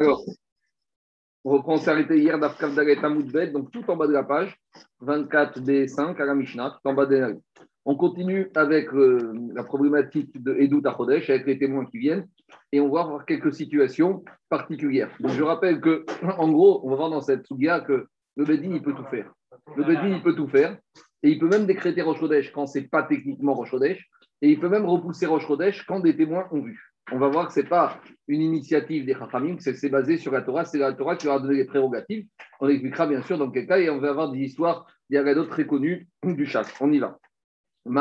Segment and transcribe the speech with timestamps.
[0.00, 0.24] Alors,
[1.44, 4.58] on reprend, arrêté hier d'Afkav Dalet Amoudbet, donc tout en bas de la page,
[5.02, 7.32] 24b5 à la Mishnah, tout en bas de la
[7.84, 12.26] On continue avec euh, la problématique de Edou Tachodesh, avec les témoins qui viennent,
[12.72, 15.10] et on va voir quelques situations particulières.
[15.20, 16.06] Donc je rappelle que,
[16.38, 18.06] en gros, on va voir dans cette sougia que
[18.36, 19.30] le Bedin, il peut tout faire.
[19.76, 20.78] Le Bedin, il peut tout faire,
[21.22, 22.20] et il peut même décréter Rosh
[22.54, 23.74] quand ce n'est pas techniquement Rosh
[24.42, 25.46] et il peut même repousser Rosh
[25.86, 29.14] quand des témoins ont vu on va voir que ce n'est pas une initiative des
[29.14, 31.64] Chachamim, que c'est basé sur la Torah, c'est la Torah qui leur a donné les
[31.64, 32.26] prérogatives.
[32.60, 35.66] On expliquera bien sûr dans quel cas et on va avoir des histoires d'autres très
[35.66, 36.64] connues du chat.
[36.80, 37.18] On y va.
[37.86, 37.92] Il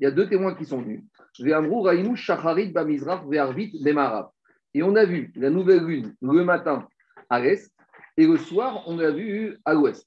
[0.00, 1.02] y a deux témoins qui sont venus.
[4.76, 6.88] Et on a vu la nouvelle lune le matin
[7.30, 7.70] à l'est
[8.16, 10.06] et le soir, on l'a vu à l'ouest.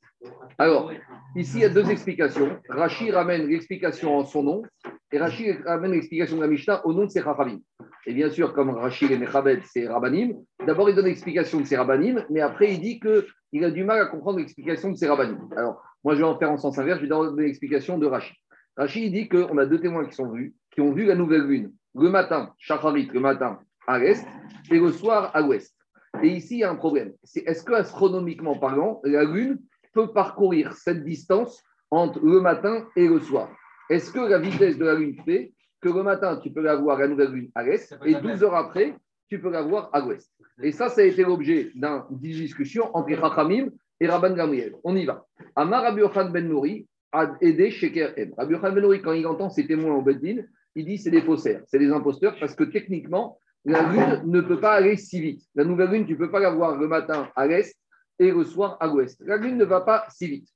[0.57, 0.91] Alors,
[1.35, 2.57] ici, il y a deux explications.
[2.69, 4.63] Rachid ramène l'explication en son nom
[5.11, 7.59] et Rachid ramène l'explication de la Mishnah au nom de ses Chachamim.
[8.05, 10.33] Et bien sûr, comme Rachid et Mechabed, c'est Rabbanim,
[10.65, 14.01] d'abord il donne l'explication de ses Rabbanim, mais après il dit qu'il a du mal
[14.01, 15.49] à comprendre l'explication de ses Rabbanim.
[15.55, 18.35] Alors, moi je vais en faire en sens inverse, je vais donner l'explication de Rachid.
[18.75, 21.71] Rachid dit qu'on a deux témoins qui sont vus, qui ont vu la nouvelle lune
[21.97, 24.25] le matin, Shacharit, le matin à l'est,
[24.69, 25.75] et le soir à l'ouest.
[26.21, 27.13] Et ici, il y a un problème.
[27.23, 29.59] C'est est-ce que astronomiquement parlant, la Lune
[29.93, 33.49] peut parcourir cette distance entre le matin et le soir?
[33.89, 36.99] Est-ce que la vitesse de la Lune fait que le matin, tu peux la voir
[36.99, 38.95] la nouvelle Lune à l'est et 12 heures après,
[39.29, 43.13] tu peux la voir à l'ouest Et ça, ça a été l'objet d'une discussion entre
[43.13, 44.75] Rachamim et Rabban Gamriel.
[44.83, 45.25] On y va.
[45.55, 48.33] Amar Rabbi Ben Nouri a aidé Sheker M.
[48.37, 50.43] Rabbi Ben Nouri, quand il entend ses témoins au Beddin,
[50.75, 54.59] il dit c'est des faussaires, c'est des imposteurs parce que techniquement, la lune ne peut
[54.59, 55.41] pas aller si vite.
[55.55, 57.75] La nouvelle lune, tu ne peux pas la voir le matin à l'est
[58.19, 59.21] et le soir à l'ouest.
[59.25, 60.49] La lune ne va pas si vite.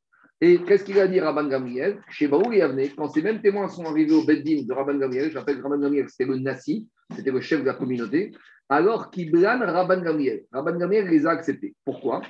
[0.43, 3.67] Et qu'est-ce qu'il a dit Rabban Gamriel Chez Baou et Avne, quand ces mêmes témoins
[3.67, 7.41] sont arrivés au Beddin de Rabban Gamriel, j'appelle Rabban Gamriel, c'était le Nassi, c'était le
[7.41, 8.31] chef de la communauté,
[8.67, 10.45] alors blâme Rabban Gamriel.
[10.51, 11.75] Rabban Gamriel les a acceptés.
[11.85, 12.23] Pourquoi?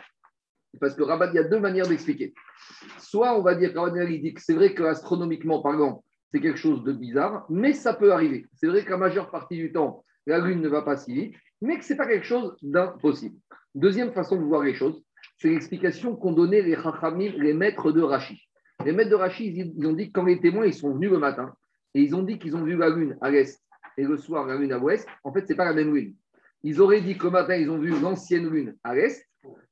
[0.81, 2.33] Parce que Rabban, il y a deux manières d'expliquer.
[2.99, 6.83] Soit on va dire, Rabban Gamriel dit que c'est vrai qu'astronomiquement parlant, c'est quelque chose
[6.83, 8.45] de bizarre, mais ça peut arriver.
[8.55, 11.35] C'est vrai que la majeure partie du temps, la Lune ne va pas si vite,
[11.61, 13.37] mais que ce n'est pas quelque chose d'impossible.
[13.73, 15.01] Deuxième façon de voir les choses,
[15.41, 16.77] c'est l'explication qu'ont donné les
[17.39, 18.47] les maîtres de Rachi.
[18.85, 21.17] Les maîtres de Rachi, ils ont dit que quand les témoins ils sont venus le
[21.17, 21.51] matin,
[21.95, 23.59] et ils ont dit qu'ils ont vu la Lune à l'est
[23.97, 26.13] et le soir la Lune à l'ouest, en fait, ce n'est pas la même Lune.
[26.61, 29.27] Ils auraient dit le matin, ils ont vu l'ancienne Lune à l'est,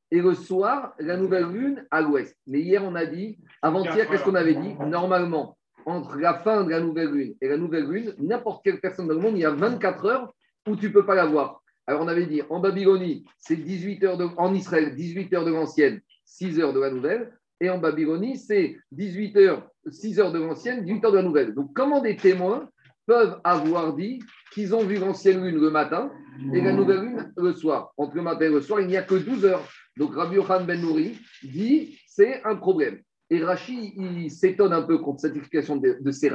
[0.10, 2.36] et le soir, la nouvelle Lune à l'ouest.
[2.48, 4.74] Mais hier, on a dit, avant-hier, qu'est-ce qu'on avait dit?
[4.88, 9.08] Normalement, entre la fin de la nouvelle lune et la nouvelle lune, n'importe quelle personne
[9.08, 10.34] dans le monde, il y a 24 heures
[10.68, 11.59] où tu ne peux pas la voir.
[11.90, 15.50] Alors, on avait dit, en Babylonie, c'est 18 heures de, en Israël, 18 heures de
[15.50, 17.34] l'ancienne, 6 heures de la nouvelle.
[17.60, 21.56] Et en Babylonie, c'est 18 heures, 6 heures de l'ancienne, 18 heures de la nouvelle.
[21.56, 22.70] Donc, comment des témoins
[23.08, 24.20] peuvent avoir dit
[24.54, 26.12] qu'ils ont vu l'ancienne lune le matin
[26.54, 27.92] et la nouvelle lune le soir?
[27.98, 29.68] Entre le matin et le soir, il n'y a que 12 heures.
[29.98, 33.00] Donc, Rabbi Yohan Ben Nouri dit c'est un problème.
[33.32, 36.30] Et Rachid, il s'étonne un peu contre cette explication de, de ces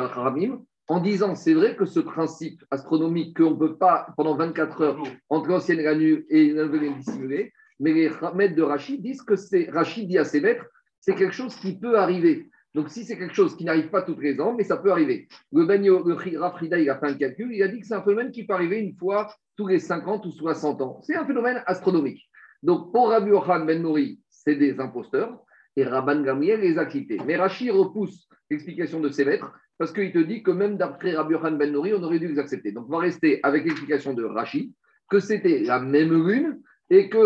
[0.88, 5.02] en disant c'est vrai que ce principe astronomique qu'on ne peut pas, pendant 24 heures,
[5.28, 9.22] entre l'ancienne et la nuit et la nouvelle dissimulée, mais les maîtres de Rachid disent
[9.22, 10.66] que c'est, Rachid dit à ses maîtres,
[11.00, 12.48] c'est quelque chose qui peut arriver.
[12.74, 15.28] Donc, si c'est quelque chose qui n'arrive pas tous les ans, mais ça peut arriver.
[15.52, 18.02] Le, Benio, le Rafrida, il a fait un calcul, il a dit que c'est un
[18.02, 21.00] phénomène qui peut arriver une fois tous les 50 ou 60 ans.
[21.02, 22.28] C'est un phénomène astronomique.
[22.62, 25.38] Donc, pour Rabbi Ochan Ben Nouri, c'est des imposteurs
[25.76, 27.18] et Rabban Gamriel les a quittés.
[27.24, 31.32] Mais Rachid repousse l'explication de ses maîtres parce qu'il te dit que même d'après Rabbi
[31.32, 32.72] Yohan Ben Nouri, on aurait dû les accepter.
[32.72, 34.72] Donc, on va rester avec l'explication de Rachid
[35.10, 37.18] que c'était la même lune et que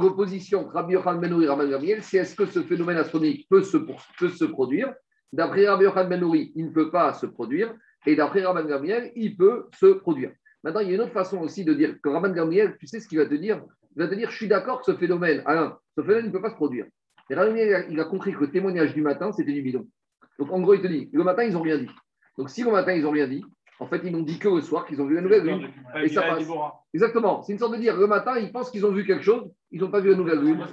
[0.00, 3.62] l'opposition Rabbi Yohan Ben Nouri et Rabban Gamriel, c'est est-ce que ce phénomène astronomique peut
[3.62, 4.92] se, peut produire?
[5.32, 7.74] D'après Rabbi Yohan Ben Nouri, il ne peut pas se produire
[8.06, 10.32] et d'après Rabban Gamriel, il peut se produire.
[10.62, 13.00] Maintenant, il y a une autre façon aussi de dire que Rabban Gamriel, tu sais
[13.00, 13.62] ce qu'il va te dire?
[13.96, 16.50] Il va te dire, je suis d'accord ce phénomène, Alain, ce phénomène ne peut pas
[16.50, 16.86] se produire.
[17.30, 17.34] Et
[17.90, 19.88] il a compris que le témoignage du matin, c'était du bidon.
[20.38, 21.90] Donc, en gros, il te dit, le matin, ils n'ont rien dit.
[22.38, 23.44] Donc, si le matin, ils n'ont rien dit,
[23.78, 25.68] en fait, ils n'ont dit que le soir qu'ils ont vu la nouvelle lune.
[26.02, 26.44] Et ça passe.
[26.94, 27.42] Exactement.
[27.42, 29.80] C'est une sorte de dire, le matin, ils pensent qu'ils ont vu quelque chose, ils
[29.80, 30.64] n'ont pas vu la nouvelle lune,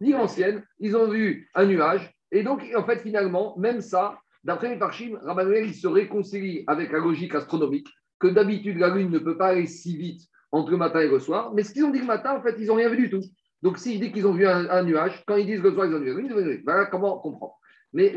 [0.00, 2.12] ni l'ancienne, ils ont vu un nuage.
[2.30, 6.92] Et donc, en fait, finalement, même ça, d'après les Parchim, Rabbanuel, il se réconcilie avec
[6.92, 7.88] la logique astronomique,
[8.18, 10.22] que d'habitude, la lune ne peut pas aller si vite
[10.52, 11.52] entre le matin et le soir.
[11.54, 13.22] Mais ce qu'ils ont dit le matin, en fait, ils n'ont rien vu du tout.
[13.62, 15.98] Donc, s'ils disent qu'ils ont vu un, nuage, quand ils disent le soir, ils ont
[15.98, 17.56] vu un nuage, voilà comment on comprend.
[17.94, 18.12] Mais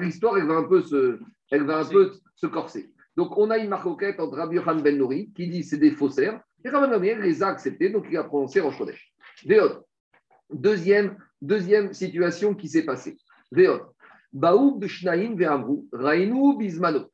[0.00, 1.20] l'histoire, elle va un peu se,
[1.50, 2.90] elle va un peu se corser.
[3.16, 6.40] Donc, on a une marcoquette entre Rabbi Yohan Ben Nouri, qui dit c'est des faussaires,
[6.64, 9.12] et Rabbi Gamriel les a acceptés, donc il a prononcé Rosh Chodesh.
[10.50, 13.16] Deuxième, deuxième situation qui s'est passée.
[13.52, 13.94] Veot.
[14.32, 17.10] Baoub Shnaim Ve'amrou, Rainu Bismano.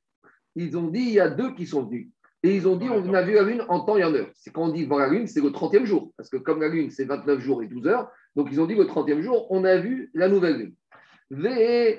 [0.55, 2.09] Ils ont dit il y a deux qui sont venus.
[2.45, 4.29] Et ils ont dit, on a vu la lune en temps et en heure.
[4.35, 6.13] C'est quand on dit voir la lune, c'est le 30e jour.
[6.17, 8.75] Parce que comme la lune, c'est 29 jours et 12 heures, donc ils ont dit
[8.75, 10.75] le 30e jour, on a vu la nouvelle lune.
[11.31, 11.99] Le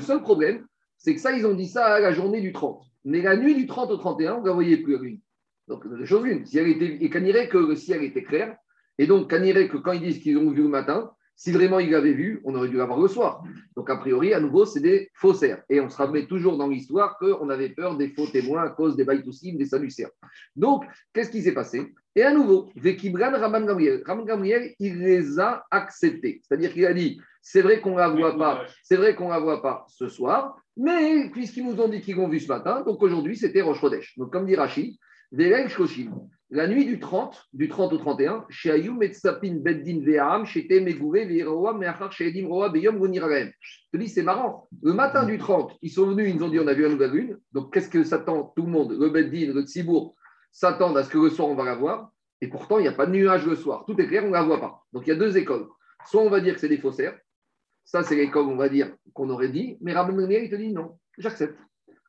[0.00, 0.66] seul problème,
[0.96, 2.82] c'est que ça, ils ont dit ça à la journée du 30.
[3.04, 5.20] Mais la nuit du 30 au 31, vous ne voyez plus la lune.
[5.68, 6.46] Donc, deux choses l'une.
[6.46, 8.56] Si elle était, et que le ciel était clair,
[8.98, 11.90] et donc irait que quand ils disent qu'ils ont vu le matin, si vraiment ils
[11.90, 13.44] l'avaient vu, on aurait dû l'avoir le soir.
[13.76, 15.62] Donc, a priori, à nouveau, c'est des faussaires.
[15.70, 18.96] Et on se rappelait toujours dans l'histoire qu'on avait peur des faux témoins à cause
[18.96, 20.10] des baïtoussim, des salucères.
[20.56, 21.94] Donc, qu'est-ce qui s'est passé?
[22.16, 24.02] Et à nouveau, Vekibran Raman Gamriel.
[24.04, 26.42] Raman Gamriel, il les a acceptés.
[26.42, 29.38] C'est-à-dire qu'il a dit c'est vrai qu'on ne la voit pas, c'est vrai qu'on la
[29.38, 33.00] voit pas ce soir, mais puisqu'ils nous ont dit qu'ils l'ont vu ce matin, donc
[33.00, 33.80] aujourd'hui, c'était Rosh
[34.16, 34.96] Donc, comme dit Rachid,
[36.50, 39.12] la nuit du 30, du 30 au 31, chez Ayum et
[39.42, 43.50] Beddin Ve'am, chez Temegoure, Ve'roa, Meachar, chez Edim Roa, Beyom, Goniragem.
[43.60, 44.66] Je te dis, c'est marrant.
[44.82, 46.88] Le matin du 30, ils sont venus, ils nous ont dit, on a vu la
[46.88, 47.38] nouvelle lune.
[47.52, 50.14] Donc, qu'est-ce que s'attend tout le monde Le Beddin, le Tzibour,
[50.50, 52.10] s'attendent à ce que le soir, on va la voir.
[52.40, 53.84] Et pourtant, il n'y a pas de nuage le soir.
[53.86, 54.82] Tout est clair, on ne la voit pas.
[54.92, 55.66] Donc, il y a deux écoles.
[56.06, 57.18] Soit on va dire que c'est des faussaires.
[57.84, 59.76] Ça, c'est l'école, on va dire, qu'on aurait dit.
[59.80, 61.58] Mais Rabban il te dit non, j'accepte.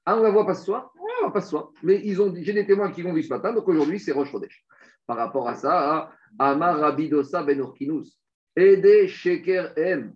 [0.05, 0.93] Ah, on ne la voit pas ce soir
[1.31, 1.71] pas soi.
[1.83, 4.31] Mais ils ont, j'ai des témoins qui l'ont vu ce matin, donc aujourd'hui, c'est Roche.
[5.07, 8.19] Par rapport à ça, Amar Rabidosa Ben Urkinus,
[8.55, 10.13] et des Sheker M,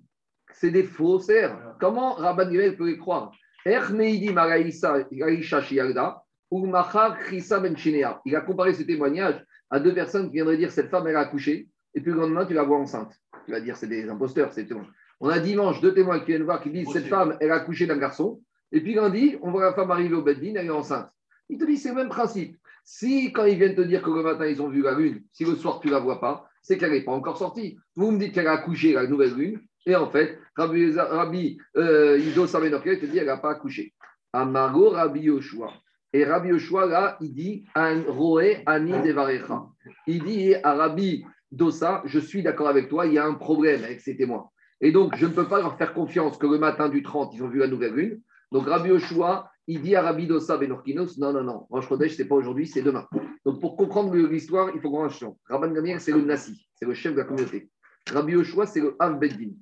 [0.51, 1.75] c'est des faussaires.
[1.79, 3.31] Comment Rabban Gimel peut les croire?
[3.65, 3.79] Er
[8.25, 11.21] Il a comparé ce témoignage à deux personnes qui viendraient dire cette femme, elle a
[11.21, 13.13] accouché, et puis le lendemain, tu la vois enceinte.
[13.45, 14.67] Tu vas dire, c'est des imposteurs, c'est
[15.19, 17.87] On a dimanche deux témoins qui viennent voir qui disent cette femme, elle a accouché
[17.87, 18.41] d'un garçon.
[18.73, 21.09] Et puis lundi, on voit la femme arriver au Beddin, elle est enceinte.
[21.47, 22.57] Il te dit, c'est le même principe.
[22.83, 25.45] Si, quand ils viennent te dire que le matin, ils ont vu la lune, si
[25.45, 27.77] le soir, tu ne la vois pas, c'est qu'elle n'est pas encore sortie.
[27.95, 32.17] Vous me dites qu'elle a accouché la nouvelle lune, et en fait, Rabbi, Rabbi euh,
[32.17, 33.93] Ido te dit qu'elle n'a pas accouché.
[34.31, 35.71] Amaro Rabbi Yoshua.
[36.13, 39.65] Et Rabbi Yoshua, là, il dit Roé Ani Devarecha.
[40.07, 43.83] Il dit à Rabbi Dosa, je suis d'accord avec toi, il y a un problème
[43.83, 44.49] avec ces témoins.
[44.81, 47.43] Et donc, je ne peux pas leur faire confiance que le matin du 30, ils
[47.43, 48.21] ont vu la nouvelle lune.
[48.53, 52.21] Donc Rabbi Oshua, il dit à Rabbi Dosa Benorkinos, non, non, non, Rosh Chodesh, ce
[52.21, 53.07] n'est pas aujourd'hui, c'est demain.
[53.45, 55.33] Donc pour comprendre l'histoire, il faut qu'on change.
[55.49, 57.71] Rabban Gamir, c'est le Nasi, c'est le chef de la communauté.
[58.13, 59.53] Rabbi Oshua, c'est le Av Beddin.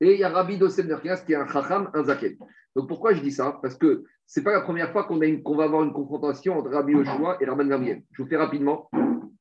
[0.00, 2.36] Et il y a Rabbi Dosa Benorkinos qui est un Chacham, un Zaken.
[2.74, 3.60] Donc pourquoi je dis ça?
[3.62, 6.96] Parce que ce n'est pas la première fois qu'on va avoir une confrontation entre Rabbi
[6.96, 7.98] Oshua et Rabban Gamir.
[8.10, 8.90] Je vous fais rapidement.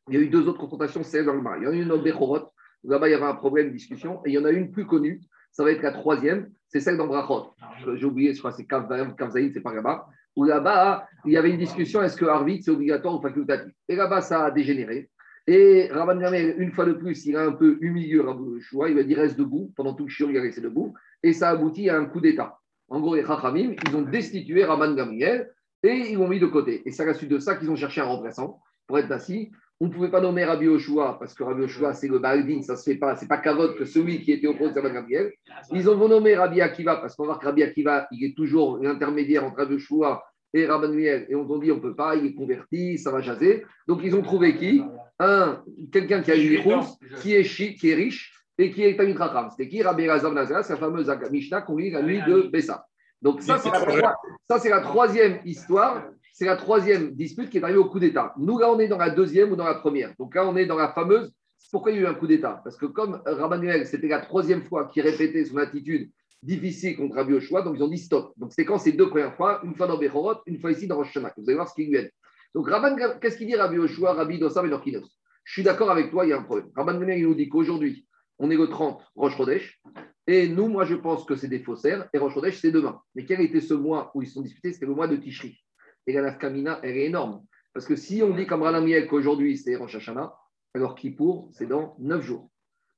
[0.09, 1.57] Il y a eu deux autres confrontations, c'est dans le mar.
[1.57, 2.51] Il y en a une au Bechorot,
[2.83, 4.85] là-bas il y avait un problème de discussion, et il y en a une plus
[4.85, 5.21] connue,
[5.51, 7.53] ça va être la troisième, c'est celle d'Ambrachot.
[7.95, 10.07] J'ai oublié, je crois que c'est Kavzaïn, c'est pas là-bas.
[10.35, 13.73] Où là-bas, il y avait une discussion est-ce que Harvit, c'est obligatoire ou facultatif?
[13.89, 15.09] Et là-bas, ça a dégénéré.
[15.47, 18.89] Et Rabban Gamel, une fois de plus, il a un peu humilié Rabbi choix.
[18.89, 19.73] Il va dire reste debout.
[19.75, 20.93] Pendant tout le chiot, il a resté debout.
[21.23, 22.57] Et ça aboutit à un coup d'État.
[22.87, 25.51] En gros, les Chachamim, ils ont destitué Rabban Gamriel
[25.83, 26.83] et ils l'ont mis de côté.
[26.85, 29.51] Et c'est à la suite de ça qu'ils ont cherché un remplaçant pour être assis.
[29.81, 32.73] On ne pouvait pas nommer Rabbi Oshua parce que Rabbi Oshua, c'est le Baldin, ça
[32.73, 35.31] ne se fait pas, c'est pas Kavod que celui qui était opposé à Gabriel.
[35.71, 39.43] Ils ont nommé Rabbi Akiva parce qu'on voit que Rabbi Akiva, il est toujours l'intermédiaire
[39.43, 40.23] entre Rabbi Oshua
[40.53, 41.25] et Rabbi Gabriel.
[41.29, 43.65] Et on a dit, on ne peut pas, il est converti, ça va jaser.
[43.87, 44.83] Donc ils ont trouvé qui?
[45.17, 49.13] Un, quelqu'un qui a une réponse, qui est, qui est riche et qui est Tamit
[49.13, 49.49] Racham.
[49.49, 49.81] C'était qui?
[49.81, 52.85] Rabbi Razam Nazar, c'est la fameuse Mishnah qu'on lit la nuit de Bessa.
[53.19, 56.03] Donc ça, c'est la troisième histoire
[56.41, 58.33] c'est la troisième dispute qui est arrivée au coup d'État.
[58.39, 60.11] Nous, là, on est dans la deuxième ou dans la première.
[60.17, 61.31] Donc là, on est dans la fameuse.
[61.71, 64.63] Pourquoi il y a eu un coup d'État Parce que comme Rabbanuel, c'était la troisième
[64.63, 66.09] fois qu'il répétait son attitude
[66.41, 68.33] difficile contre Rabbi Oshua, donc ils ont dit stop.
[68.37, 70.95] Donc c'est quand ces deux premières fois, une fois dans Bechorot, une fois ici dans
[70.95, 72.11] Rosh Vous allez voir ce qui lui est.
[72.55, 76.09] Donc Rabban, qu'est-ce qu'il dit Rabbi Oshua, Rabbi Dossam et Norkinos Je suis d'accord avec
[76.09, 76.71] toi, il y a un problème.
[76.75, 78.07] Rabban il nous dit qu'aujourd'hui,
[78.39, 79.79] on est le 30 Rosh Chodesh,
[80.25, 82.99] et nous, moi, je pense que c'est des faussaires, et Rosh Chodesh, c'est demain.
[83.13, 84.73] Mais quel était ce mois où ils sont disputés?
[84.73, 85.61] C'était le mois de Tishri
[86.07, 87.43] et la nafkamina, elle est énorme.
[87.73, 90.33] Parce que si on dit comme Ranamiel qu'aujourd'hui c'est Rosh Hashanah,
[90.73, 92.49] alors Kippour, c'est dans 9 jours.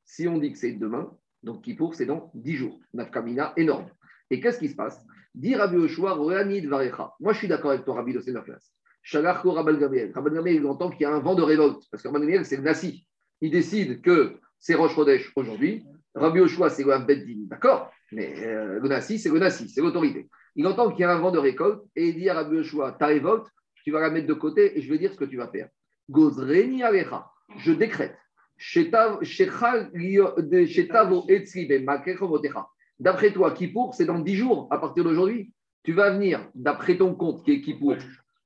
[0.06, 1.12] Si on dit que c'est demain,
[1.44, 2.80] donc Kippour, c'est dans 10 jours.
[2.94, 3.88] Nafkamina, énorme.
[4.30, 5.04] Et qu'est-ce qui se passe?
[5.36, 7.14] Dit Rabbi Yoshua, Varecha.
[7.20, 8.72] Moi, je suis d'accord avec toi, Rabbi de Sénaflas.
[9.02, 10.12] Shalarko Rabal Gabriel.
[10.14, 11.84] Rabal Gabriel, il entend qu'il y a un vent de révolte.
[11.92, 13.06] Parce que Gabriel, c'est le Nassi.
[13.42, 15.84] Il décide que c'est Rosh Chodesh aujourd'hui.
[16.16, 17.48] Rabbi Yoshua, c'est le Beddin.
[17.48, 17.92] D'accord?
[18.12, 20.30] Mais euh, le Nassi, c'est le Nassi, c'est l'autorité.
[20.56, 22.92] Il entend qu'il y a un vent de récolte et il dit à Rabbi Yoshua,
[22.94, 23.48] ta révolte,
[23.84, 25.68] tu vas la mettre de côté et je vais dire ce que tu vas faire.
[26.10, 28.18] Gozreni alecha, je décrète.
[33.00, 35.52] D'après toi, Kippour, c'est dans 10 jours à partir d'aujourd'hui.
[35.84, 37.96] Tu vas venir, d'après ton compte qui est Kippour,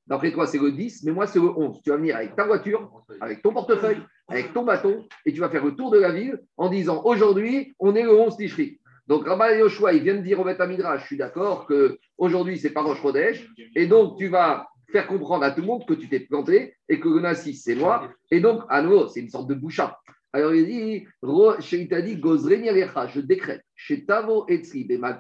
[0.08, 1.82] d'après toi, c'est le 10, mais moi, c'est le 11.
[1.84, 5.50] Tu vas venir avec ta voiture, avec ton portefeuille, avec ton bâton, et tu vas
[5.50, 8.80] faire le tour de la ville en disant aujourd'hui, on est le 11 Tishri.
[9.08, 12.82] Donc Rabbi Yoshua, il vient de dire au Beth je suis d'accord qu'aujourd'hui, c'est pas
[12.82, 16.20] Roche Chodesh, et donc tu vas faire comprendre à tout le monde que tu t'es
[16.22, 18.10] planté et que le Nassi, c'est moi.
[18.32, 20.00] Et donc, à nouveau, c'est une sorte de boucha.
[20.34, 25.18] Alors il dit, je décrète, chez Tavo Etzri, Bema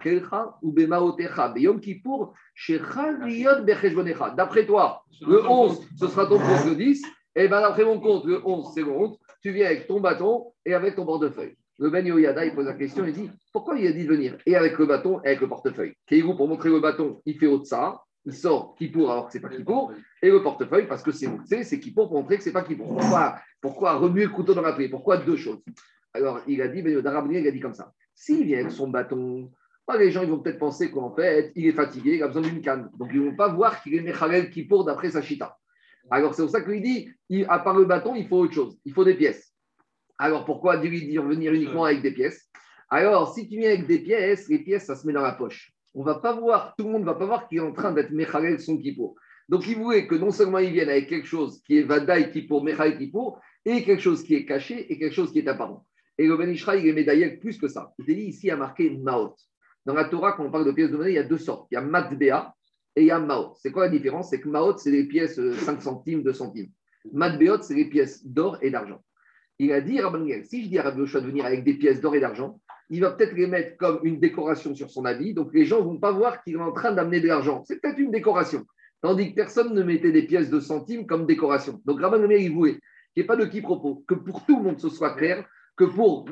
[0.61, 2.79] ou Bema Otecha, Beyom Kippour, chez.
[4.35, 7.03] D'après toi, le 11, ce sera ton compte le 10,
[7.35, 10.51] et bien d'après mon compte, le 11, c'est mon compte, tu viens avec ton bâton
[10.65, 11.55] et avec ton portefeuille.
[11.79, 14.37] Le Ben Yoyada, il pose la question, il dit, pourquoi il a dit de venir?
[14.45, 15.93] Et avec le bâton et avec le portefeuille.
[16.07, 19.41] Kéhigou, pour montrer le bâton, il fait ça il sort Kippour alors que ce n'est
[19.41, 21.29] pas Kippour, et le portefeuille parce que c'est
[21.63, 22.89] c'est Kippour pour montrer que ce n'est pas Kippour.
[22.89, 24.89] Pourquoi, pourquoi remuer le couteau dans la plaie?
[24.89, 25.63] Pourquoi deux choses?
[26.13, 27.93] Alors il a dit, mais il a dit comme ça.
[28.13, 29.49] S'il vient avec son bâton,
[29.87, 32.41] bah, les gens ils vont peut-être penser qu'en fait, il est fatigué, il a besoin
[32.41, 32.89] d'une canne.
[32.99, 35.57] Donc ils ne vont pas voir qu'il est Mechalel Kippour d'après sa chita.
[36.09, 38.91] Alors c'est pour ça qu'il dit, à part le bâton, il faut autre chose, il
[38.91, 39.53] faut des pièces.
[40.17, 42.49] Alors pourquoi dire venir uniquement avec des pièces?
[42.89, 45.73] Alors si tu viens avec des pièces, les pièces, ça se met dans la poche
[45.97, 47.91] on va pas voir, tout le monde ne va pas voir qu'il est en train
[47.91, 49.15] d'être Mechalel son Kippour.
[49.49, 52.63] Donc il voulait que non seulement il vienne avec quelque chose qui est Vadaï Kippour,
[52.63, 55.85] Mechalel Kippour, et quelque chose qui est caché et quelque chose qui est apparent.
[56.19, 57.93] Et le Ben il est médaillé plus que ça.
[57.97, 59.35] Il dit ici, il a marqué Maot.
[59.85, 61.67] Dans la Torah, quand on parle de pièces de monnaie, il y a deux sortes.
[61.71, 62.53] Il y a Matbea
[62.95, 63.53] et il y a Maot.
[63.55, 64.29] C'est quoi la différence?
[64.29, 66.69] C'est que Maot, c'est les pièces 5 euh, centimes, 2 centimes.
[67.11, 69.01] Matbeot, c'est les pièces d'or et d'argent.
[69.59, 72.15] Il a dit, Rabban si je dis à Rabbi de venir avec des pièces d'or
[72.15, 72.59] et d'argent,
[72.89, 75.33] il va peut-être les mettre comme une décoration sur son habit.
[75.33, 77.63] Donc les gens ne vont pas voir qu'il est en train d'amener de l'argent.
[77.65, 78.65] C'est peut-être une décoration.
[79.01, 81.81] Tandis que personne ne mettait des pièces de centimes comme décoration.
[81.85, 82.81] Donc Rabban Gamliel, il voulait qu'il
[83.17, 85.45] n'y ait pas de qui propos, que pour tout le monde ce soit clair,
[85.75, 86.25] que pour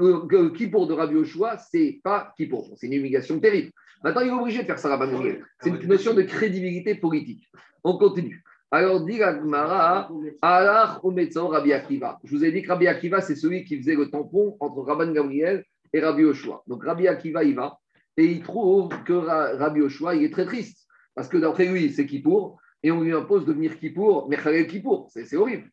[0.56, 2.74] qui pour de Rabbi Oshua, c'est pas qui pour.
[2.78, 3.72] C'est une humiliation terrible.
[4.04, 5.22] Maintenant, il est obligé de faire ça, Rabban
[5.62, 7.48] C'est une notion de crédibilité politique.
[7.84, 8.44] On continue.
[8.72, 10.10] Alors, dit Gmara,
[10.42, 12.20] Allah Rabbi Akiva.
[12.24, 15.12] Je vous ai dit que Rabbi Akiva, c'est celui qui faisait le tampon entre Rabban
[15.12, 16.64] Gamriel et Rabbi Oshua.
[16.68, 17.80] Donc Rabbi Akiva, il va
[18.18, 20.88] et il trouve que Rabbi Oshua, il est très triste.
[21.14, 24.68] Parce que d'après lui, c'est Kippour, et on lui impose de venir Kippour, mais Khalel
[24.68, 25.70] Kippour, c'est horrible.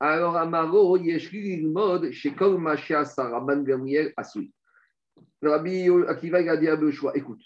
[0.00, 4.52] Alors, Amaro, Yeshli mode chez Kol Rabban Gamriel Asui.
[5.42, 7.42] Rabbi Akiva, il a dit à Rabbi Oshua, écoute,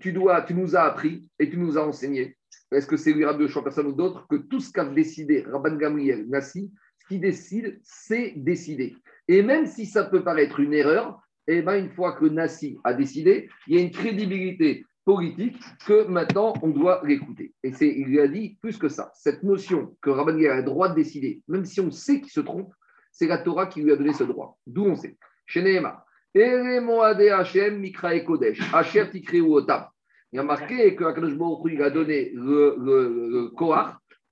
[0.00, 2.36] tu, dois, tu nous as appris et tu nous as enseigné,
[2.70, 5.76] est-ce que c'est lui Rabbi Oshua, personne ou d'autre, que tout ce qu'a décidé Rabban
[5.76, 8.96] Gamriel Nassi, ce qui décide, c'est décider.
[9.28, 12.78] Et même si ça peut paraître une erreur, et eh ben, une fois que Nassi
[12.84, 17.52] a décidé, il y a une crédibilité politique que maintenant on doit l'écouter.
[17.62, 19.10] Et c'est, il a dit plus que ça.
[19.14, 22.40] Cette notion que Rabban a le droit de décider, même si on sait qu'il se
[22.40, 22.72] trompe,
[23.12, 24.58] c'est la Torah qui lui a donné ce droit.
[24.66, 25.16] D'où on sait.
[25.46, 26.04] Chez Nehema.
[26.34, 28.60] Hashem Mikra Kodesh.
[28.72, 29.08] Hashem
[29.46, 29.86] Otam.
[30.34, 31.34] Il a marqué que Akadosh
[31.70, 33.50] il a donné le, le, le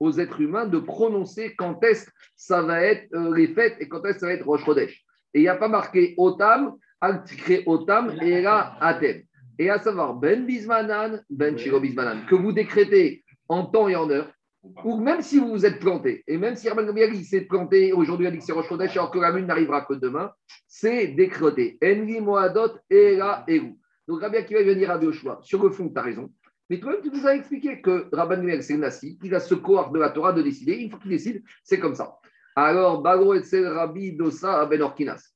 [0.01, 4.03] aux êtres humains de prononcer quand est-ce ça va être euh, les fêtes et quand
[4.03, 5.01] est-ce ça va être Rosh Chodesh.
[5.33, 9.21] Et il n'y a pas marqué Otam, Altikre Otam et là Atem.
[9.57, 14.09] Et à savoir Ben Bismanan, Ben Shiro Bismanan, que vous décrétez en temps et en
[14.09, 14.29] heure,
[14.83, 18.27] ou même si vous vous êtes planté, et même si Herman Gambiel s'est planté aujourd'hui
[18.27, 20.31] à dit que c'est Rosh Chodesh, alors que la lune n'arrivera que demain,
[20.67, 21.77] c'est décrété.
[21.81, 23.45] Envi Moadot et là
[24.07, 25.39] Donc Rabbi Akiva va venir à choix.
[25.43, 26.31] Sur le fond, tu as raison.
[26.69, 29.91] Mais toi-même, tu nous as expliqué que Rabban Gamliel, c'est Nassi, il a ce corps
[29.91, 30.73] de la Torah de décider.
[30.73, 32.17] Une fois qu'il décide, c'est comme ça.
[32.55, 35.33] Alors, Bagro et Rabbi Dosa Ben Orkinas.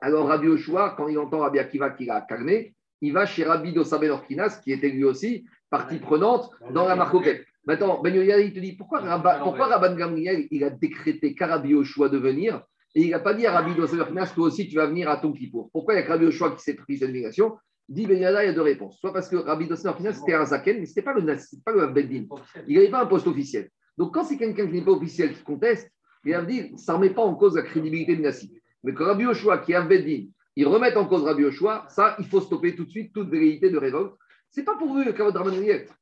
[0.00, 3.72] Alors, Rabbi Oshua, quand il entend Rabbi Akiva qui a calmé, il va chez Rabbi
[3.72, 7.44] Dosa Ben Orkinas, qui était lui aussi partie prenante dans la marcoquette.
[7.64, 9.00] Maintenant, Ben il te dit pourquoi,
[9.42, 12.62] pourquoi Rabban Gamliel, il a décrété qu'à Rabbi Oshua de venir
[12.94, 15.08] et il n'a pas dit à Rabbi Dosa Ben Orkinas, toi aussi tu vas venir
[15.08, 15.70] à ton Kippour.
[15.72, 17.56] Pourquoi il y a Rabbi Oshua qui s'est pris cette obligation
[17.88, 18.98] Dit Ben il y a deux réponses.
[18.98, 21.24] Soit parce que Rabbi Dosner, c'était un Zaken, mais ce n'était pas le,
[21.64, 22.26] pas le Beddin.
[22.66, 23.70] Il n'avait pas un poste officiel.
[23.96, 25.90] Donc, quand c'est quelqu'un qui n'est pas officiel qui conteste,
[26.24, 28.52] il va dire ça ne remet pas en cause la crédibilité de Nassi.
[28.84, 32.14] Mais que Rabbi Oshua, qui est un Beddin, il remet en cause Rabbi Oshua, ça,
[32.18, 34.14] il faut stopper tout de suite toute vérité de révolte.
[34.50, 35.38] Ce n'est pas pour vous le Kavod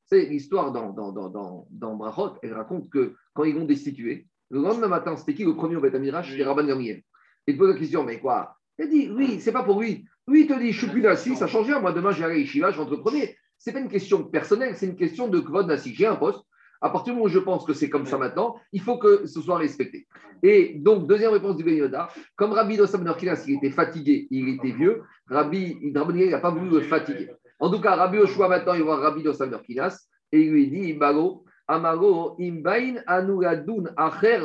[0.04, 2.34] C'est l'histoire dans, dans, dans, dans, Brachot.
[2.42, 5.80] Elle raconte que quand ils vont destituer, le lendemain matin, c'était qui le premier au
[5.80, 7.02] Beth Amirach C'était Rabban Gamriel.
[7.46, 8.56] Il pose la question mais quoi?
[8.78, 10.04] Il dit oui, c'est pas pour lui.
[10.28, 11.80] Oui, il te dit, je suis plus Nassi, ça change rien.
[11.80, 13.36] Moi, demain, j'irai à Yeshiva, je rentre premier.
[13.58, 15.94] Ce n'est pas une question personnelle, c'est une question de Kvod Nassi.
[15.94, 16.40] J'ai un poste.
[16.80, 19.26] À partir du moment où je pense que c'est comme ça maintenant, il faut que
[19.26, 20.06] ce soit respecté.
[20.42, 24.48] Et donc, deuxième réponse du Ben Yoda, comme Rabbi Dossam Norkinas, il était fatigué, il
[24.50, 27.30] était vieux, Rabbi il n'a pas voulu le fatiguer.
[27.58, 30.90] En tout cas, Rabbi Oshua, maintenant, il voit Rabbi Dossam Norkinas, et il lui dit,
[30.90, 34.40] Ibago, Amago, Imbain, Anugadun, Acher,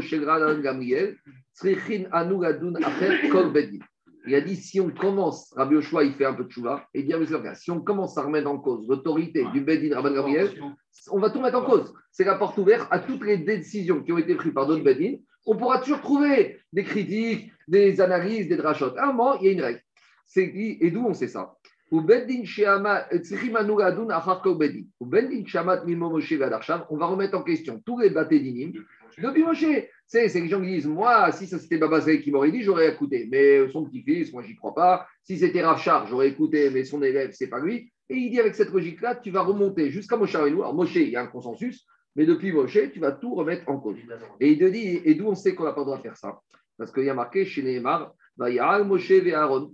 [0.00, 1.16] Shegradan, Gamriel,
[1.52, 3.80] Srichin, Anugadun, Acher, Kol, Beddin.
[4.28, 7.02] Il a dit si on commence, Rabbi Oshua, il fait un peu de chouva, et
[7.02, 7.18] bien,
[7.54, 10.50] si on commence à remettre en cause l'autorité du Bedin Rabban Gabriel,
[11.10, 11.94] on va tout mettre en cause.
[12.12, 15.14] C'est la porte ouverte à toutes les décisions qui ont été prises par d'autres Bedin.
[15.46, 18.98] On pourra toujours trouver des critiques, des analyses, des drachotes.
[18.98, 19.80] À un moment, il y a une règle.
[20.36, 21.56] Et d'où on sait ça?
[21.90, 22.18] On va
[27.06, 28.40] remettre en question tous les bâtés
[29.16, 29.64] depuis Moshe.
[30.06, 33.28] C'est les gens qui disent Moi, si ça c'était Babazé qui m'aurait dit, j'aurais écouté.
[33.30, 35.06] Mais son petit-fils, moi, j'y crois pas.
[35.22, 37.92] Si c'était Rachar, j'aurais écouté, mais son élève, c'est pas lui.
[38.08, 40.56] Et il dit avec cette logique-là, tu vas remonter jusqu'à Moshe Rabbeinu.
[40.56, 41.86] Alors, Moshe, il y a un consensus,
[42.16, 43.98] mais depuis Moshe, tu vas tout remettre en cause.
[44.40, 46.16] Et il te dit Et d'où on sait qu'on n'a pas le droit de faire
[46.16, 46.40] ça?
[46.78, 49.72] Parce qu'il y a marqué chez Nehemar Moshe et Aaron.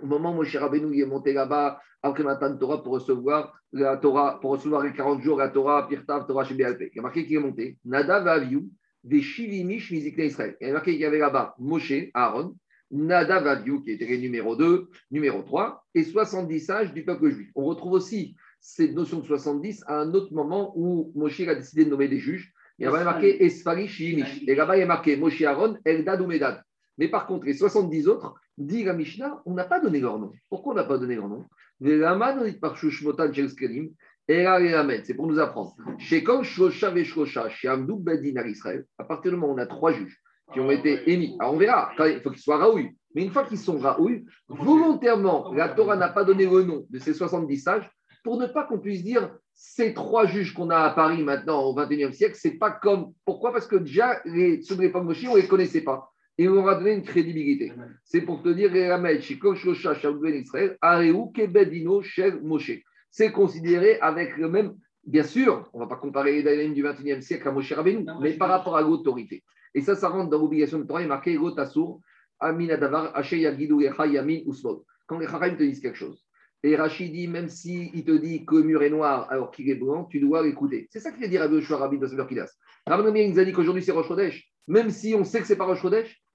[0.00, 4.40] Au moment où Moshe Rabbeinu est monté là-bas, après Matan Torah, pour recevoir la Torah,
[4.40, 7.36] pour recevoir les 40 jours la Torah, Pirtav, Torah chez Il y a marqué qu'il
[7.36, 7.78] est monté.
[7.84, 8.68] Nada Vaviou,
[9.04, 10.56] des Shivimish Mizikne Israël.
[10.60, 12.56] Il y a marqué qu'il y avait là-bas Moshe, Aaron,
[12.90, 17.48] Nada Vaviou, qui était numéro 2, numéro 3, et 70 sages du peuple juif.
[17.54, 21.84] On retrouve aussi cette notion de 70 à un autre moment où Moshe a décidé
[21.84, 22.52] de nommer des juges.
[22.78, 24.42] Il y avait marqué Esfari Shivimish.
[24.46, 26.62] Et là-bas, il y a marqué Moshe Aaron, Eldad ou Medad.
[26.98, 28.34] Mais par contre, les 70 autres,
[28.66, 30.32] dit la Mishnah, on n'a pas donné leur nom.
[30.48, 31.46] Pourquoi on n'a pas donné leur nom?
[35.04, 35.74] C'est pour nous apprendre.
[38.98, 40.18] À partir du moment où on a trois juges
[40.52, 42.90] qui ont été émis, alors on verra, il faut qu'ils soient raouilles.
[43.14, 46.98] Mais une fois qu'ils sont raouilles, volontairement, la Torah n'a pas donné le nom de
[46.98, 47.90] ces 70 sages
[48.22, 51.74] pour ne pas qu'on puisse dire ces trois juges qu'on a à Paris maintenant au
[51.74, 53.12] XXIe siècle, c'est pas comme.
[53.24, 53.52] Pourquoi?
[53.52, 56.94] Parce que déjà, les, ceux de on ne les connaissait pas et on va donner
[56.94, 57.72] une crédibilité.
[58.04, 58.70] C'est pour te dire,
[63.10, 64.74] c'est considéré avec le même,
[65.04, 68.06] bien sûr, on ne va pas comparer les Daïlim du 21e siècle à Moshe Rabbeinu,
[68.20, 69.42] mais par rapport à l'autorité.
[69.74, 72.00] Et ça, ça rentre dans l'obligation de Torah, il est marqué Gotasur,
[72.42, 74.82] Yagidu Yamin Usmod.
[75.06, 76.24] Quand les Chachamim te disent quelque chose,
[76.64, 79.68] et Rachid dit, même s'il il te dit que le mur est noir alors qu'il
[79.68, 80.86] est blanc, tu dois l'écouter.
[80.90, 82.52] C'est ça qu'il a dit Rabbi Yoshua Rabbi de Kidas.
[82.86, 84.51] Rabbi nous a dit qu'aujourd'hui c'est Rosh Chodesh.
[84.68, 85.84] Même si on sait que c'est pas Rosh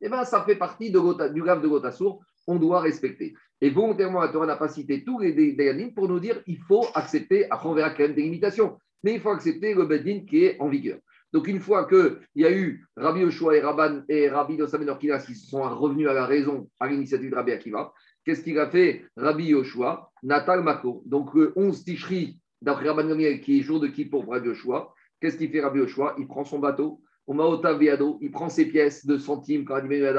[0.02, 1.00] eh ben, ça fait partie du
[1.42, 3.34] grave de Gotassour, on doit respecter.
[3.62, 6.86] Et volontairement, la Torah n'a pas cité tous les Dayanim pour nous dire il faut
[6.94, 10.44] accepter, après on verra quand même des limitations, mais il faut accepter le Bedin qui
[10.44, 11.00] est en vigueur.
[11.34, 15.26] Donc une fois qu'il y a eu Rabbi Yoshua et, Rabban, et Rabbi Dosamen Orkinas
[15.26, 19.06] qui sont revenus à la raison à l'initiative de Rabbi Akiva, qu'est-ce qu'il a fait
[19.18, 23.88] Rabbi Yoshua, Natal Mako, donc le 11 Tishri d'après Rabban Gamiel qui est jour de
[23.88, 26.16] Kippour pour Rabbi Yoshua, qu'est-ce qu'il fait Rabbi Yoshua?
[26.18, 30.18] Il prend son bateau, il prend ses pièces de centimes quand il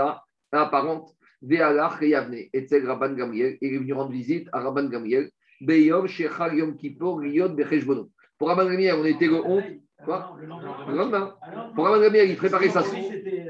[0.53, 5.31] apparente, Ve'alach et Yavne, et Rabban Gamriel, il est venu rendre visite à Rabban Gamriel,
[5.61, 8.11] Beyom Shechal Yom Kippur, Liot Becheshbono.
[8.38, 9.62] Pour Rabban Gamriel, on était le 11.
[10.05, 10.37] Quoi?
[10.40, 11.35] Le lendemain.
[11.75, 13.01] Pour Rabban Gamriel, il préparait sa souka.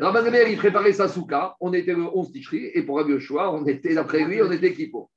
[0.01, 1.57] Rabban Gamriel, il préparait sa souka.
[1.61, 2.71] On était le 11 Tishri.
[2.75, 5.09] Et pour Rabbi Yoshua, on était, d'après lui, on était Kippur.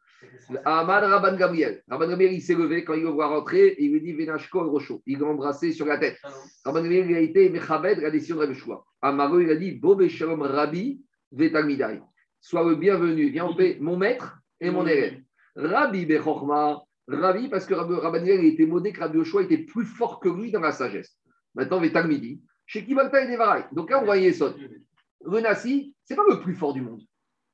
[0.66, 1.84] Ahmad Rabban Gabriel.
[1.88, 4.70] Rabban Gabriel, il s'est levé quand il le voit rentrer et il lui dit Venashko
[4.70, 5.02] Rocho.
[5.06, 6.18] Il l'a embrassé sur la tête.
[6.66, 8.84] Rabban Gabriel, il a été Mechabed, la décision de Rabbi Shua.
[9.02, 12.02] Amaro, il a dit Bobe Shalom Rabbi Vetalmidai.
[12.40, 15.22] Sois le bienvenu, viens en paix, mon maître et mon élève.
[15.56, 20.20] Rabbi Bechorma, Rabbi, parce que Rabban Gabriel était modé que Rabbi Yoshua était plus fort
[20.20, 21.18] que lui dans la sagesse.
[21.56, 22.42] Maintenant, Vetalmidi.
[22.66, 23.66] Chez Kibalta et Devarai.
[23.74, 24.56] Donc là, on voit Yesod.
[25.26, 27.02] Le Nassi, ce n'est pas le plus fort du monde.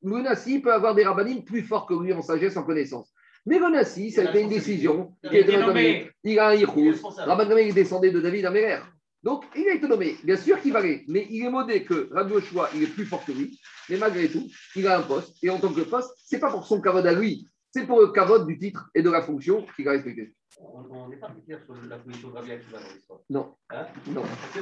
[0.04, 3.12] Menassi peut avoir des rabbinim plus forts que lui en sagesse, en connaissance.
[3.46, 6.10] Mais Menassi, ça a été une décision qui est nommé.
[6.24, 7.02] Il a un Yichus.
[7.18, 8.80] Rabban il descendait de David Améler.
[9.24, 10.16] Donc, il a été nommé.
[10.24, 13.26] Bien sûr qu'il valait, mais il est modé que Rabbi Oshua, il est plus fort
[13.26, 13.60] que lui.
[13.90, 15.36] Mais malgré tout, il a un poste.
[15.44, 18.00] Et en tant que poste, ce n'est pas pour son cavode à lui, c'est pour
[18.00, 20.34] le cavode du titre et de la fonction qu'il a respecté.
[20.60, 23.20] On n'est pas clair sur la position de Rabbi Akiva dans l'histoire.
[23.30, 23.56] Non.
[23.70, 24.24] Hein non.
[24.54, 24.62] C'est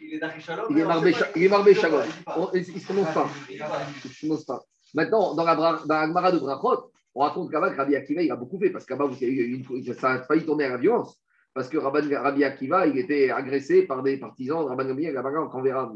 [0.00, 2.02] Il est d'Achishalom Il est Marbé Shalom.
[2.52, 3.28] Il ne se prononce pas.
[3.50, 4.62] Il ne se prononce pas.
[4.94, 8.58] Maintenant, dans la, dans la de Brachot, on raconte qu'Abba, Rabbi Akiva, il a beaucoup
[8.58, 9.08] fait, parce qu'Abba,
[9.98, 11.18] ça a failli tourner à la violence.
[11.54, 15.18] Parce que Rabbi Akiva, il était agressé par des partisans de Rabban Gamliel,
[15.52, 15.92] on verra.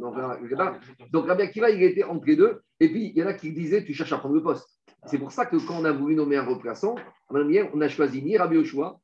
[1.11, 2.61] Donc Rabbi Akiva, il était entre les deux.
[2.81, 4.69] Et puis, il y en a qui disaient, tu cherches à prendre le poste.
[5.05, 6.97] C'est pour ça que quand on a voulu nommer un remplaçant,
[7.31, 8.99] on a choisi ni Rabbi Oshua,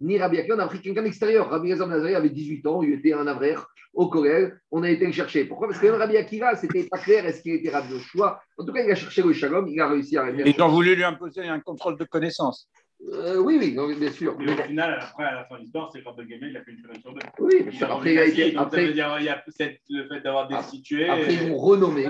[0.00, 1.50] ni Rabbi Akiva, on a pris quelqu'un d'extérieur.
[1.50, 5.06] Rabbi Gazam Nazari avait 18 ans, il était un avraire au collège, on a été
[5.06, 5.44] le chercher.
[5.44, 5.68] Pourquoi?
[5.68, 8.72] Parce que même Rabbi Akiva, c'était pas clair, est-ce qu'il était Rabbi Oshua En tout
[8.72, 11.42] cas, il a cherché le shalom, il a réussi à Ils ont voulu lui imposer
[11.42, 12.68] un contrôle de connaissance.
[13.06, 14.36] Euh, oui, oui, bien sûr.
[14.38, 16.62] Mais au final, après, à la fin de l'histoire, c'est quand le gamin, il a
[16.62, 17.20] fait une semaine sur deux.
[17.38, 17.92] Oui, bien sûr.
[17.92, 18.52] Après, il a été.
[18.52, 19.44] Donc, après, ça veut dire il y a
[19.90, 21.08] le fait d'avoir destitué.
[21.08, 22.08] Après, ils vont renommer.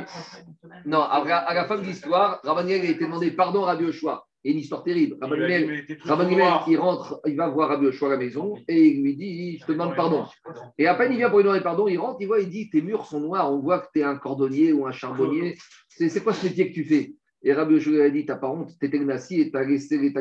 [0.86, 4.24] Non, après, à la fin de l'histoire, Rabaniel a été demandé pardon à Rabbi Oshua.
[4.44, 5.16] Et une histoire terrible.
[5.20, 5.84] Rabaniel,
[6.68, 9.66] il rentre, il va voir Rabbi Oshua à la maison et il lui dit Je
[9.66, 10.26] te demande pardon.
[10.78, 12.70] Et à peine il vient pour lui demander pardon, il rentre, il voit, il dit
[12.70, 15.58] Tes murs sont noirs, on voit que tu es un cordonnier ou un charbonnier.
[15.88, 17.14] C'est quoi ce métier que tu fais?
[17.42, 20.12] Et Rabbi Yoshua a dit T'as pas honte, t'étais Gnassi et t'as laissé les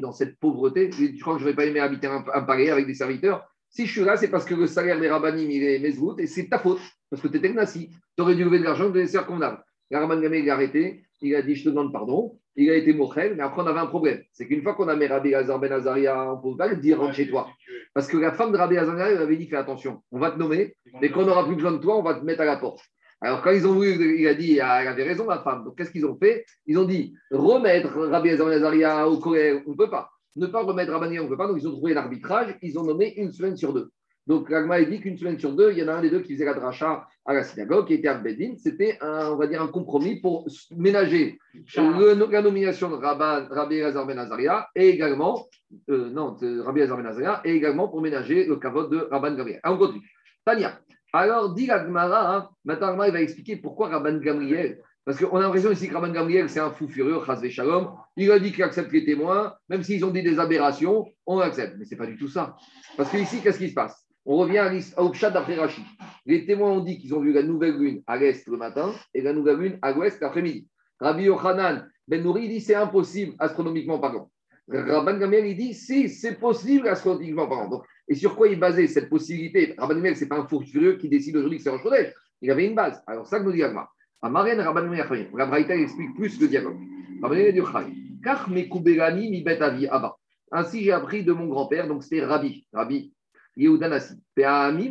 [0.00, 0.90] dans cette pauvreté.
[0.92, 3.46] Je crois que je n'aurais pas aimé habiter un, un palais avec des serviteurs?
[3.70, 6.26] Si je suis là, c'est parce que le salaire des rabbinim, il est mesgout et
[6.26, 6.80] c'est ta faute.
[7.08, 7.90] Parce que t'étais Gnassi.
[8.16, 9.62] Tu aurais dû lever de l'argent, de laisser convenable.
[9.90, 11.04] Et Rabban Gamé, il a arrêté.
[11.20, 12.38] Il a dit Je te demande pardon.
[12.56, 14.20] il a été mochel, mais après on avait un problème.
[14.32, 16.98] C'est qu'une fois qu'on a mis Rabbi Azar Ben Azaria, on ne pas le dire
[16.98, 17.48] rentre chez toi.
[17.94, 20.38] Parce que la femme de Rabbi Azar elle avait dit fais attention, on va te
[20.38, 22.56] nommer, mais quand on n'aura plus besoin de toi, on va te mettre à la
[22.56, 22.80] porte.
[23.20, 25.64] Alors quand ils ont voulu, il a dit, elle avait raison la femme.
[25.64, 26.44] Donc qu'est-ce qu'ils ont fait?
[26.66, 30.10] Ils ont dit remettre Rabbi Azar Azaria au collège, on ne peut pas.
[30.36, 31.48] Ne pas remettre Rabbi, on ne peut pas.
[31.48, 33.90] Donc ils ont trouvé l'arbitrage, ils ont nommé une semaine sur deux.
[34.30, 36.20] Donc, Ragma a dit qu'une semaine sur deux, il y en a un des deux
[36.20, 38.54] qui faisait la dracha à la synagogue, qui était Arbedin.
[38.58, 44.06] C'était, un, on va dire, un compromis pour ménager le, la nomination de Rabbi Azar
[44.06, 45.48] Ben Azaria et également,
[45.88, 49.60] euh, non, Rabbi Azar Ben Azaria, et également pour ménager le kavod de Rabban Gabriel.
[49.64, 50.08] on continue.
[50.44, 50.78] Tania.
[51.12, 54.80] Alors, dit Agmara, hein, maintenant il va expliquer pourquoi Rabban Gabriel.
[55.04, 57.18] Parce qu'on a l'impression ici que Rabban Gabriel, c'est un fou furieux,
[57.50, 57.92] Shalom.
[58.16, 61.76] Il a dit qu'il accepte les témoins, même s'ils ont dit des aberrations, on accepte.
[61.78, 62.56] Mais ce n'est pas du tout ça.
[62.96, 64.06] Parce que ici, qu'est-ce qui se passe?
[64.26, 65.84] On revient à Obshad d'après Rachid.
[66.26, 69.22] Les témoins ont dit qu'ils ont vu la nouvelle lune à l'est le matin et
[69.22, 70.68] la nouvelle lune à l'ouest l'après-midi.
[71.00, 74.30] Rabbi Yochanan Ben Nouri dit c'est impossible astronomiquement parlant.
[74.68, 77.82] Rabban Gamel il dit si c'est possible astronomiquement parlant.
[78.10, 79.74] Et sur quoi il basait cette possibilité?
[79.78, 82.12] Rabban Gamel c'est pas un fou furieux qui décide aujourd'hui que c'est Rosh Chodesh.
[82.42, 83.00] Il avait une base.
[83.06, 83.88] Alors ça que nous dit Agma.
[84.20, 86.78] Amaren Rabban Gamel La Braïta explique plus le dialogue.
[87.22, 90.16] Rabban Gamel dit Kach mekubelani mi bet avi abba.
[90.50, 92.66] Ainsi j'ai appris de mon grand-père, donc c'était Rabbi.
[92.72, 93.12] Rabbi
[93.56, 94.14] Yehudanasi.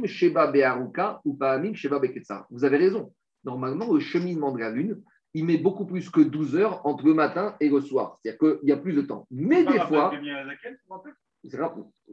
[0.06, 2.48] Sheba Beharuka ou Paamim Sheba Beketsa.
[2.50, 3.14] Vous avez raison.
[3.44, 5.02] Normalement, le cheminement de la Lune,
[5.34, 8.18] il met beaucoup plus que 12 heures entre le matin et le soir.
[8.22, 9.28] C'est-à-dire qu'il y a plus de temps.
[9.30, 10.14] Mais des fois.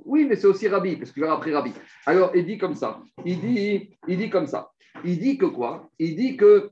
[0.05, 1.73] Oui, mais c'est aussi Rabbi, parce qu'il va après Rabbi.
[2.07, 3.01] Alors, il dit comme ça.
[3.25, 4.71] Il dit, comme ça.
[5.05, 5.91] Il dit que quoi?
[5.99, 6.71] Il dit que,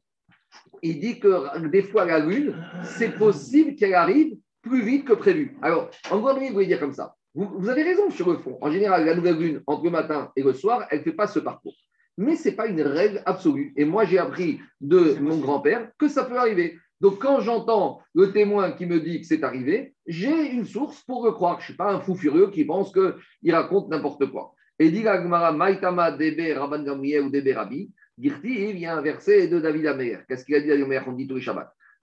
[0.83, 5.57] il dit que des fois, la Lune, c'est possible qu'elle arrive plus vite que prévu.
[5.63, 7.15] Alors, en gros, il voulait dire comme ça.
[7.35, 8.59] Vous, avez raison sur le fond.
[8.61, 11.27] En général, la nouvelle lune, entre le matin et le soir, elle ne fait pas
[11.27, 11.75] ce parcours.
[12.17, 13.73] Mais ce n'est pas une règle absolue.
[13.77, 16.79] Et moi, j'ai appris de mon grand-père que ça peut arriver.
[17.05, 21.27] Donc, quand j'entends le témoin qui me dit que c'est arrivé, j'ai une source pour
[21.27, 21.57] le croire.
[21.57, 24.55] Je ne suis pas un fou furieux qui pense qu'il raconte n'importe quoi.
[24.79, 29.03] Et dit Gmara, Maitama Debe Rabban Gamriel ou Debe Rabbi, Girti, il y a un
[29.03, 30.25] verset de David Amer.
[30.27, 31.53] Qu'est-ce qu'il a dit David Amer On dit tous les.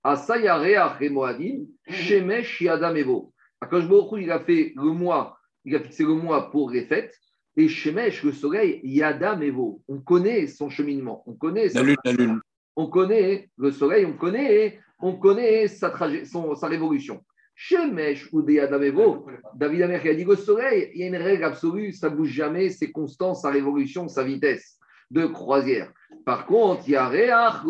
[0.04, 3.34] Asayarea Remoadim, Shemesh Yadam Evo.
[4.20, 7.18] Il a fait le mois, il a fixé le mois pour les fêtes.
[7.58, 9.82] Et Shemesh, le soleil, Yada Mevo.
[9.88, 11.24] On connaît son cheminement.
[11.26, 12.40] On connaît la lune, la lune.
[12.76, 15.94] On connaît le soleil, on connaît, on connaît sa,
[16.26, 17.22] son, sa révolution.
[17.56, 19.28] Shemesh ou Yada Mevo.
[19.56, 22.30] David Amer a dit le soleil, il y a une règle absolue, ça ne bouge
[22.30, 24.80] jamais, c'est constant, sa révolution, sa vitesse
[25.12, 25.92] de croisière.
[26.26, 27.64] Par contre, il y a Réach,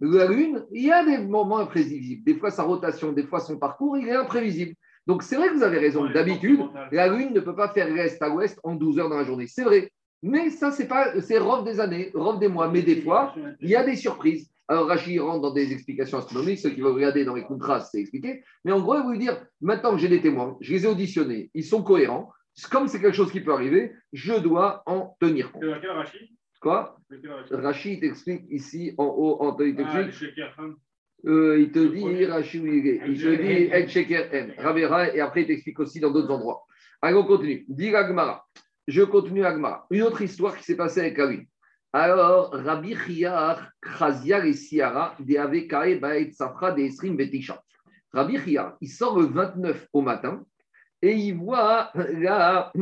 [0.00, 2.24] La Lune, il y a des moments imprévisibles.
[2.24, 4.74] Des fois, sa rotation, des fois, son parcours, il est imprévisible.
[5.06, 6.08] Donc, c'est vrai que vous avez raison.
[6.08, 6.60] D'habitude,
[6.92, 9.46] la Lune ne peut pas faire l'est à ouest en 12 heures dans la journée.
[9.46, 9.90] C'est vrai.
[10.22, 12.68] Mais ça, c'est pas, c'est robe des années, robe des mois.
[12.68, 14.48] Mais des fois, il y a des surprises.
[14.70, 16.60] Alors, Rachid rentre dans des explications astronomiques.
[16.60, 18.44] Ceux qui vont regarder dans les contrats, c'est expliqué.
[18.64, 21.50] Mais en gros, il veut dire maintenant que j'ai des témoins, je les ai auditionnés,
[21.54, 22.30] ils sont cohérents
[22.70, 25.64] comme c'est quelque chose qui peut arriver, je dois en tenir compte.
[26.60, 26.96] Quoi?
[27.50, 28.00] Rachid?
[28.00, 29.56] T'explique ici en haut, en.
[29.58, 30.04] Ah,
[31.26, 35.46] euh, il te dit, Rachid, il te dit, El Sheker M, Ravera, et après il
[35.48, 36.62] t'explique aussi dans d'autres endroits.
[37.02, 37.64] Allez, on continue.
[37.68, 38.46] Dit Agmara.
[38.86, 39.86] Je continue Agmara.
[39.90, 41.48] Une autre histoire qui s'est passée avec Kawi.
[41.92, 47.60] Alors, Rabbi Chiyar, Chazia et Siara, Baet Safra, de Esrim, Betisha.
[48.12, 50.44] Rabbi Chiyar, il sort le 29 au matin
[51.02, 52.72] et il voit la,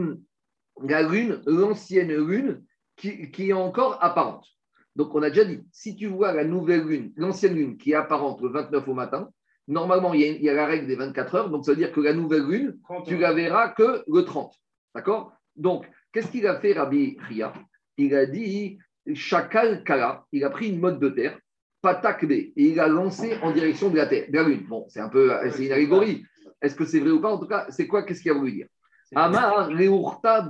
[0.83, 2.63] la lune, l'ancienne lune,
[2.97, 4.47] qui, qui, est encore apparente.
[4.95, 7.95] Donc, on a déjà dit, si tu vois la nouvelle lune, l'ancienne lune qui est
[7.95, 9.31] apparente le 29 au matin,
[9.69, 11.79] normalement, il y, a, il y, a, la règle des 24 heures, donc ça veut
[11.79, 14.53] dire que la nouvelle lune, tu la verras que le 30.
[14.95, 15.33] D'accord?
[15.57, 17.55] Donc, qu'est-ce qu'il a fait, Rabbi Ria
[17.97, 18.79] Il a dit,
[19.15, 21.39] Chakal Kala, il a pris une mode de terre,
[21.83, 24.67] Patakbe, et il a lancé en direction de la terre, de la lune.
[24.69, 26.25] Bon, c'est un peu, c'est une allégorie.
[26.61, 27.33] Est-ce que c'est vrai ou pas?
[27.33, 28.03] En tout cas, c'est quoi?
[28.03, 28.67] Qu'est-ce qu'il a voulu dire?
[29.15, 29.71] Amar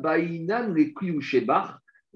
[0.00, 0.74] bainan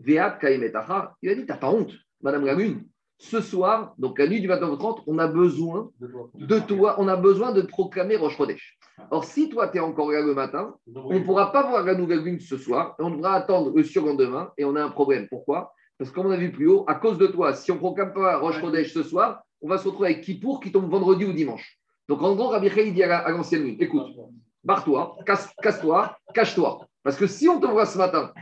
[0.03, 2.85] Il a dit T'as pas honte, Madame la Lune.
[3.19, 5.93] Ce soir, donc la nuit du 29 au 30, on a besoin
[6.35, 8.77] de toi, on a besoin de proclamer Roche Chodesh.
[9.13, 11.95] Or, si toi, tu es encore là le matin, on ne pourra pas voir la
[11.95, 15.29] nouvelle lune ce soir, et on devra attendre le surlendemain, et on a un problème.
[15.29, 15.73] Pourquoi?
[15.99, 17.81] Parce que comme on a vu plus haut, à cause de toi, si on ne
[17.81, 21.25] proclame pas Roche Chodesh ce soir, on va se retrouver avec Kippour qui tombe vendredi
[21.25, 21.79] ou dimanche.
[22.09, 24.07] Donc en gros, Rabbi il dit à l'ancienne lune, écoute,
[24.65, 26.87] barre-toi, casse-toi, cache-toi.
[27.03, 28.33] Parce que si on te voit ce matin,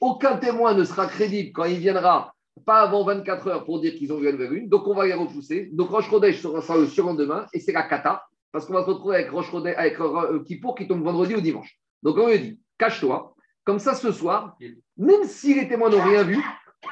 [0.00, 2.34] aucun témoin ne sera crédible quand il viendra
[2.66, 4.68] pas avant 24 heures pour dire qu'ils ont vu la nouvelle lune.
[4.68, 5.70] Donc on va les repousser.
[5.72, 8.22] Donc Roche Rodèche sera le surlendemain et c'est la kata.
[8.52, 11.40] Parce qu'on va se retrouver avec Roche Rodèche, avec euh, Kippour qui tombe vendredi ou
[11.40, 11.78] dimanche.
[12.02, 13.34] Donc on lui dit, cache-toi.
[13.64, 14.56] Comme ça, ce soir,
[14.96, 16.42] même si les témoins n'ont rien vu,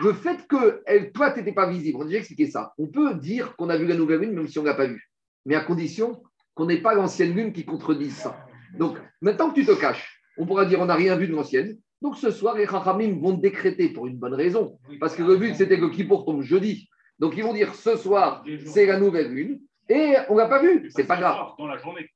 [0.00, 2.72] le fait que elle, toi, tu n'étais pas visible, on a déjà expliqué ça.
[2.78, 4.86] On peut dire qu'on a vu la nouvelle lune même si on ne l'a pas
[4.86, 5.08] vue
[5.48, 6.22] mais à condition
[6.54, 8.46] qu'on n'ait pas l'ancienne lune qui contredise ça.
[8.76, 11.78] Donc, maintenant que tu te caches, on pourra dire on n'a rien vu de l'ancienne.
[12.02, 14.78] Donc, ce soir, les Chachamim vont décréter pour une bonne raison.
[15.00, 16.88] Parce que le but, c'était que Kippour tombe jeudi?
[17.18, 19.60] Donc, ils vont dire ce soir, c'est la nouvelle lune.
[19.90, 21.52] Et on ne l'a pas vu, c'est pas grave.
[21.58, 22.06] Dans la journée.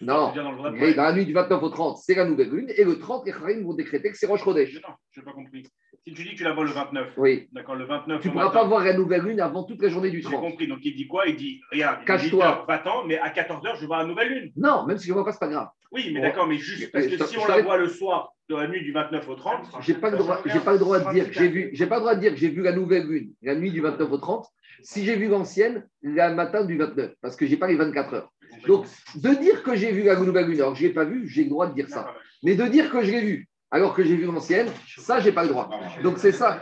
[0.00, 0.32] Non,
[0.72, 2.66] mais dans la nuit du 29 au 30, c'est la nouvelle lune.
[2.76, 4.74] Et le 30, les Chachamim vont décréter que c'est Roche Chodesh.
[4.74, 5.64] Non, je n'ai pas compris.
[6.06, 7.48] Si tu dis que tu la vois le 29, Oui.
[7.52, 8.20] d'accord, le 29.
[8.22, 10.28] Tu ne pourras matin, pas voir la nouvelle lune avant toute la journée du J'ai
[10.28, 10.40] 30.
[10.40, 10.68] compris.
[10.68, 11.26] Donc il dit quoi?
[11.26, 12.64] Il dit regarde, Cache-toi.
[12.68, 14.52] va-t'en, mais à 14h, je vois la nouvelle lune.
[14.56, 15.68] Non, même si je ne vois pas, ce n'est pas grave.
[15.90, 16.26] Oui, mais Bon.
[16.26, 18.92] d'accord, mais juste parce que si on la voit le soir de la nuit du
[18.92, 21.48] 29 au 30, J'ai pas le droit, j'ai pas le droit de dire que j'ai
[21.48, 23.70] vu, j'ai pas le droit de dire que j'ai vu la nouvelle lune, la nuit
[23.70, 24.46] du 29 au 30,
[24.82, 28.32] si j'ai vu l'ancienne, le matin du 29, parce que j'ai pas les 24 heures.
[28.66, 31.50] Donc, de dire que j'ai vu la alors que je l'ai pas vu, j'ai le
[31.50, 32.14] droit de dire ça.
[32.42, 35.42] Mais de dire que je l'ai vu alors que j'ai vu l'ancienne, ça, j'ai pas
[35.42, 35.68] le droit.
[36.02, 36.60] Donc, c'est ça,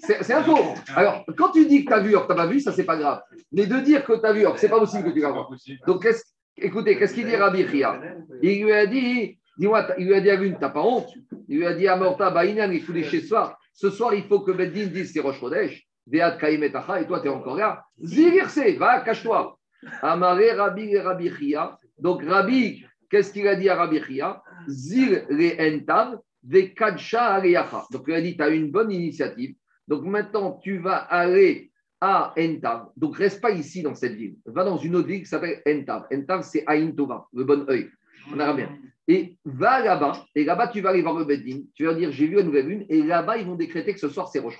[0.00, 0.74] c'est- un faux.
[0.94, 2.72] Alors, quand tu dis que tu as vu alors que tu n'as pas vu, ça,
[2.72, 3.22] c'est pas grave.
[3.52, 5.32] Mais de dire que tu as vu alors que c'est pas possible que tu l'as
[5.32, 5.38] vu.
[5.86, 6.24] Donc, qu'est-ce-
[6.56, 8.00] écoutez, qu'est-ce qu'il dit Rabbi Chia?
[8.42, 11.08] Il lui a dit, dis-moi, il lui a dit à l'une, t'as pas honte?
[11.48, 13.56] Il lui a dit à Morta, il faut les chez soi.
[13.72, 15.86] Ce soir, il faut que Beddin dise c'est Rosh Chodesh.
[16.10, 17.84] Et toi, tu es encore là.
[18.02, 19.58] Zilirse, va, cache-toi.
[20.00, 21.78] Amaré Rabbi Rabbi Chia.
[21.98, 24.42] Donc, Rabbi, qu'est-ce qu'il a dit à Rabbi Chia?
[24.68, 27.84] Zil le entav, ve kadsha aleyacha.
[27.90, 29.54] Donc, il a dit, tu as une bonne initiative.
[29.86, 32.88] Donc, maintenant, tu vas aller à Entav.
[32.96, 34.36] Donc, reste pas ici dans cette ville.
[34.44, 36.06] Va dans une autre ville qui s'appelle Entav.
[36.12, 37.90] Entav, c'est Aïn Tova, le bon œil.
[38.32, 38.68] On a bien.
[39.08, 42.12] Et va là-bas, et là-bas, tu vas aller voir le Beddin, tu vas leur dire,
[42.12, 44.58] j'ai vu la nouvelle lune, et là-bas, ils vont décréter que ce soir, c'est Rosh.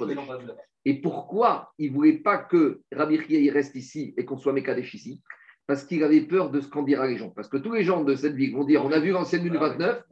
[0.85, 5.23] Et pourquoi ils ne voulaient pas que Rabbi reste ici et qu'on soit Mekadesh ici?
[5.69, 7.31] Parce qu'il avait peur de ce qu'en dira les gens.
[7.31, 9.53] Parce que tous les gens de cette ville vont dire, on a vu l'ancienne lune
[9.53, 10.03] le 29,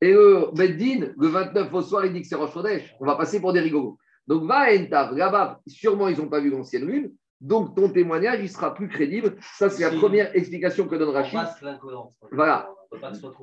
[0.00, 2.56] et le Beddin, le 29 au soir, il dit que c'est Rosh.
[2.98, 3.98] On va passer pour des rigolos.
[4.26, 8.40] Donc va à Entav, là-bas, sûrement, ils n'ont pas vu l'ancienne lune, donc ton témoignage,
[8.40, 9.36] il sera plus crédible.
[9.58, 11.40] Ça, c'est la première explication que donne On Rachid.
[12.32, 12.70] Voilà.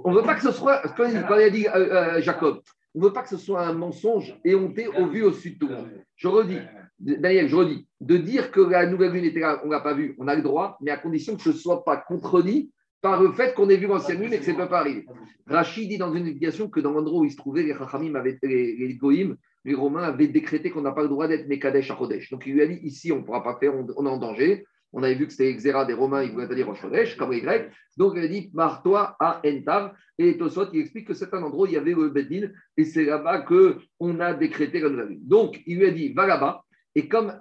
[0.04, 2.62] On ne veut pas que ce soit, quand il a dit euh, euh, Jacob,
[2.96, 5.60] on ne veut pas que ce soit un mensonge éhonté au vu au sud de
[5.60, 5.90] tout le monde.
[6.16, 6.60] Je redis,
[7.00, 9.94] Daniel, je redis, de dire que la nouvelle lune était là, on ne l'a pas
[9.94, 13.22] vue, on a le droit, mais à condition que ce ne soit pas contredit par
[13.22, 15.06] le fait qu'on ait vu l'ancienne lune et que ça ne peut pas arriver.
[15.48, 18.76] Rachid dit dans une explication que dans l'endroit où il se trouvait, les Chachamim les,
[18.78, 22.30] les Goïm, les Romains avaient décrété qu'on n'a pas le droit d'être Mekadesh à Chodesh.
[22.30, 24.66] Donc il lui a dit ici, on ne pourra pas faire, on, est en danger.
[24.92, 27.42] On avait vu que c'était Xéra des Romains, ils voulaient aller Rosh Chodesh, comme les
[27.42, 27.72] Grecs.
[27.98, 29.94] Donc il a dit, marre-toi à Entav.
[30.20, 32.86] Et Tosot, il explique que c'est un endroit où il y avait le Beddin, et
[32.86, 35.18] c'est là-bas qu'on a décrété la nouvelle.
[35.22, 36.64] Donc il lui a dit, va là-bas.
[36.96, 37.34] Et comme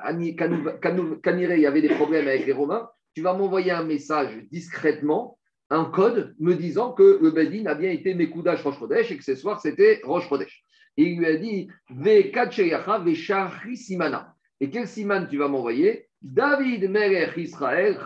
[1.23, 5.39] Kaniré, il y avait des problèmes avec les Romains, tu vas m'envoyer un message discrètement,
[5.69, 9.35] un code, me disant que le Beddin a bien été Mekoudash Chodesh et que ce
[9.35, 10.65] soir c'était Chodesh.
[10.97, 14.35] Et il lui a dit, Ve Kacheyacha, Ve Shahri Simana.
[14.61, 16.09] Et quel siman tu vas m'envoyer?
[16.23, 17.99] David Melech Israël.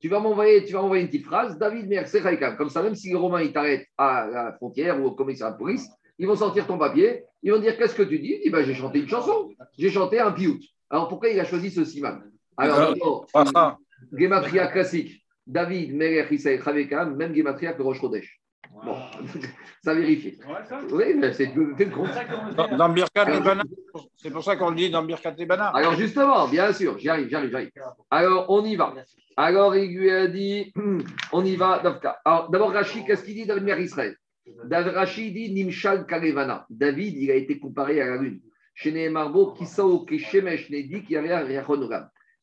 [0.00, 2.56] Tu vas m'envoyer, tu vas m'envoyer une petite phrase, David Melech Sechayam.
[2.56, 5.58] Comme ça, même si les Romains ils t'arrêtent à la frontière ou au commissariat de
[5.58, 8.36] police, ils vont sortir ton papier, ils vont dire qu'est-ce que tu dis?
[8.38, 10.58] Il dit ben, j'ai chanté une chanson, j'ai chanté un piout.
[10.88, 12.22] Alors pourquoi il a choisi ce siman?
[12.56, 12.94] Alors
[13.34, 13.76] Ah, ah.
[14.12, 15.22] Gematria classique.
[15.46, 18.40] David Melech Israël, Chai Vekayam, même Gematria que Rosh Chodesh.
[18.72, 18.96] Bon,
[19.84, 20.38] ça vérifie.
[20.46, 22.08] Ouais, ça Oui, mais c'est le compte.
[22.56, 23.62] Dans, dans Birkat et Bana,
[24.16, 25.68] c'est pour ça qu'on le dit dans Birkat et Bana.
[25.68, 27.70] Alors justement, bien sûr, j'y arrive, j'arrive, j'arrive.
[28.10, 28.94] Alors on y va.
[29.36, 30.72] Alors il lui a dit,
[31.32, 31.82] on y va.
[32.24, 34.16] Alors d'abord Rachid, qu'est-ce qu'il dit David Mer Israël?
[34.64, 36.66] David Rachid dit Nimshal Kalevana.
[36.70, 38.40] David, il a été comparé à la lune.
[38.74, 41.44] Chez Nehemarbo, Kisao Keshemesh Nedi, qui avait un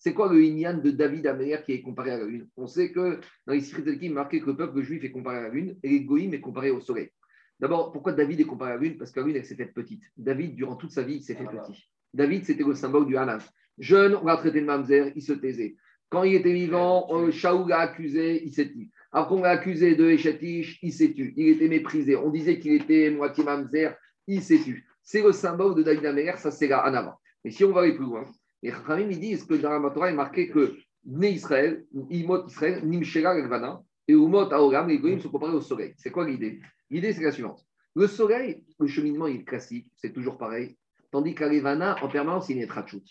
[0.04, 2.50] C'est quoi le Inyan de David Améler qui est comparé à la lune?
[2.58, 5.44] On sait que dans les il est marqué que le peuple juif est comparé à
[5.44, 7.10] la lune et les Goïm est comparé au soleil.
[7.58, 8.98] D'abord, pourquoi David est comparé à la lune?
[8.98, 10.04] Parce que la lune, elle s'est faite petite.
[10.18, 11.90] David, durant toute sa vie, il s'est fait petit.
[12.14, 13.40] David, c'était le symbole du Hanan.
[13.78, 15.78] Jeune, on l'a traité de mamzer, il se taisait.
[16.10, 18.90] Quand il était vivant, euh, Shaoul l'a accusé, il s'est tué.
[19.14, 21.34] Après, on l'a accusé de Eshatish, il s'est tué.
[21.38, 22.18] Il était méprisé.
[22.18, 23.96] On disait qu'il était moitié mamzer,
[24.28, 24.84] il s'est tué.
[25.02, 27.18] C'est le symbole de David Améler, ça c'est la Hanava.
[27.46, 28.26] Mais si on va aller plus loin,
[28.64, 32.48] les Chachamim, ils disent que dans la Torah, il est marqué que Né Israël, Imot
[32.48, 35.94] Israël, Nimshera Elvana, et Umot Aoram, les Goïms sont comparés au soleil.
[35.98, 36.62] C'est quoi l'idée?
[36.90, 37.66] L'idée, c'est la suivante.
[37.96, 40.78] Le soleil, le cheminement, il est classique, c'est toujours pareil.
[41.12, 43.04] Tandis qu'Alevana, en permanence, il est Trachut.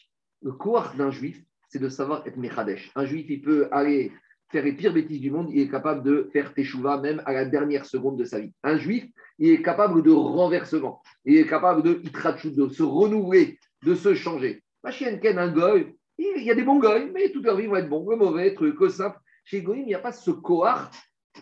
[0.42, 2.90] Le cours d'un juif, c'est de savoir être Mechadesh.
[2.96, 4.10] Un juif, il peut aller
[4.50, 7.44] faire les pires bêtises du monde, il est capable de faire Teshuvah même à la
[7.44, 8.52] dernière seconde de sa vie.
[8.62, 9.04] Un juif,
[9.38, 11.02] il est capable de renversement.
[11.24, 14.62] Il est capable de de se renouveler, de se changer.
[14.90, 17.88] Ken, un goy, il y a des bons goy, mais toute leur vie vont être
[17.88, 19.18] bons, le mauvais, truc, le simple.
[19.44, 20.90] Chez Goïm, il n'y a pas ce kohar,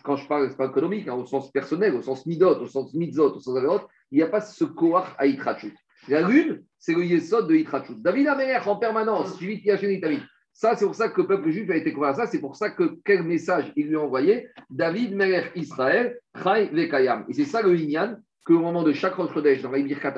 [0.03, 2.67] quand je parle, ce n'est pas économique, hein, au sens personnel, au sens midot, au
[2.67, 5.75] sens mitzot, au sens averot, il n'y a pas ce kohar à Itrachut.
[6.07, 8.01] La lune, c'est le yesod de Itrachut.
[8.01, 10.21] David Amer en permanence, suivi de David.
[10.53, 12.27] Ça, c'est pour ça que le peuple juif a été couvert à ça.
[12.27, 17.25] C'est pour ça que quel message il lui a envoyé David, Melech Israël, Chai Vekayam.
[17.29, 20.13] Et c'est ça le Inyan, qu'au moment de chaque Rosh dans les Birkat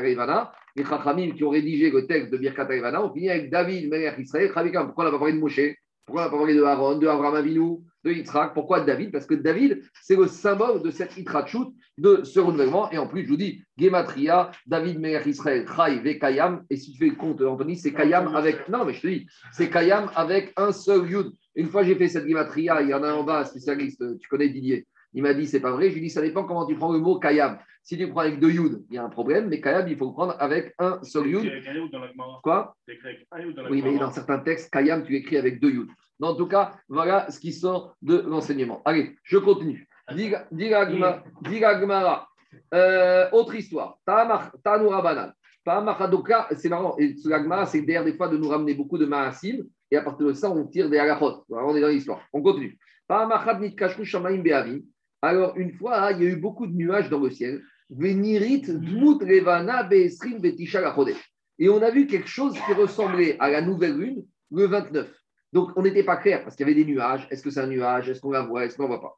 [0.76, 4.18] les Chachamim qui ont rédigé le texte de Birkat Arevana ont fini avec David, Melech
[4.18, 4.88] Israël, Chai Vekayam.
[4.88, 5.60] Pourquoi on n'a pas parlé de Moshe?
[6.06, 8.54] Pourquoi on n'a pas parlé de Aaron, de Abraham Avinu, de Yitzhak?
[8.54, 9.12] Pourquoi David?
[9.12, 12.92] Parce que David, c'est le symbole de cette Yitrachut, de ce renouvellement.
[12.92, 16.66] Et en plus, je vous dis, Gematria, David, Melech Israël, Chai Vekayam.
[16.70, 18.68] Et si tu fais le compte, Anthony, c'est Kayam avec.
[18.68, 21.32] Non, mais je te dis, c'est Kayam avec un seul Yud.
[21.56, 24.28] Une fois j'ai fait cette Gematria, il y en a en bas, un spécialiste, tu
[24.28, 24.88] connais Didier.
[25.14, 25.90] Il m'a dit, c'est pas vrai.
[25.90, 27.60] Je lui ai dit, ça dépend comment tu prends le mot Kayam.
[27.84, 30.08] Si tu prends avec deux Yud, il y a un problème, mais Kayam, il faut
[30.08, 31.52] le prendre avec un seul Yud.
[32.42, 32.74] Quoi?
[33.70, 35.90] Oui, mais dans certains textes, Kayam, tu écris avec deux Yud.
[36.20, 38.82] Mais en tout cas, voilà ce qui sort de l'enseignement.
[38.86, 39.86] Allez, je continue.
[40.12, 40.48] Diga
[41.76, 42.28] Gmara.
[42.74, 43.98] Euh, autre histoire.
[44.06, 45.34] Tanoura Banal.
[46.56, 46.96] C'est marrant.
[46.98, 49.64] Et ce Gmara, c'est d'ailleurs des fois de nous ramener beaucoup de Maasim.
[49.92, 51.44] Et à partir de ça, on tire des halachot.
[51.50, 52.22] On est dans l'histoire.
[52.32, 52.78] On continue.
[55.22, 57.62] Alors, une fois, il y a eu beaucoup de nuages dans le ciel.
[61.60, 65.08] Et on a vu quelque chose qui ressemblait à la nouvelle lune le 29.
[65.52, 67.28] Donc, on n'était pas clair parce qu'il y avait des nuages.
[67.30, 68.10] Est-ce que c'est un nuage?
[68.10, 68.66] Est-ce qu'on la voit?
[68.66, 69.16] Est-ce qu'on ne voit pas?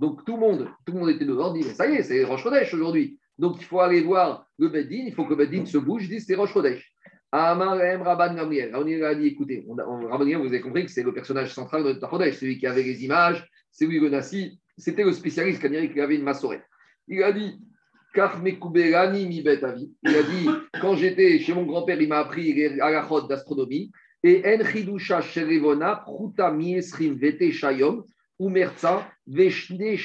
[0.00, 2.42] Donc tout le monde, tout le monde était dehors, dit ça y est, c'est Rosh
[2.42, 3.18] Chodesh aujourd'hui.
[3.38, 6.20] Donc il faut aller voir le Beddin, il faut que le Beddin se bouge, dit
[6.20, 6.92] c'est Rosh Chodesh.
[7.32, 8.74] Amarem Rabban Gamriel.
[8.74, 11.84] On a dit écoutez, on, Rabban Gamriel, vous avez compris que c'est le personnage central
[11.84, 16.00] de Chodesh, celui qui avait les images, c'est lui le Nassi, c'était le spécialiste qui
[16.00, 16.64] avait une massorette.
[17.08, 17.58] Il a dit
[18.14, 18.32] il a
[20.22, 20.48] dit,
[20.80, 23.90] quand j'étais chez mon grand-père, il m'a appris à la d'astronomie.
[24.22, 27.18] Et en chidusha sherevona, pruta miesrim
[29.26, 29.96] veshne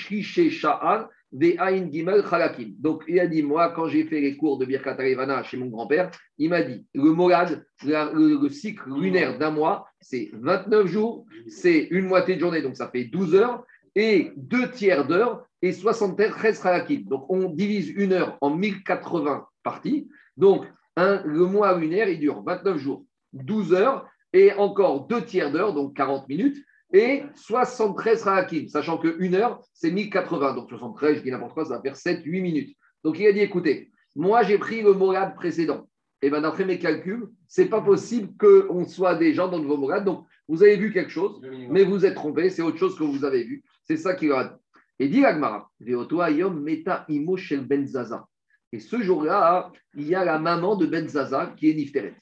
[1.89, 2.75] gimel chalakim.
[2.77, 5.65] Donc, il a dit, moi, quand j'ai fait les cours de Birkat Arevana chez mon
[5.67, 11.25] grand-père, il m'a dit, le morad, le, le, cycle lunaire d'un mois, c'est 29 jours,
[11.47, 15.71] c'est une moitié de journée, donc ça fait 12 heures, et deux tiers d'heure, et
[15.71, 17.03] 73 chalakim.
[17.03, 20.09] Donc, on divise une heure en 1080 parties.
[20.35, 23.05] Donc, un, le mois lunaire, il dure 29 jours.
[23.33, 26.57] 12 heures et encore deux tiers d'heure, donc 40 minutes,
[26.91, 30.53] et 73 rahakim, sachant qu'une heure, c'est 1080.
[30.53, 32.77] Donc 73, je dis n'importe quoi, ça va faire 7-8 minutes.
[33.03, 35.87] Donc il a dit écoutez, moi j'ai pris le morad précédent.
[36.21, 39.77] Et bien d'après mes calculs, c'est pas possible qu'on soit des gens dans le nouveau
[39.77, 40.05] morad.
[40.05, 43.25] Donc vous avez vu quelque chose, mais vous êtes trompé, c'est autre chose que vous
[43.25, 43.63] avez vu.
[43.85, 44.83] C'est ça qu'il a dit.
[44.99, 48.25] Et dit Agmara, meta imo shel ben Zaza.
[48.71, 52.15] Et ce jour-là, il y a la maman de Ben Zaza qui est Nifteret.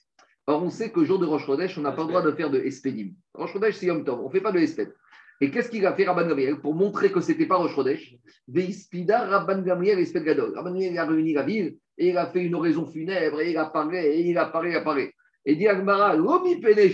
[0.47, 2.49] Or, on sait qu'au jour de Rosh Chodesh, on n'a pas le droit de faire
[2.49, 3.11] de Espedim.
[3.33, 4.19] Rosh c'est Yom Tov.
[4.19, 4.93] On ne fait pas de Esped.
[5.39, 8.15] Et qu'est-ce qu'il a fait Rabban Gamriel pour montrer que ce n'était pas Rosh Chodesh?
[8.47, 10.03] Veispida Rabban Gamriel.
[10.13, 13.57] Rabban Gamriel a réuni la ville et il a fait une oraison funèbre et il
[13.57, 15.13] apparaît et il apparaît, il apparaît.
[15.45, 16.89] Et dit Agmara, l'omi pene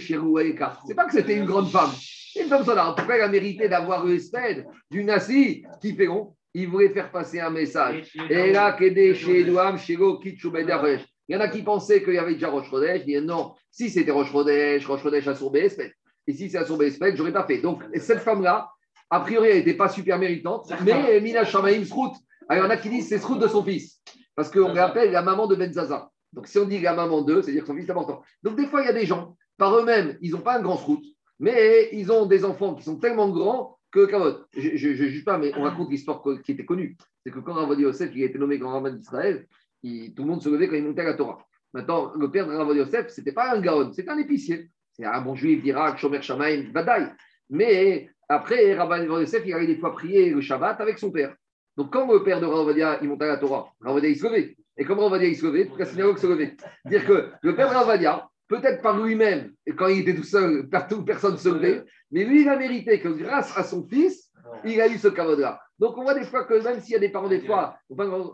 [0.87, 1.91] C'est pas que c'était une grande femme.
[2.39, 2.95] Une femme sonore.
[2.95, 7.11] Pourquoi elle a mérité d'avoir le Esped du Nassi qui fait rond Il voulait faire
[7.11, 8.13] passer un message.
[8.29, 11.05] Et là, Kede Shedouam Shego Kitchubederesh.
[11.27, 13.01] Il y en a qui pensaient qu'il y avait déjà Roche Chodesh.
[13.05, 15.91] Ils non, si c'était Roche Chodesh, Roche Chodesh a sourbé Espède.
[16.25, 17.57] Et si c'est à sourbé Espède, je n'aurais pas fait.
[17.57, 18.69] Donc, cette femme-là,
[19.09, 22.13] a priori, elle n'était pas super méritante, mais Mina Shamaïm Srout.
[22.47, 24.01] Alors, il y en a qui disent c'est Srout de son fils.
[24.35, 26.09] Parce qu'on rappelle la maman de Benzaza.
[26.33, 28.21] Donc, si on dit la maman d'eux, c'est-à-dire que son fils est important.
[28.43, 30.77] Donc, des fois, il y a des gens, par eux-mêmes, ils n'ont pas un grand
[30.77, 31.01] Srout,
[31.39, 34.07] mais ils ont des enfants qui sont tellement grands que,
[34.55, 36.97] je ne juge pas, mais on raconte l'histoire qui était connue.
[37.23, 39.47] C'est que quand Ravodi Yosef, il a été nommé grand rabbin d'Israël,
[39.81, 41.39] tout le monde se levait quand il montait à la Torah.
[41.73, 44.69] Maintenant, le père de Rav Yosef, ce n'était pas un gaon, c'était un épicier.
[44.91, 47.11] C'est un bon juif d'Irak, Shomer Shamaim, Badaï.
[47.49, 51.35] Mais après, Rav Yosef, il allait des fois prier le Shabbat avec son père.
[51.75, 54.57] Donc, quand le père de Ravadia, il montait à la Torah, Ravadia, il se levait.
[54.77, 56.55] Et comme Ravadia, il se levait, toute la synagogue se levait.
[56.85, 61.03] Dire que le père Ravadia, peut-être par lui-même, et quand il était tout seul, partout,
[61.03, 64.31] personne ne se levait, mais lui, il a mérité que grâce à son fils,
[64.63, 65.59] il a eu ce caveau-là.
[65.79, 67.77] Donc, on voit des fois que même s'il y a des parents, des fois,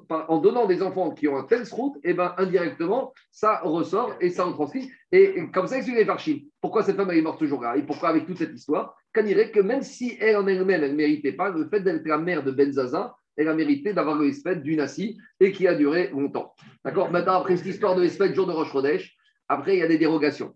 [0.10, 4.16] en donnant des enfants qui ont un tel route, et eh ben, indirectement, ça ressort
[4.22, 4.90] et ça retranscrit.
[5.12, 6.40] Et comme ça, explique les Farchim.
[6.62, 9.52] Pourquoi cette femme est morte ce jour-là Et pourquoi, avec toute cette histoire, qu'on dirait
[9.52, 12.44] que même si elle en elle-même, elle ne méritait pas, le fait d'être la mère
[12.44, 16.54] de Benzaza, elle a mérité d'avoir le espèce du Nassi et qui a duré longtemps.
[16.84, 17.12] D'accord?
[17.12, 19.16] Maintenant, après cette histoire de espèce, jour de Rosh Chodesh,
[19.50, 20.56] après, il y a des dérogations.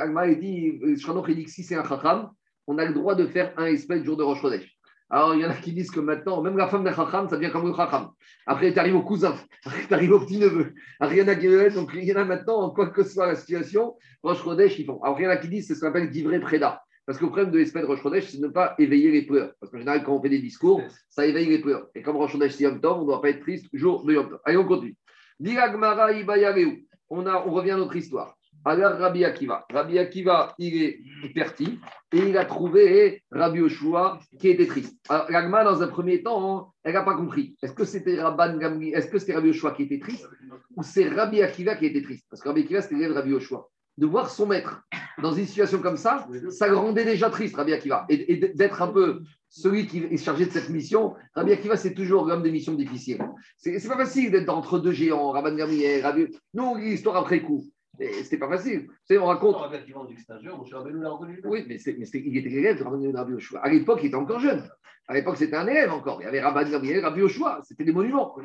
[0.00, 2.30] Agma, il dit, il dit que si c'est un chacham,
[2.66, 4.78] on a le droit de faire un espèce jour de Rosh Chodesh.
[5.10, 7.36] Alors, il y en a qui disent que maintenant, même la femme d'un chacham, ça
[7.36, 8.10] devient comme le chacham.
[8.46, 9.34] Après, tu arrives au cousin,
[9.88, 10.74] tu arrives au petit-neveu.
[11.00, 11.34] Rien à
[11.70, 15.02] Donc, il y en a maintenant, quoi que soit la situation, Roche Chodesh, ils font.
[15.02, 16.82] Alors, il y en a qui disent c'est ce qu'on appelle d'ivré préda.
[17.08, 19.54] Parce que le problème de l'espèce de Chodesh, c'est de ne pas éveiller les pleurs.
[19.58, 21.86] Parce qu'en général, quand on fait des discours, ça éveille les pleurs.
[21.94, 24.28] Et comme Chodesh, c'est Yom Tov, on ne doit pas être triste jour de Yom
[24.28, 24.40] Tov.
[24.44, 24.94] Allez, on continue.
[27.08, 28.36] On, a, on revient à notre histoire.
[28.62, 29.64] Alors Rabbi Akiva.
[29.72, 31.00] Rabbi Akiva, il est
[31.34, 31.80] parti
[32.12, 34.94] et il a trouvé Rabbi Yoshua qui était triste.
[35.08, 37.56] Alors l'agma, dans un premier temps, elle n'a pas compris.
[37.62, 40.28] Est-ce que c'était Rabban Gamri, est-ce que c'était Rabbi Yoshua qui était triste
[40.76, 42.26] ou c'est Rabbi Akiva qui était triste?
[42.28, 43.66] Parce que Rabbi Akiva, c'était l'élève de Rabbi Yoshua.
[43.98, 44.82] De voir son maître
[45.20, 48.06] dans une situation comme ça, ça le rendait déjà triste, Rabbi Akiva.
[48.08, 51.94] Et, et d'être un peu celui qui est chargé de cette mission, Rabbi Akiva, c'est
[51.94, 53.18] toujours l'homme des missions difficiles.
[53.56, 56.28] C'est pas facile d'être entre deux géants, Rabban Gamri et Rabbi.
[56.54, 57.68] Nous, l'histoire après coup.
[57.98, 58.86] C'était pas facile.
[58.86, 59.56] Vous savez, on raconte.
[59.56, 61.40] Rabbi.
[61.44, 63.60] Oui, mais, c'est- mais il était l'élève de Rabbi Rabbi Yoshua.
[63.60, 64.62] À l'époque, il était encore jeune.
[65.10, 66.20] À l'époque, c'était un élève encore.
[66.20, 67.60] Il y avait Gamriel, Rabbi Yoshua.
[67.64, 68.36] C'était des monuments.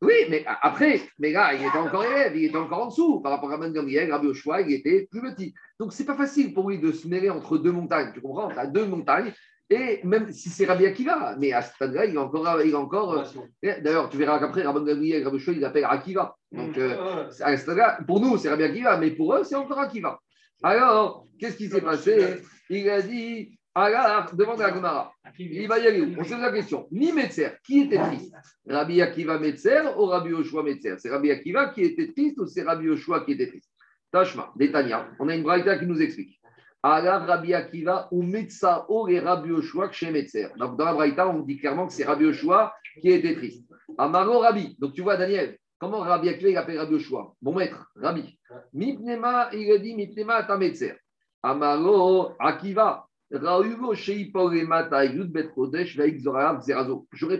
[0.00, 3.20] Oui, mais après, mais là, il était encore élève, il était encore en dessous.
[3.20, 5.52] Par rapport à Rabban Gamriel, Rabbi Yoshua, il était plus petit.
[5.80, 8.12] Donc, c'est pas facile pour lui de se mêler entre deux montagnes.
[8.14, 8.48] Tu comprends?
[8.48, 9.32] Tu as deux montagnes.
[9.72, 12.60] Et même si c'est Rabbi Akiva, mais à ce stade-là, il est encore.
[12.62, 13.48] Il est encore euh, Formation.
[13.62, 16.36] D'ailleurs, tu verras qu'après, Rabban Gamriel, Rabbi Yoshua, il l'appelle Akiva.
[16.50, 19.54] Donc, euh, Ah, à ce stade-là, pour nous, c'est Rabbi Akiva, mais pour eux, c'est
[19.54, 20.20] encore Akiva.
[20.62, 22.42] Alors, qu'est-ce qui s'est passé?
[22.68, 25.10] Il a dit, alors, demande à Gemara.
[25.38, 26.20] Il va y aller où?
[26.20, 26.86] On se pose la question.
[26.90, 28.34] Mi Metzer, qui était triste?
[28.68, 30.96] Rabbi Akiva Metzer ou Rabbi Yoshua Metzer?
[30.98, 33.70] C'est Rabbi Akiva qui était triste ou c'est Rabbi Yoshua qui était triste?
[34.12, 36.38] Tashma, Détania, on a une braïta qui nous explique.
[36.82, 40.48] Alors Rabbi Akiva ou Metza ou et Rabbi Yoshua chez Metzer.
[40.56, 43.64] Donc dans la braïta, on dit clairement que c'est Rabbi Yoshua qui était triste.
[43.98, 44.76] Amaro Rabbi.
[44.80, 47.34] Donc tu vois, Daniel, comment Rabbi Akiva il appelle Rabbi Yoshua?
[47.40, 48.38] Mon maître, Rabbi.
[48.72, 50.96] Mipnema, il a dit Mipnema ta Metzer.
[51.42, 53.06] Amaro Akiva.
[53.34, 53.78] J'aurais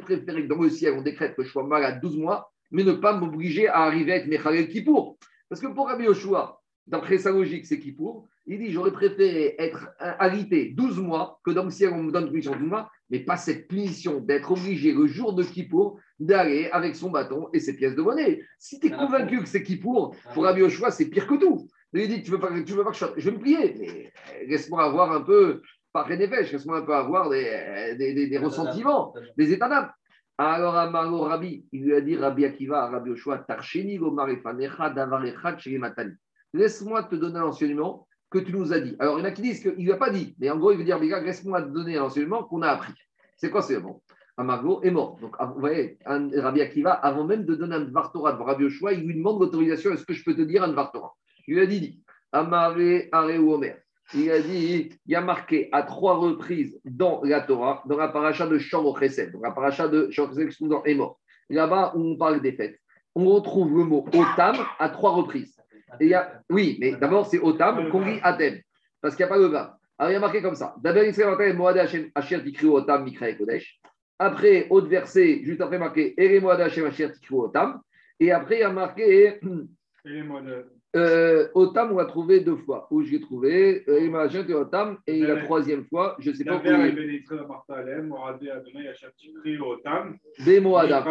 [0.01, 2.93] préféré que dans le ciel, on décrète que je sois malade 12 mois, mais ne
[2.93, 5.19] pas m'obliger à arriver à être Mechalel Kippour.
[5.51, 8.27] Parce que pour Rabbi Yoshua, d'après sa logique, c'est Kippour.
[8.47, 12.25] Il dit J'aurais préféré être arrêté 12 mois que dans le ciel, on me donne
[12.25, 15.99] une punition de 12 mois, mais pas cette punition d'être obligé le jour de Kippour
[16.19, 18.43] d'aller avec son bâton et ses pièces de monnaie.
[18.59, 21.69] Si tu es convaincu que c'est Kippour, pour Rabbi Yoshua, c'est pire que tout.
[21.95, 24.13] Il dit Tu veux pas, tu veux pas que je, je vais me plier, mais
[24.47, 25.61] laisse-moi avoir un peu
[25.93, 29.91] pas rien n'est laisse-moi un peu avoir des, des, des- des ressentiments, des états d'âme.
[30.39, 35.23] Alors, Amaro Rabbi, il lui a dit Rabbi Akiva, Rabbi Yoshua, Tarcheni Gomar Efanecha, Davar
[35.27, 36.15] Echad, Sheri Matani.
[36.55, 38.97] Laisse-moi te donner un enseignement que tu nous as dit.
[38.99, 40.57] Alors, il y en a qui disent qu'il ne lui a pas dit, mais en
[40.57, 42.95] gros, il veut dire Biga, laisse-moi te donner un enseignement qu'on a appris.
[43.37, 44.01] C'est quoi ce bon
[44.39, 45.19] Amargo est mort.
[45.21, 48.95] Donc, vous voyez, Rabbi Akiva, avant même de donner un Dvar Torah devant Rabbi Yoshua,
[48.95, 51.13] il lui demande l'autorisation est-ce que je peux te dire un Dvar Torah?
[51.47, 52.03] Il lui a dit, dit
[52.33, 52.79] Amare
[53.13, 53.77] Are ou Omer.
[54.15, 58.09] Il a dit, il y a marqué à trois reprises dans la Torah, dans la
[58.09, 61.19] paracha de Shor Chesed, dans la paracha de Shor Chesed qui se trouve dans Emor.
[61.51, 62.79] Là-bas où on parle des fêtes,
[63.15, 65.62] on retrouve le mot Otam à trois reprises.
[66.01, 68.61] Et y a, oui, mais d'abord c'est Otam qu'on lit Atem,
[69.01, 69.79] parce qu'il n'y a pas le bas.
[69.99, 70.75] Alors il y a marqué comme ça.
[70.83, 73.81] D'abord Israël Atem, Moad Hashem, Asher Tikri Otam, Mikra et Kodesh.
[74.19, 77.81] Après, autre verset, juste après marqué Ere Moad Hashem, Asher Tikri Otam.
[78.21, 79.41] Et après, il y a marqué Et
[80.97, 82.87] euh, Otam, on l'a trouvé deux fois.
[82.91, 83.85] Où je l'ai trouvé?
[83.89, 86.67] Euh, Imagine que Otam, et la troisième fois, je ne sais pas où.
[86.67, 91.05] Et Martalem, Moradé Adonai, Hachatchikri, Otam, Bemo Adam.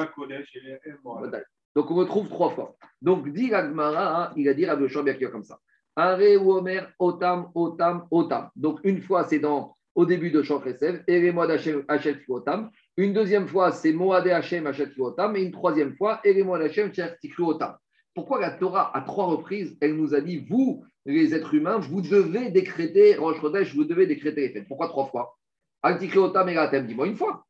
[1.76, 2.76] Donc on retrouve trois fois.
[3.02, 5.60] Donc dit l'Agmara, hein, il a dit Rabbi Biakir comme ça.
[5.96, 8.50] Are ou Omer, Otam, Otam, Otam.
[8.56, 12.70] Donc une fois c'est dans au début de Shor Chesed, Ere Moad Hashem Hachet Otam.
[12.98, 15.36] Une deuxième fois c'est Moade Hashem Hachet Otam.
[15.36, 16.92] Et une troisième fois Ere Moad Hashem
[17.40, 17.76] Otam.
[18.14, 22.02] Pourquoi la Torah, à trois reprises, elle nous a dit, vous, les êtres humains, vous
[22.02, 24.68] devez décréter Rosh Chodesh, vous devez décréter les fêtes.
[24.68, 25.38] Pourquoi trois fois?
[25.82, 27.46] Antikri Otam et Atem, dis-moi une fois.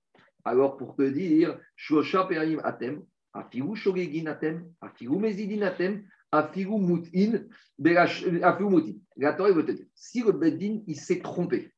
[0.45, 3.01] Alors pour te dire, Shosha Perim Atem,
[3.33, 7.45] Afigu Shogegin Atem, Afigu Mezidin Atem, Afigu Mutin,
[8.43, 8.93] Afigu Mutin.
[9.17, 11.71] La veut dire, si le Beddin, s'est trompé,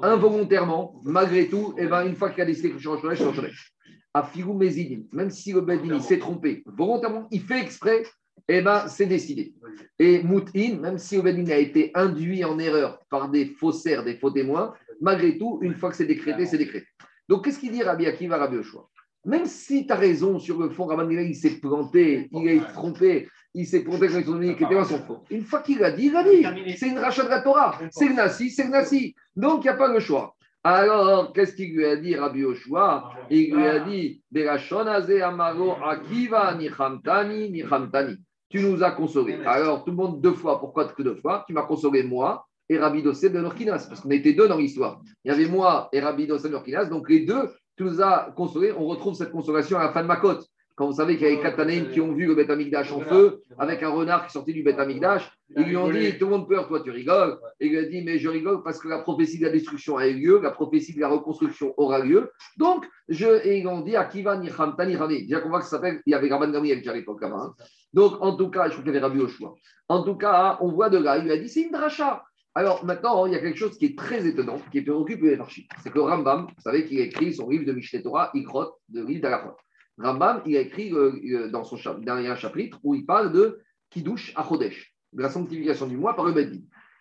[0.00, 3.72] involontairement, malgré tout, et ben, une fois qu'il a décidé que je change je change
[4.12, 8.04] Afigu Mezidin, même si le Beddin, s'est trompé, volontairement, il fait exprès,
[8.48, 9.54] et ben, c'est décidé.
[9.98, 14.16] Et Mutin, même si le Beddin a été induit en erreur par des faussaires, des
[14.18, 16.86] faux témoins, malgré tout, une fois que c'est décrété, c'est décrété.
[17.28, 18.88] Donc, qu'est-ce qu'il dit Rabbi Akiva, Rabbi Yoshua?
[19.24, 22.52] Même si tu as raison sur le fond, Rabbi Akiva, il s'est planté, il a
[22.52, 25.22] été trompé, il s'est planté ils ont dit qu'il était dans son fond.
[25.30, 26.76] Une fois qu'il a dit, il a dit.
[26.76, 27.78] C'est une rachat de la Torah.
[27.90, 29.14] C'est le Nassi, c'est le Nassi.
[29.36, 30.34] Donc, il n'y a pas le choix.
[30.62, 33.10] Alors, qu'est-ce qu'il lui a dit, Rabbi Yoshua?
[33.30, 38.16] Il lui a dit, Berashon Azeh Amaro Akiva Nichamtani Nichamtani.
[38.48, 39.38] Tu nous as consolé.
[39.46, 40.60] Alors, tout le monde deux fois.
[40.60, 41.44] Pourquoi que deux fois?
[41.46, 45.00] Tu m'as consolé moi et Rabbi Dossé de Norkinas, parce qu'on était deux dans l'histoire.
[45.24, 48.32] Il y avait moi et Rabbi Dossé de Norkinas, donc les deux, tu nous as
[48.36, 48.72] consolé.
[48.72, 50.38] On retrouve cette consolation à la fin de Makot.
[50.76, 52.98] Quand vous savez qu'il y a les Katanéim qui ont vu le Beth Amikdash en
[53.00, 56.32] feu, avec un renard qui sortait du Beth Amikdash, ils lui ont dit Tout le
[56.32, 57.38] monde peur, toi tu rigoles.
[57.60, 60.08] Et il a dit Mais je rigole parce que la prophétie de la destruction a
[60.08, 62.28] eu lieu, la prophétie de la reconstruction aura lieu.
[62.56, 66.02] Donc, je, et ils ont dit Akiva Nicham Tani Déjà qu'on voit que ça s'appelle,
[66.06, 67.54] il y avait Rabban Gami avec l'époque là hein.
[67.92, 69.54] Donc, en tout cas, je crois qu'il y avait Rabbi Oshua.
[69.88, 72.24] En tout cas, on voit de là, il lui a dit C'est une dracha.
[72.56, 75.38] Alors maintenant, il y a quelque chose qui est très étonnant, qui préoccupe les.
[75.82, 79.04] C'est que Rambam, vous savez qu'il a écrit son livre de Mishneh Torah, Ikrot, de
[79.04, 79.56] livre d'Alachot.
[79.98, 84.32] Rambam, il a écrit euh, euh, dans son dernier chapitre où il parle de Kiddush
[84.36, 86.34] Achodesh, de la sanctification du mois par le.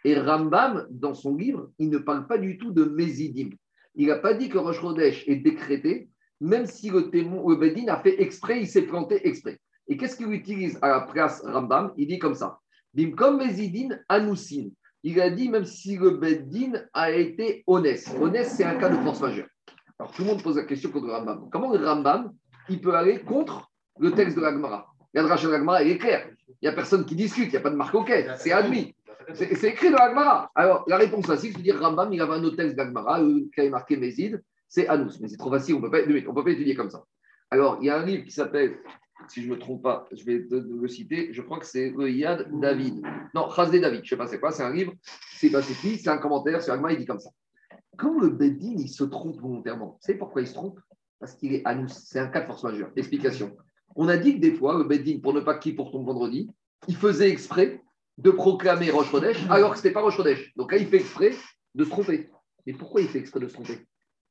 [0.06, 3.52] Et Rambam, dans son livre, il ne parle pas du tout de Mézidim.
[3.94, 6.10] Il n'a pas dit que Rosh Chodesh est décrété,
[6.42, 7.56] même si le, témoin,
[7.88, 9.60] a fait exprès, il s'est planté exprès.
[9.88, 11.94] Et qu'est-ce qu'il utilise à la place Rambam?
[11.96, 12.60] Il dit comme ça
[13.16, 14.70] comme Mézidim Anousin
[15.04, 18.04] il a dit même si le Beddin a été honnête.
[18.20, 19.48] Honnête, c'est un cas de force majeure.
[20.00, 21.50] Alors tout le monde pose la question contre le Rambam.
[21.52, 22.34] Comment le Rambam,
[22.70, 26.28] il peut aller contre le texte de l'Agmara La drache de l'Agmara, il est clair.
[26.48, 28.96] Il n'y a personne qui discute, il n'y a pas de marque OK, c'est admis.
[29.34, 30.52] C'est écrit dans l'Agmara.
[30.56, 33.20] Alors la réponse facile, c'est de dire Rambam, il avait un autre texte d'Agmara
[33.54, 35.20] qui avait marqué Mézid, c'est Anous.
[35.20, 37.04] Mais c'est trop facile, on ne peut pas étudier comme ça.
[37.52, 38.78] Alors il y a un livre qui s'appelle
[39.28, 42.60] si je ne me trompe pas, je vais le citer, je crois que c'est le
[42.60, 43.06] David.
[43.34, 44.94] Non, Chazé David, je ne sais pas c'est quoi, c'est un livre,
[45.36, 47.30] c'est pas c'est c'est un commentaire sur Agma, il dit comme ça.
[47.98, 50.80] Quand le Bedin, il se trompe volontairement, vous savez pourquoi il se trompe?
[51.20, 52.92] Parce qu'il est à nous, c'est un cas de force majeure.
[52.96, 53.56] Explication.
[53.96, 56.50] On a dit que des fois, le Bedin, pour ne pas qu'il pour ton vendredi,
[56.88, 57.82] il faisait exprès
[58.18, 60.54] de proclamer Roche Chodesh, alors que ce n'était pas Roche Chodesh.
[60.56, 61.32] Donc là, il fait exprès
[61.76, 62.30] de se tromper.
[62.66, 63.80] Mais pourquoi il fait exprès de se tromper?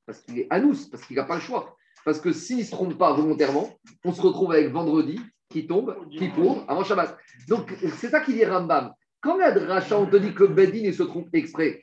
[0.07, 1.77] Parce qu'il est à nous, parce qu'il n'a pas le choix.
[2.05, 3.71] Parce que s'il ne se trompe pas volontairement,
[4.05, 7.17] on se retrouve avec vendredi qui tombe, qui pour, avant Shabbat.
[7.49, 8.93] Donc, c'est ça qui dit Rambam.
[9.21, 11.83] Quand il y a de rachat, on te dit que Bedin il se trompe exprès.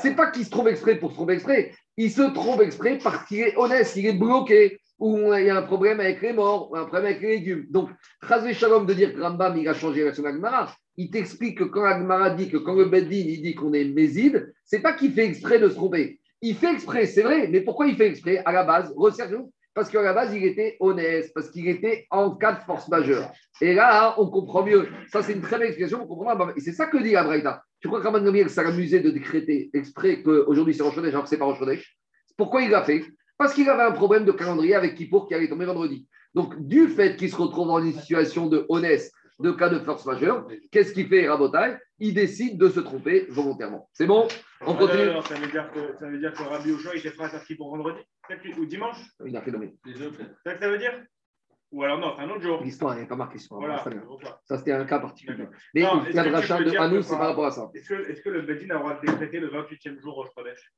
[0.00, 1.72] C'est pas qu'il se trompe exprès pour se tromper exprès.
[1.96, 5.56] Il se trompe exprès parce qu'il est honnête, il est bloqué, ou il y a
[5.56, 7.66] un problème avec les morts, ou un problème avec les légumes.
[7.70, 7.90] Donc,
[8.26, 11.64] Chazé Shalom de dire que Rambam il a changé la version d'Agmara, il t'explique que
[11.64, 15.12] quand Agmara dit que quand le Bedin il dit qu'on est Mézid, c'est pas qu'il
[15.12, 16.20] fait exprès de se tromper.
[16.40, 18.42] Il fait exprès, c'est vrai, mais pourquoi il fait exprès?
[18.44, 22.32] À la base, recherchez-vous parce qu'à la base, il était honnête, parce qu'il était en
[22.32, 23.30] cas de force majeure.
[23.60, 24.88] Et là, on comprend mieux.
[25.12, 27.62] Ça, c'est une très belle explication, on comprend Et c'est ça que dit Abraïta.
[27.78, 31.28] Tu crois que Raman Gamriel s'est amusé de décréter exprès qu'aujourd'hui c'est Rochodesh, alors que
[31.30, 31.96] c'est pas Rochodesh
[32.36, 33.04] Pourquoi il l'a fait?
[33.36, 36.08] Parce qu'il avait un problème de calendrier avec Kippour qui allait tomber vendredi.
[36.34, 39.08] Donc, du fait qu'il se retrouve dans une situation de honnête,
[39.38, 41.76] de cas de force majeure, qu'est-ce qu'il fait, Rabotai?
[41.98, 43.88] Il décide de se tromper volontairement.
[43.92, 44.26] C'est bon?
[44.60, 45.10] On continue.
[45.22, 48.00] ça, veut dire que, ça veut dire que Rabbi Ochoa, il fait un pour vendredi?
[48.58, 48.98] Ou dimanche?
[49.24, 49.74] Il a fait nommer.
[49.84, 50.92] C'est que ça veut dire?
[51.70, 52.62] Ou alors non, c'est un autre jour.
[52.62, 53.84] L'histoire, il n'y a pas marqué sur voilà,
[54.44, 55.44] Ça, c'était un cas particulier.
[55.74, 57.70] Mais le cas de rachat de Hanou, c'est par rapport à ça.
[57.74, 60.24] Est-ce que, est que, le Bedin a le droit de décréter le 28e jour au
[60.24, 60.72] Shkodesh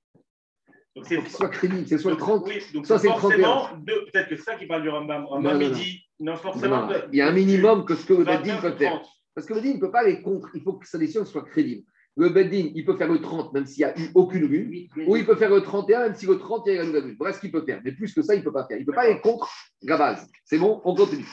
[0.97, 3.81] donc c'est soit crédit, c'est soit le 30, oui, donc soit c'est le 31.
[3.87, 5.25] Peut-être que c'est ça qui parle du Rambam.
[5.25, 6.89] Rambam, non, dit, non, forcément.
[7.13, 9.01] il y a un minimum que ce que le Bedin peut faire.
[9.35, 11.45] Parce que le Bedin ne peut pas aller contre, il faut que sa décision soit
[11.45, 11.85] crédible.
[12.17, 15.17] Le Beddin, il peut faire le 30 même s'il n'y a eu aucune lune, ou
[15.17, 17.15] il peut faire le 31 même si le 30 il y a eu la lune.
[17.19, 17.81] Voilà ce qu'il peut faire.
[17.85, 18.77] Mais plus que ça, il ne peut pas faire.
[18.77, 19.49] Il ne peut pas aller contre
[19.83, 20.27] Gabaz.
[20.45, 21.25] C'est bon, on continue.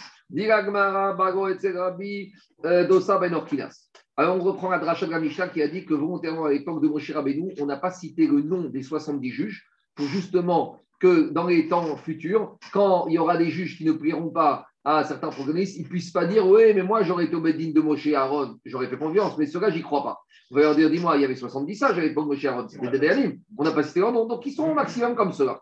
[2.66, 3.34] Euh, ben
[4.20, 7.12] Alors on reprend la dracha de qui a dit que volontairement à l'époque de Moshe
[7.12, 11.68] Rabbeinu, on n'a pas cité le nom des 70 juges pour justement que dans les
[11.68, 15.78] temps futurs, quand il y aura des juges qui ne prieront pas à certains protagonistes,
[15.78, 18.88] ils ne puissent pas dire Oui, mais moi j'aurais été au de Moshe Aaron, j'aurais
[18.88, 20.18] fait confiance, mais cela, j'y crois pas.
[20.50, 22.68] Vous allez leur dire Dis-moi, il y avait 70 sages à l'époque de Moshe Aaron,
[22.68, 23.40] c'était des Alim.
[23.56, 25.60] On n'a pas cité leur nom, donc ils sont au maximum comme cela.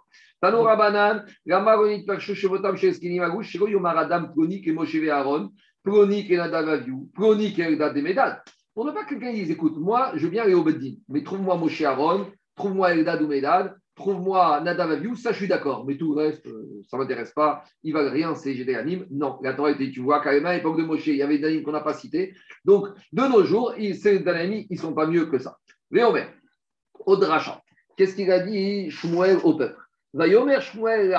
[1.45, 5.51] Gamaronit Perche Chevotam Cheskini Magouche, Shego Yomaradam, Pronik et Aaron,
[5.85, 8.41] Nadavaviou, et Eldad et Medad.
[8.73, 10.65] Pour ne pas que quelqu'un dise Écoute, moi, je viens aller au
[11.09, 15.85] mais trouve-moi Moshe Aaron, trouve-moi Eldad ou Medad, trouve-moi Nadav Aviou, ça je suis d'accord,
[15.85, 19.05] mais tout le reste, euh, ça ne m'intéresse pas, ne valent rien, c'est des animes.
[19.09, 21.45] Non, la Torah était, tu vois, carrément, à l'époque de Moshe, il y avait des
[21.45, 22.35] animes qu'on n'a pas cités.
[22.65, 25.57] Donc, de nos jours, ces animes, ils ne sont pas mieux que ça.
[25.89, 26.25] Véomer,
[27.05, 27.61] au Dracha,
[27.95, 29.79] qu'est-ce qu'il a dit Shmuel au peuple?
[30.13, 31.17] Vayomer Shmuel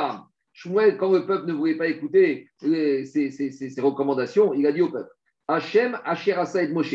[0.57, 5.11] Shmuel, quand le peuple ne voulait pas écouter ses, recommandations, il a dit au peuple
[5.47, 6.95] Hachem, Hacher Asaed Moshe,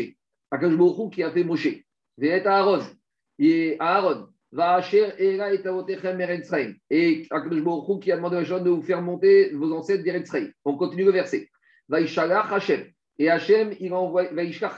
[0.50, 0.72] Akash
[1.12, 1.68] qui a fait Moshe,
[2.18, 2.82] Veet Aaron,
[3.38, 5.40] et Aaron, et
[7.30, 10.52] Akadosh Baruch qui a demandé à gens de vous faire monter vos ancêtres d'Eretzraïm.
[10.64, 11.48] On continue le verset.
[11.88, 12.84] Vaishalach Hashem.
[13.18, 14.24] Et Hashem, il envoie,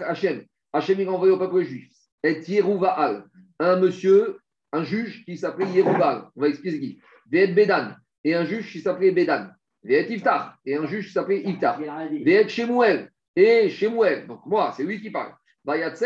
[0.00, 0.44] Hashem.
[0.74, 1.88] Hashem, il envoie au peuple juif.
[2.22, 3.24] Et Yeruvaal,
[3.58, 4.36] un monsieur,
[4.72, 6.28] un juge qui s'appelait Yeruvaal.
[6.36, 7.00] On va expliquer qui.
[7.32, 7.94] Veet Bedan.
[8.24, 9.48] Et un juge qui s'appelait Bedan.
[9.82, 10.56] Veet Iftar.
[10.64, 11.78] Et un juge qui s'appelait Iftar.
[11.78, 13.10] Veet Shemuel.
[13.36, 14.26] Et Shemuel.
[14.26, 15.34] Donc moi, c'est lui qui parle.
[15.66, 15.96] Grâce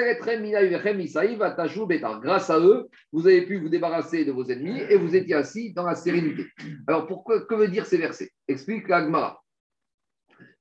[2.50, 5.82] à eux, vous avez pu vous débarrasser de vos ennemis et vous étiez assis dans
[5.82, 6.46] la sérénité.
[6.86, 8.30] Alors, pourquoi, que veut dire ces versets?
[8.46, 9.42] Explique l'Agmara.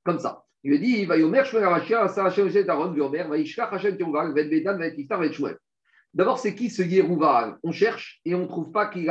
[0.03, 0.43] Comme ça.
[0.63, 3.43] Il lui dit, il va yomer, Shmuel Ramachia, Sa Hashem Shet Aaron, Viomer, va Vet
[4.43, 5.57] Vet Iftar, Vet Shmuel.
[6.13, 9.07] D'abord, c'est qui ce Yerouval On cherche et on ne trouve pas qui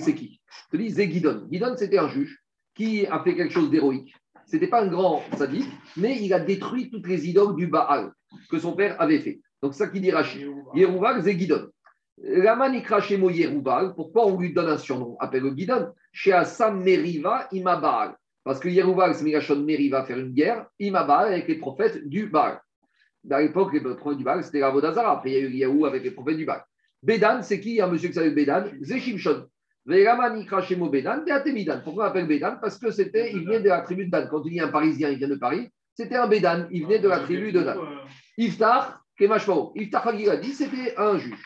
[0.00, 0.40] c'est qui.
[0.48, 1.46] Je te dis, c'est Guidon.
[1.50, 2.38] Guidon, c'était un juge
[2.74, 4.14] qui a fait quelque chose d'héroïque.
[4.46, 8.12] C'était pas un grand sadique, mais il a détruit toutes les idoles du Baal
[8.50, 9.40] que son père avait fait.
[9.62, 10.48] Donc, ça qui dit Rachid.
[10.74, 11.68] Yerouval, c'est Guidon.
[12.22, 15.16] Laman Ikra Shemo Yerouval, pourquoi on lui donne un surnom?
[15.20, 15.92] Appelle le Guidon.
[16.12, 18.16] Chez Assam Meriva Ima Baal.
[18.42, 22.26] Parce que Yerouval, c'est Migashon Meriva faire une guerre, Ima Baal avec les prophètes du
[22.26, 22.60] Baal.
[23.30, 25.12] À l'époque, les prophètes du Baal, c'était la Vodazara.
[25.12, 26.64] Après, il y a eu Yahou avec les prophètes du Baal.
[27.02, 28.64] Bédan, c'est qui Un monsieur qui s'appelle Bédan?
[28.82, 29.46] C'est Shimshon.
[29.86, 31.80] Veraman Ikra Shemo Bédan, Beatemidan.
[31.82, 32.56] Pourquoi on appelle Bédan?
[32.60, 34.28] Parce que c'était, il venait de la tribu de Dan.
[34.30, 36.66] Quand on dit un Parisien, il vient de Paris, c'était un Bédan.
[36.70, 37.78] Il venait de la tribu de Dan.
[38.36, 39.72] Iftar, Kemashmao.
[39.76, 41.42] Iftar a dit, c'était un juge.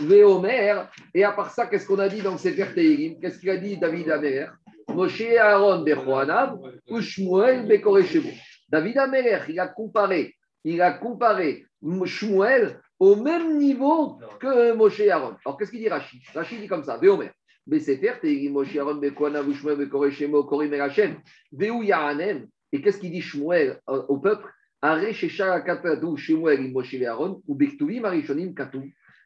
[0.00, 0.74] Véomer,
[1.14, 3.76] et à part ça, qu'est-ce qu'on a dit dans ces Teirim Qu'est-ce qu'il a dit
[3.78, 4.52] David Amer
[4.88, 6.58] Moshe Aaron Bechoanav
[6.88, 8.28] ou Shmuel Bekoreshebo.
[8.68, 10.35] David Amer, il a comparé,
[10.72, 11.64] il a comparé
[12.04, 15.36] Shmuel au même niveau que Moshe Aaron.
[15.44, 16.20] Alors qu'est-ce qu'il dit Rachid?
[16.34, 17.30] Rachid dit comme ça, Véomer.
[17.66, 21.16] Besefer, Teirim, Moshe Aaron Bechoanav ou Shmuel Bekoreshebo, Korim El Hashem,
[21.52, 22.46] Veu Yahanem.
[22.72, 24.48] Et qu'est-ce qu'il dit Shmuel euh, au peuple?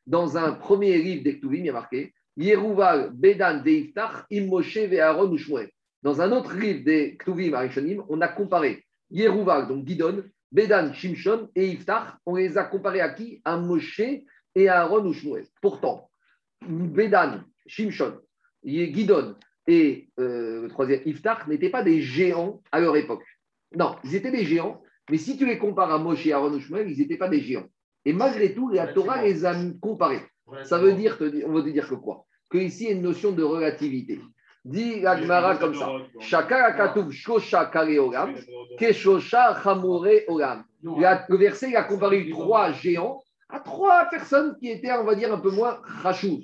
[0.07, 5.70] Dans un premier livre d'Ektuvim, il y a marqué Yeruval Bedan Deiftach Immoshe Ve'aron Ushmuel.
[6.03, 10.22] Dans un autre livre des Ktuvim Arishonim, on a comparé Yeruval, donc Gidon,
[10.53, 12.16] Bedan, Shimshon et Iftach.
[12.26, 13.40] On les a comparés à qui?
[13.44, 14.01] À Moshe
[14.55, 15.46] et à Aaron Ushmuel.
[15.61, 16.11] Pourtant,
[16.66, 18.18] Bedan, Shimshon,
[18.64, 19.36] Gidon
[19.66, 23.24] et euh, le troisième Iftach n'étaient pas des géants à leur époque.
[23.76, 26.61] Non, ils étaient des géants, mais si tu les compares à Moshe et Aaron ou
[26.61, 27.68] Shmuel, ils n'étaient pas des géants.
[28.05, 30.22] Et malgré tout, la Torah les a comparés.
[30.64, 32.26] Ça veut dire, on veut te dire que quoi?
[32.48, 34.18] Que ici, il y a une notion de relativité.
[34.64, 35.86] Dit la Gemara comme ça.
[36.20, 38.34] Shaka shosha kare olam,
[38.78, 40.64] keshosha chamore olam.
[41.00, 45.14] La- Le verset, il a comparé trois géants à trois personnes qui étaient, on va
[45.14, 46.40] dire, un peu moins rachouv.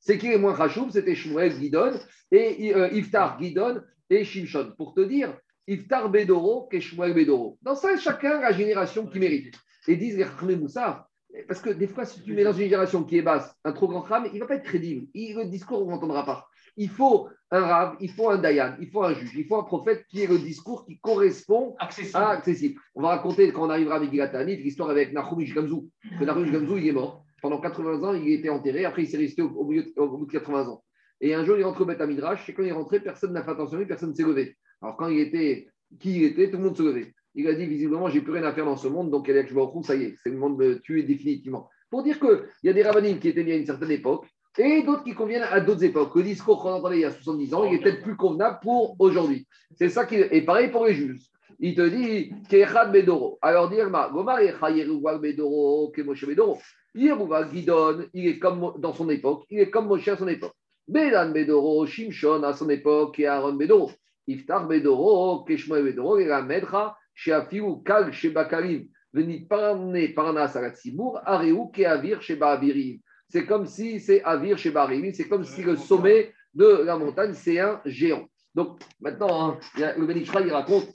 [0.00, 1.92] C'est qui les moins rachouv C'était Shmuel, Gidon,
[2.30, 4.72] et euh, Iftar, Gidon et Shimshon.
[4.76, 5.36] Pour te dire,
[5.66, 7.58] Iftar Bedoro, Keshmuel Bedoro.
[7.62, 9.54] Dans ça, chacun a la génération qui mérite.
[9.88, 11.08] Et disent les Moussar,
[11.48, 13.88] parce que des fois, si tu mets dans une génération qui est basse, un trop
[13.88, 15.06] grand Cham, il ne va pas être crédible.
[15.14, 16.46] Il- le discours, on n'entendra pas.
[16.76, 19.62] Il faut un Rav, il faut un Dayan, il faut un juge, il faut un
[19.62, 22.16] prophète qui ait le discours qui correspond Accessible.
[22.16, 22.80] à accessible.
[22.94, 25.88] On va raconter quand on arrivera avec Gilatanit l'histoire avec Nahum Ishgamzou.
[26.18, 27.24] Que Nahum Ishgamzou, il est mort.
[27.40, 28.84] Pendant 80 ans, il était enterré.
[28.84, 30.82] Après, il s'est resté au, bout de, au bout de 80 ans.
[31.20, 32.48] Et un jour, il rentre au Beth Midrash.
[32.48, 34.56] Et quand il est rentré, personne n'a fait attention à lui, personne ne s'est levé.
[34.82, 35.68] Alors, quand il était,
[36.00, 37.14] qui il était, tout le monde se levait.
[37.34, 39.82] Il a dit visiblement, j'ai plus rien à faire dans ce monde, donc Shbaruch Hu,
[39.84, 41.68] ça y est, c'est le monde me tuer définitivement.
[41.90, 44.26] Pour dire qu'il y a des rabbinim qui étaient nés à une certaine époque
[44.58, 46.14] et d'autres qui conviennent à d'autres époques.
[46.14, 48.96] Le discours qu'on entendait il y a 70 ans, il est peut-être plus convenable pour
[48.98, 49.46] aujourd'hui.
[49.74, 51.20] C'est ça qui est pareil pour les juges.
[51.58, 53.38] Il te dit Kechad Bedoro.
[53.40, 56.58] Alors, dis Alma, Gomar Yeruval Bedoro, Kemoshe Bedoro.
[56.94, 60.54] Yeruval Gidon, il est comme dans son époque, il est comme Moshe à son époque.
[60.88, 63.90] Bedan Bedoro, Shimshon à son époque, et Aaron Bedoro.
[64.26, 71.70] Iftar Bedoro, Keshmoe Bedoro, et la Medra, Sheafiu Kal Shebakarim, Venit Parne Parnas Aratsibour, Areu
[71.72, 73.00] Keavir Shebaavirim.
[73.28, 77.58] C'est comme si c'est Avir Shebaavirim, c'est comme si le sommet de la montagne, c'est
[77.58, 78.26] un géant.
[78.54, 80.92] Donc maintenant, hein, le il raconte,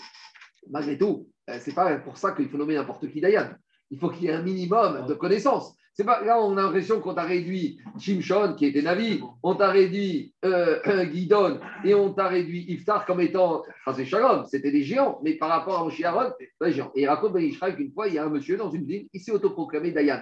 [0.69, 3.49] malgré tout, euh, c'est pas pour ça qu'il faut nommer n'importe qui Dayan.
[3.91, 5.75] Il faut qu'il y ait un minimum de connaissances.
[5.93, 9.69] C'est pas, là, on a l'impression qu'on t'a réduit Shimshon, qui était Navi, on t'a
[9.69, 13.63] réduit euh, euh, Guidon et on t'a réduit Iftar comme étant
[13.93, 16.91] c'est Shalom, c'était des géants, mais par rapport à Moshe Aaron, c'est des géants.
[16.95, 19.19] Et il raconte Ben qu'une fois, il y a un monsieur dans une ville, il
[19.19, 20.21] s'est autoproclamé Dayan.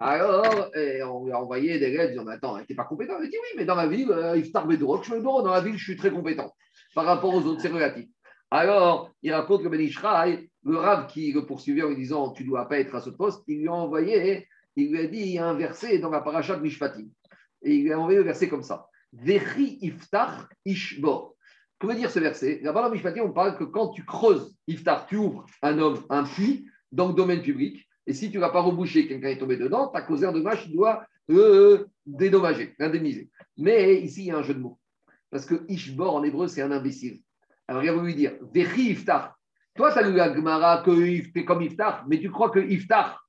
[0.00, 3.14] Alors, on lui a envoyé des lettres disant Mais Attends, t'es pas compétent?
[3.22, 5.84] Il dit Oui, mais dans ma ville, euh, Iftar Bedoro, je dans la ville, je
[5.84, 6.52] suis très compétent.
[6.94, 8.06] Par rapport aux autres, relatif.
[8.50, 12.44] Alors, il raconte que Ben Ishraï, le rave qui le poursuivait en lui disant Tu
[12.44, 15.18] ne dois pas être à ce poste, il lui a envoyé, il lui a dit
[15.18, 17.06] Il y a un verset dans la paracha de Mishpatim.
[17.62, 21.34] Et il lui a envoyé le verset comme ça Vechi Iftar Ishbor.
[21.78, 22.60] Que veut dire ce verset?
[22.62, 26.24] Là-bas, dans Mishpatim, on parle que quand tu creuses Iftar, tu ouvres un homme, un
[26.24, 27.88] puits dans le domaine public.
[28.06, 30.32] Et si tu ne vas pas reboucher, quelqu'un est tombé dedans, tu as causé un
[30.32, 33.30] dommage, tu dois euh, dédommager, indemniser.
[33.56, 34.78] Mais ici, il y a un jeu de mots.
[35.30, 37.20] Parce que Ishbor en hébreu, c'est un imbécile.
[37.66, 39.36] Alors, il a voulu dire Vechi Iftar.
[39.74, 43.26] Toi, tu as lu la Gemara que c'est comme Iftar, mais tu crois que Iftar,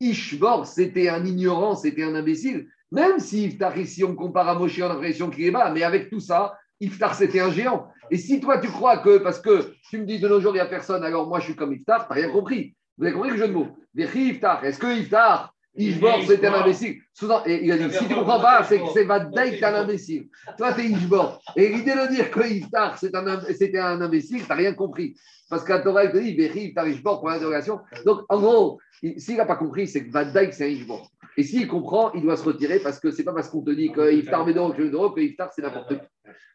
[0.00, 2.68] Ishbor, c'était un ignorant, c'était un imbécile.
[2.90, 5.82] Même si Iftar, ici, on compare à Moshe, on a l'impression qu'il est bas, mais
[5.82, 7.88] avec tout ça, Iftar, c'était un géant.
[8.10, 10.54] Et si toi, tu crois que, parce que tu me dis de nos jours, il
[10.54, 12.74] n'y a personne, alors moi, je suis comme Iftar, tu n'as rien compris.
[13.02, 14.64] Vous avez compris le jeu de mots Vechi Iftar.
[14.64, 17.00] Est-ce que Iftar, Ishbor, c'est un imbécile.
[17.46, 19.64] Et il a dit, si tu ne comprends pas, c'est que c'est Vadaï que t'es
[19.64, 20.28] un imbécile.
[20.56, 21.42] Toi, t'es Ishbor.
[21.56, 25.16] Et l'idée de dire que Iftar, c'était un imbécile, t'as rien compris.
[25.50, 27.80] Parce que la Torah, elle te dit, Bechi, Iftar, Ishbor, pour l'interrogation.
[28.06, 31.10] Donc, en gros, il- s'il n'a pas compris, c'est que Vadaï, c'est un Ishbor.
[31.36, 33.90] Et s'il comprend, il doit se retirer parce que c'est pas parce qu'on te dit
[33.90, 34.50] que Iftar, que
[34.82, 36.06] Médoro, que Iftar, c'est n'importe quoi.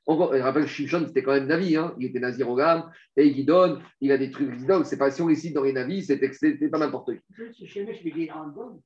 [0.05, 1.93] Encore, je rappelle que Shimshon, c'était quand même Navi, hein.
[1.99, 5.27] il était Nazir Ogam, et Guidon, il a des trucs Guidon, c'est pas si on
[5.27, 7.19] les cite dans les Navis, c'était pas n'importe qui.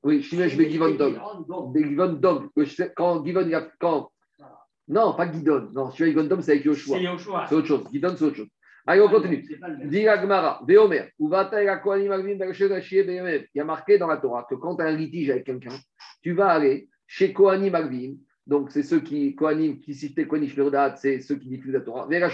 [0.02, 1.14] Oui, Shimesh Begivon Dog.
[1.72, 2.48] Begivon Dog.
[2.96, 4.10] Quand Givon, il a- quand.
[4.88, 5.68] Non, pas Guidon.
[5.72, 6.96] Non, celui-là, Givon Dog, c'est avec Yoshua.
[7.48, 7.84] C'est autre chose.
[7.92, 8.48] Guidon, c'est autre chose.
[8.84, 9.44] Allez, on continue.
[12.66, 13.46] Rashi Beyomer.
[13.54, 15.76] Il y a marqué dans la Torah que quand tu as un litige avec quelqu'un,
[16.20, 18.14] tu vas aller chez Kohanim Agvim,
[18.46, 20.50] donc c'est ceux qui, Kohanim, qui citent Kohanim
[20.96, 22.30] c'est ceux qui diffusent la Torah, vers la.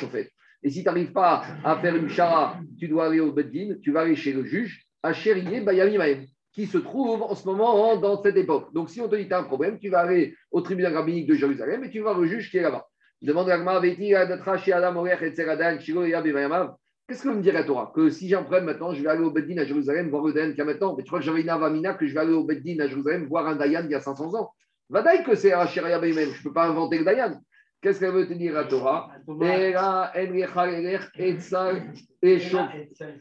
[0.62, 3.92] Et si tu n'arrives pas à faire une chara, tu dois aller au Beddin, tu
[3.92, 8.36] vas aller chez le juge, à Mahem, qui se trouve en ce moment dans cette
[8.36, 8.72] époque.
[8.74, 10.96] Donc si on te dit que tu as un problème, tu vas aller au tribunal
[10.96, 12.86] rabbinique de Jérusalem et tu vas voir le juge qui est là-bas.
[13.22, 14.38] Demande à Gmar, Veti, Adam.
[17.08, 17.92] Qu'est-ce que me direz, Torah?
[17.94, 20.32] Que si j'ai un problème maintenant, je vais aller au Beddin à Jérusalem voir le
[20.32, 20.94] Dayan qu'il y a maintenant.
[20.96, 23.26] Mais tu crois que j'avais une avamina que je vais aller au Beddin à Jérusalem
[23.26, 24.50] voir un Dayan il y a 500 ans
[24.88, 25.50] Vadaï que c'est.
[25.50, 27.40] Je ne peux pas inventer le Dayan.
[27.80, 29.08] Qu'est-ce qu'elle veut te dire, la Torah?
[32.20, 32.68] Eshof,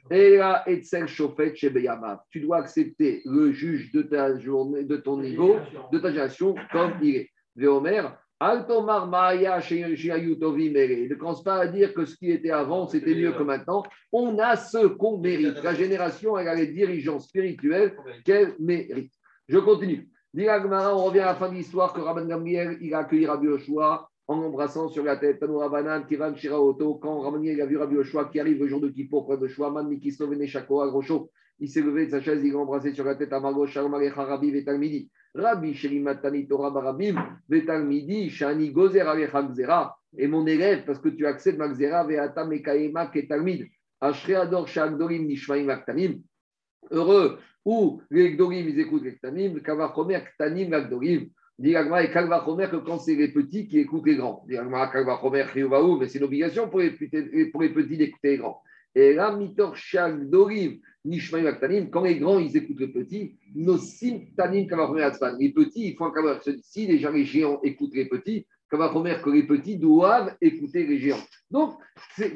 [0.09, 2.21] Era, Etzel, Shofet, Shebeyamav.
[2.31, 5.57] Tu dois accepter le juge de ta journée, de ton niveau,
[5.91, 7.29] de ta génération, comme il est.
[7.55, 8.03] Véomer,
[8.39, 9.57] Altomar Maya.
[9.59, 13.83] Ne commence pas à dire que ce qui était avant, c'était mieux que maintenant.
[14.11, 15.61] On a ce qu'on mérite.
[15.63, 19.11] La génération, elle a les dirigeants spirituels qu'elle mérite.
[19.47, 20.09] Je continue.
[20.35, 24.09] On revient à la fin de l'histoire que Rabban Gamliel, il a accueilli Rabbi Yoshua
[24.27, 26.95] en embrassant sur la tête Tanoura Banan, Kivan Shiraoto.
[26.95, 29.47] Quand Rabban Gamliel a vu Rabbi Yoshua qui arrive le jour de Kippour, près de
[29.47, 33.05] Shuaman, Mikisno, Veneshako, à Grocho, il s'est levé de sa chaise, il a embrassé sur
[33.05, 35.09] la tête à Margot, Shalom Alecha, Rabbi Vetalmidi.
[35.33, 37.15] Rabbi Shelimatani Torah Barabim,
[37.47, 39.97] Vetalmidi, Shani Gozer Alecha Gzera.
[40.17, 43.65] Et mon élève, parce que tu accèdes ma Gzera, Veata Mekaema Ketalmid.
[44.01, 46.21] Ashreador Shagdorim Nishmaim Aktanim.
[46.91, 51.27] Heureux, où les Gdorim, ils écoutent les Ktanim, Kavachomer Ktanim Gdorim.
[51.59, 54.45] Dit Agma et Kalvachomer que quand c'est les petits qui écoutent les grands.
[54.47, 55.43] Dit Agma Kalvachomer
[55.99, 58.61] mais c'est une obligation pour les, petits- pour les petits d'écouter les grands.
[58.95, 64.67] Et là, Mitor Shagdorim Nishmaim Aktanim, quand les grands, ils écoutent les petits, Nosim Tanim
[64.67, 65.35] Kavachomer Atzman.
[65.39, 66.57] Les petits, ils font un Kavachomer.
[66.61, 71.23] Si déjà les géants écoutent les petits, Kavachomer que les petits doivent écouter les géants.
[71.49, 71.75] Donc,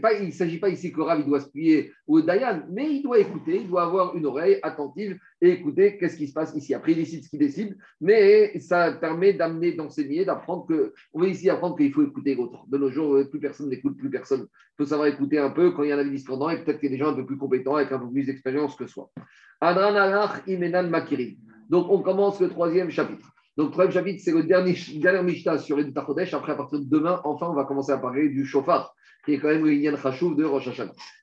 [0.01, 3.03] pas, il ne s'agit pas ici que Rav doit se plier au Dayan, mais il
[3.03, 6.73] doit écouter, il doit avoir une oreille attentive et écouter qu'est-ce qui se passe ici.
[6.73, 10.93] Après, il décide ce qu'il décide, mais ça permet d'amener, d'enseigner, d'apprendre que.
[11.13, 12.63] On veut ici apprendre qu'il faut écouter l'autre.
[12.67, 14.47] De nos jours, euh, plus personne n'écoute, plus personne.
[14.49, 16.89] Il faut savoir écouter un peu quand il y a des discordants et peut-être qu'il
[16.89, 19.11] y a des gens un peu plus compétents avec un peu plus d'expérience que soi.
[19.59, 21.33] Adran Imenan Makirin.
[21.69, 23.31] Donc, on commence le troisième chapitre.
[23.61, 26.33] Donc, troisième chapitre, c'est le dernier, dernier sur les Chodesh.
[26.33, 29.39] Après, à partir de demain, enfin, on va commencer à parler du chauffard, qui est
[29.39, 30.67] quand même le Inyan Khashuv de Rosh.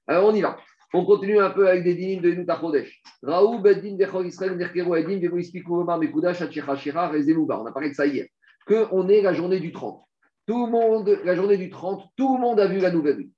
[0.06, 0.56] Alors, on y va.
[0.94, 3.02] On continue un peu avec des dinim de Nuta Chodesh.
[3.24, 7.60] Raoub, Bedin, Bechor Israël, Nerkero, Edim, Vego Ispiku, Omar, Mekudash, Hachicha, Shira, Rezelouba.
[7.60, 8.26] On a parlé de ça hier.
[8.68, 10.00] Qu'on est la journée du 30.
[10.46, 13.32] Tout le monde, la journée du 30, tout le monde a vu la nouvelle lune.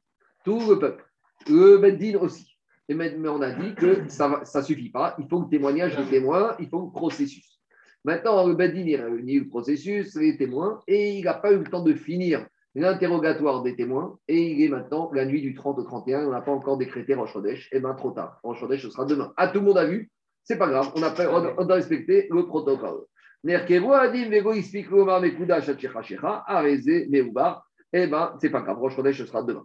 [0.44, 1.07] Tout le peuple.
[1.48, 2.55] Le Bedin aussi.
[2.90, 5.16] Mais on a dit que ça ne suffit pas.
[5.18, 7.59] Il faut le témoignage des témoins, il faut le processus.
[8.05, 11.59] Maintenant, le Bedin, il a réuni le processus, les témoins, et il n'a pas eu
[11.59, 14.18] le temps de finir l'interrogatoire des témoins.
[14.28, 16.26] Et il est maintenant la nuit du 30 au 31.
[16.26, 17.68] On n'a pas encore décrété Rosh Chodesh.
[17.72, 18.38] Et bien, trop tard.
[18.42, 19.32] Rosh Chodesh, ce sera demain.
[19.36, 20.11] Ah, tout le monde a vu?
[20.44, 20.90] C'est pas grave.
[20.96, 21.12] On a,
[21.59, 23.05] on a- respecté le protocole.
[23.44, 27.62] Nerkevo adim vego ispik lomar mekuda shachecha areze meubar.
[27.92, 28.78] Eh bien, c'est pas grave.
[28.78, 29.64] Rosh Chodesh, ce sera demain.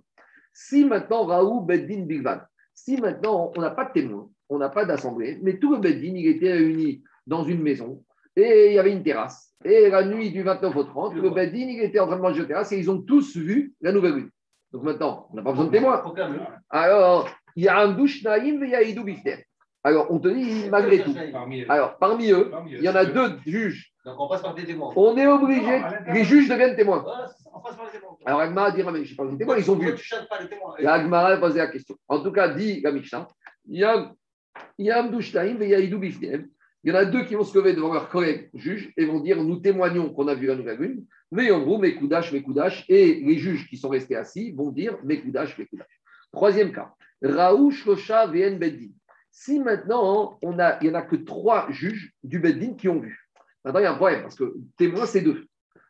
[0.53, 2.39] Si maintenant, Raoult Beddin Bigvan,
[2.73, 6.15] si maintenant on n'a pas de témoins, on n'a pas d'assemblée, mais tout le Beddin,
[6.15, 8.03] il était réuni dans une maison
[8.36, 9.53] et il y avait une terrasse.
[9.63, 12.41] Et la nuit du 29 au 30, le Beddin, il était en train de manger
[12.41, 14.29] au terrasse et ils ont tous vu la nouvelle lune.
[14.71, 16.03] Donc maintenant, on n'a pas besoin de témoins.
[16.69, 19.45] Alors, il y a un douche naïm et il y a Idou Bifter.
[19.83, 21.15] Alors, on te dit malgré tout.
[21.69, 23.91] Alors, parmi eux, il y en a deux juges.
[24.03, 24.91] Donc on passe par des témoins.
[24.95, 26.99] On est obligé, les juges deviennent témoins.
[26.99, 28.17] Voilà, c'est ça, on passe par les témoins.
[28.25, 29.95] Alors, Agma dit, mais je sais pas, les témoins, ils ont vu.
[30.79, 31.95] Et Agmara a posé la question.
[32.07, 33.27] En tout cas, dit la Mishnah,
[33.67, 34.11] il y a,
[34.93, 36.47] a Amdouchtaïm et il y a Idou Biftem.
[36.86, 39.19] Il y en a deux qui vont se lever devant leurs collègues juges et vont
[39.19, 42.43] dire Nous témoignons qu'on a vu la nouvelle lune, mais en gros, mes coudaches, mes
[42.43, 42.86] coudaches.
[42.88, 45.99] Et les juges qui sont restés assis vont dire Mes coudaches, mes coudaches.
[46.31, 48.91] Troisième cas Raoult, Shlocha, VN Beddin.
[49.31, 52.99] Si maintenant, on a, il n'y en a que trois juges du Beddin qui ont
[52.99, 53.19] vu.
[53.63, 55.47] Maintenant, il y a un problème parce que témoin, c'est deux.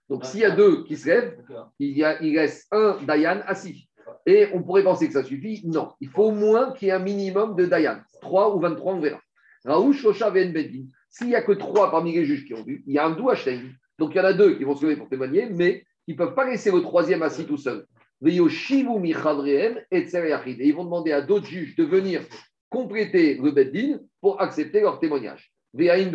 [0.07, 1.37] Donc, s'il y a deux qui se lèvent,
[1.77, 3.89] il, y a, il reste un Dayan assis.
[4.25, 5.61] Et on pourrait penser que ça suffit.
[5.65, 7.99] Non, il faut au moins qu'il y ait un minimum de Dayan.
[8.21, 9.19] 3 ou 23, on verra.
[11.09, 13.11] S'il n'y a que trois parmi les juges qui ont vu, il y a un
[13.11, 13.61] douachein.
[13.97, 16.17] Donc il y en a deux qui vont se lever pour témoigner, mais ils ne
[16.17, 17.85] peuvent pas laisser le troisième assis tout seul.
[18.25, 18.39] Et ils
[20.73, 22.21] vont demander à d'autres juges de venir
[22.69, 25.51] compléter le Beddin pour accepter leur témoignage.
[25.77, 26.05] Et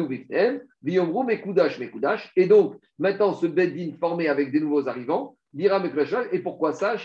[2.46, 5.82] donc, maintenant, ce Beddin formé avec des nouveaux arrivants, dira
[6.32, 6.96] et pourquoi ça?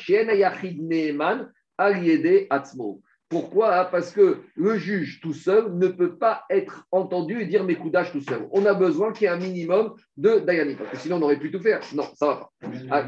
[3.30, 3.86] Pourquoi?
[3.86, 8.12] Parce que le juge tout seul ne peut pas être entendu et dire mes coudages
[8.12, 8.48] tout seul.
[8.52, 11.40] On a besoin qu'il y ait un minimum de Dayani, parce que sinon on aurait
[11.40, 11.82] pu tout faire.
[11.94, 12.52] Non, ça va pas.
[12.92, 13.06] Ah,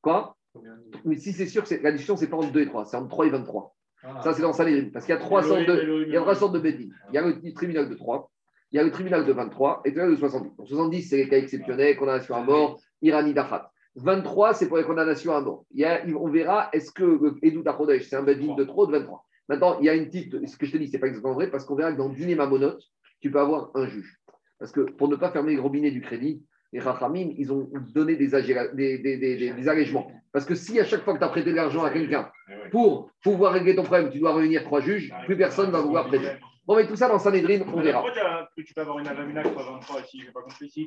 [0.00, 0.36] quoi?
[1.04, 3.26] Mais si c'est sûr, la discussion, c'est pas entre 2 et 3, c'est entre 3
[3.26, 3.74] et 23.
[4.02, 4.20] Ah.
[4.22, 4.90] Ça, c'est dans Sanhedrin.
[4.92, 6.94] Parce qu'il y a trois sortes de, il y a trois sortes de bédines.
[7.10, 8.30] Il y a le tribunal de 3,
[8.72, 10.56] il y a le tribunal de 23 et le tribunal de 70.
[10.56, 13.70] Donc 70, c'est les cas exceptionnels, condamnation à mort, Irani Dachat.
[13.96, 15.64] 23, c'est pour les condamnations à mort.
[15.72, 17.62] Il y a, on verra, est-ce que Edou
[18.00, 20.46] c'est un bédine de trop de 23 Maintenant, il y a une petite.
[20.46, 22.08] Ce que je te dis, ce n'est pas exactement vrai, parce qu'on verra que dans
[22.08, 22.78] Dîner Mamonot,
[23.20, 24.18] tu peux avoir un juge.
[24.58, 26.42] Parce que pour ne pas fermer les robinets du crédit,
[26.72, 30.10] les Rachamim, ils ont donné des, des, des, des, allègements.
[30.32, 32.68] Parce que si à chaque fois que tu as prêté de l'argent à quelqu'un eh
[32.70, 36.08] pour pouvoir régler ton problème, tu dois réunir trois juges, plus personne ne va vouloir
[36.08, 36.28] prêter.
[36.66, 38.02] Bon, mais tout ça dans Sanhedrin, on verra.
[38.02, 40.86] Pourquoi tu peux avoir une avamina qui 23 si je n'ai pas compris si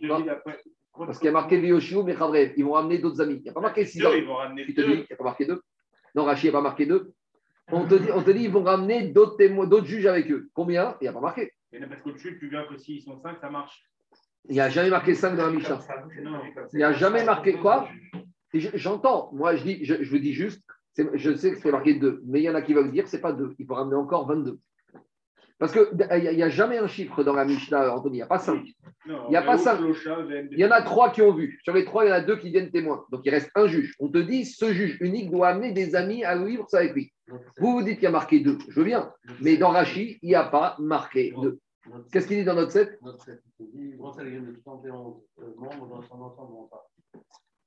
[0.96, 2.16] Parce qu'il y a marqué Vioshiou, mais
[2.56, 3.38] ils vont ramener d'autres amis.
[3.38, 4.12] Il n'y a pas marqué 6 ans.
[4.16, 5.60] Ils vont ramener il n'y a pas marqué deux.
[6.14, 7.12] Non, Rachid, il n'y a pas marqué deux.
[7.72, 10.50] On te dit, on te dit ils vont ramener d'autres témoins, d'autres juges avec eux.
[10.54, 10.96] Combien?
[11.00, 11.54] Il n'y a pas marqué.
[11.74, 13.82] Et parce que tu viens que s'ils sont 5, ça marche.
[14.50, 15.80] Il n'y a jamais marqué 5 dans la Mishnah.
[16.74, 17.88] Il n'y a jamais marqué quoi?
[18.54, 19.30] J'entends.
[19.34, 20.62] Moi, je, dis, je, je vous dis juste,
[20.98, 23.10] je sais que c'est marqué 2, mais il y en a qui veulent dire que
[23.10, 23.56] ce n'est pas 2.
[23.60, 24.60] Il faut ramener encore 22.
[25.62, 28.16] Parce qu'il n'y a, jamais un chiffre dans la Mishnah, Anthony.
[28.16, 28.64] Il n'y a pas 5.
[29.06, 29.80] Il n'y a pas 5.
[30.52, 31.60] Il y en a 3 qui ont vu.
[31.64, 33.06] Sur les 3, il y en a 2 qui viennent témoins.
[33.12, 33.94] Donc il reste un juge.
[34.00, 37.14] On te dit, ce juge unique doit amener des amis à vivre ça avec lui.
[37.60, 38.58] Vous vous dites qu'il y a marqué 2.
[38.70, 39.14] Je bien.
[39.42, 41.60] Mais dans Rachi, il n'y a pas marqué 2.
[42.12, 45.16] Qu'est-ce qu'il dit dans notre 7 Notre 7, il dit de 71
[45.58, 46.86] membres dans son ensemble en part.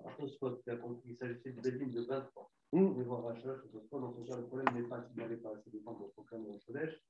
[0.01, 0.61] Alors, Tosfot,
[1.07, 2.51] il s'agissait de Bédine de 23.
[2.73, 2.95] Mmh.
[2.97, 5.51] Mais voir Rachel, Tosfot, dans ce cas, le problème n'est pas qu'il n'y avait pas
[5.51, 7.01] assez de temps pour proclamer le Kodesh,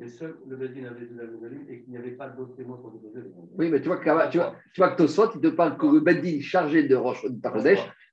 [0.00, 2.78] et seul le Bédine avait de la nouvelle et qu'il n'y avait pas d'autres témoins
[2.78, 5.40] pour déposer le Oui, mais tu vois, que, tu vois, tu vois que Tosfot, il
[5.40, 7.40] te parle que le Bédine chargé de Roche de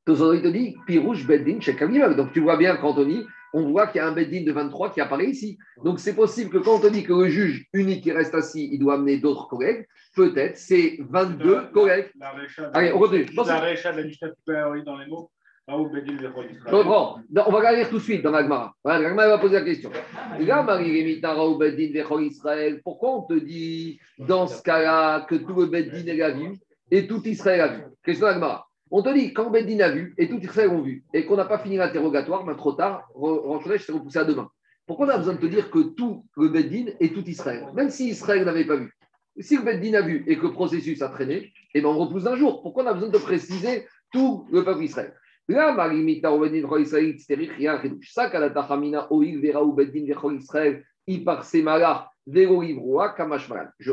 [0.06, 2.16] Tosfot, il te dit Pirouche Bédine chez Kamilov.
[2.16, 5.02] Donc tu vois bien qu'Anthony, on voit qu'il y a un Bedin de 23 qui
[5.02, 5.58] apparaît ici.
[5.84, 8.70] Donc c'est possible que quand on te dit que le juge unique qui reste assis,
[8.72, 9.86] il doit amener d'autres collègues,
[10.16, 12.12] peut-être c'est 22 collègues.
[12.74, 13.26] Allez, on continue.
[13.46, 15.32] La récha de la Mishnah, tu peux dans les mots
[15.72, 15.84] on
[17.34, 18.74] va regarder tout de suite dans l'Agmara.
[18.84, 19.92] L'Agmara va poser la question.
[22.84, 26.58] Pourquoi on te dit dans ce cas-là que tout le Beddin a vu
[26.92, 28.69] et tout Israël a vu Question d'Agmara.
[28.92, 31.46] On te dit, quand Beddin a vu, et tout Israël ont vu, et qu'on n'a
[31.46, 34.50] pas fini l'interrogatoire, mais trop tard, je s'est repoussé à demain.
[34.88, 37.68] Pourquoi on a besoin de te dire que tout le Beddin et tout Israël?
[37.76, 38.92] Même si Israël n'avait pas vu.
[39.40, 42.24] Si le Beddin a vu et que le processus a traîné, eh ben on repousse
[42.24, 42.64] d'un jour.
[42.64, 45.14] Pourquoi on a besoin de préciser tout le peuple Israël?
[45.48, 46.32] Là, Marimita
[46.80, 47.16] Israël.
[48.08, 52.10] Ça, Vera, Beddin, Israël, Ipar Semala.
[52.26, 52.48] C'est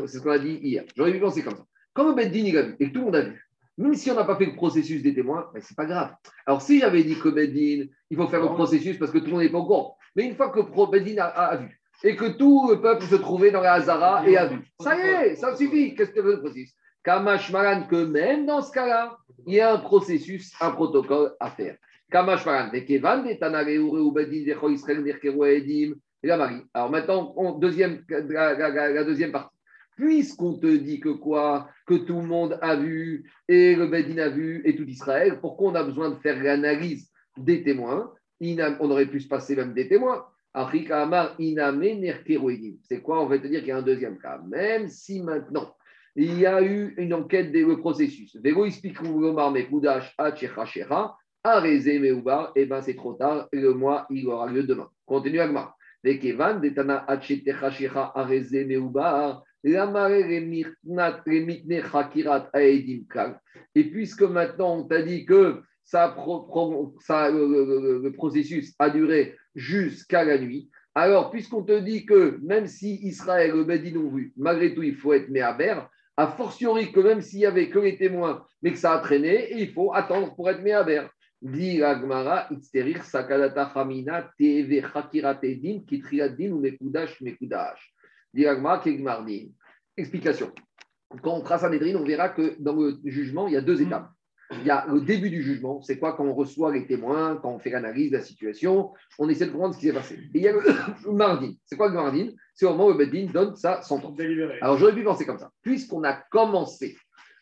[0.08, 0.84] ce qu'on a dit hier.
[0.96, 1.64] J'aurais vu penser comme ça.
[1.92, 3.45] Quand le Beddin il a vu, et tout le monde a vu,
[3.78, 6.14] même si on n'a pas fait le processus des témoins, ben, ce n'est pas grave.
[6.46, 9.32] Alors, si j'avais dit que Bedin, il faut faire le processus parce que tout le
[9.32, 10.60] monde n'est pas au courant, mais une fois que
[10.90, 14.46] Bedin a, vu et que tout le peuple se trouvait dans la Hazara et a
[14.46, 15.94] vu, ça y est, ça suffit.
[15.94, 16.74] Qu'est-ce que le processus
[17.04, 19.16] Kamash Maran, que même dans ce cas-là,
[19.46, 21.76] il y a un processus, un protocole à faire.
[22.10, 24.54] Kamash Maran, ou Bedin,
[26.74, 29.55] Alors maintenant, deuxième, la deuxième partie
[29.96, 31.70] puisqu'on te dit que quoi?
[31.86, 35.70] Que tout le monde a vu, et le Bedin a vu, et tout Israël, pourquoi
[35.70, 38.12] on a besoin de faire l'analyse des témoins?
[38.40, 40.26] On aurait pu se passer même des témoins.
[40.54, 40.84] C'est
[43.02, 43.22] quoi?
[43.22, 44.40] On va te dire qu'il y a un deuxième cas.
[44.46, 45.74] Même si maintenant,
[46.14, 48.36] il y a eu une enquête des processus.
[48.42, 48.52] et
[52.66, 54.88] ben c'est trop tard, le mois, il aura lieu demain.
[55.04, 55.76] Continue Agmar.
[63.74, 66.14] Et puisque maintenant on t'a dit que ça,
[67.30, 73.52] le, processus a duré jusqu'à la nuit, alors puisqu'on te dit que même si Israël
[73.52, 75.74] le Bédin vu, malgré tout il faut être méaber,
[76.16, 79.52] a fortiori que même s'il y avait que les témoins, mais que ça a traîné,
[79.60, 81.06] il faut attendre pour être méaber.
[81.42, 82.48] Dit Agmara,
[83.02, 87.94] Sakadata Hamina, Teve Hakirat Edin, Kitriadin ou Mekudash, Mekudash.
[89.96, 90.52] Explication.
[91.22, 94.10] Quand on trace un on verra que dans le jugement, il y a deux étapes.
[94.52, 97.50] Il y a le début du jugement, c'est quoi quand on reçoit les témoins, quand
[97.50, 100.14] on fait l'analyse de la situation, on essaie de comprendre ce qui s'est passé.
[100.34, 100.60] Et il y a le,
[101.12, 101.50] mardin.
[101.64, 104.16] C'est quoi le mardin C'est au moment où le donne sa sentence.
[104.60, 105.50] Alors j'aurais pu penser comme ça.
[105.62, 106.96] Puisqu'on a commencé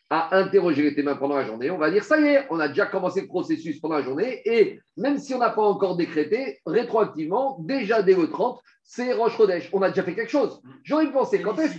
[0.09, 2.67] à interroger les témoins pendant la journée, on va dire ça y est, on a
[2.67, 6.59] déjà commencé le processus pendant la journée et même si on n'a pas encore décrété,
[6.65, 9.69] rétroactivement, déjà dès le 30, c'est Roche Rodèche.
[9.73, 10.61] On a déjà fait quelque chose.
[10.83, 11.73] J'aurais pu penser quand est-ce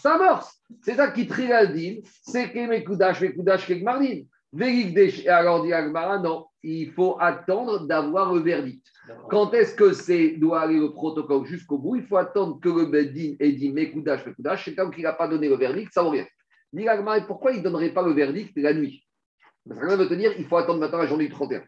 [0.00, 0.62] Ça amorce.
[0.82, 4.26] C'est ça qui trie la dîme, c'est que mes coudaches, mes coudaches, les mardines.
[4.52, 8.84] Vélik des- Et alors dit Agmara, non, il faut attendre d'avoir le verdict.
[9.28, 11.96] Quand est-ce que c'est doit aller le protocole jusqu'au bout?
[11.96, 14.24] Il faut attendre que le Bedin ait dit mes coudaches.
[14.64, 16.26] C'est comme qu'il n'a pas donné le verdict, ça vaut rien.
[16.72, 19.04] Dit Agmara, pourquoi il ne donnerait pas le verdict la nuit?
[19.68, 21.62] Parce que ça veut te dire il faut attendre maintenant la journée du 31.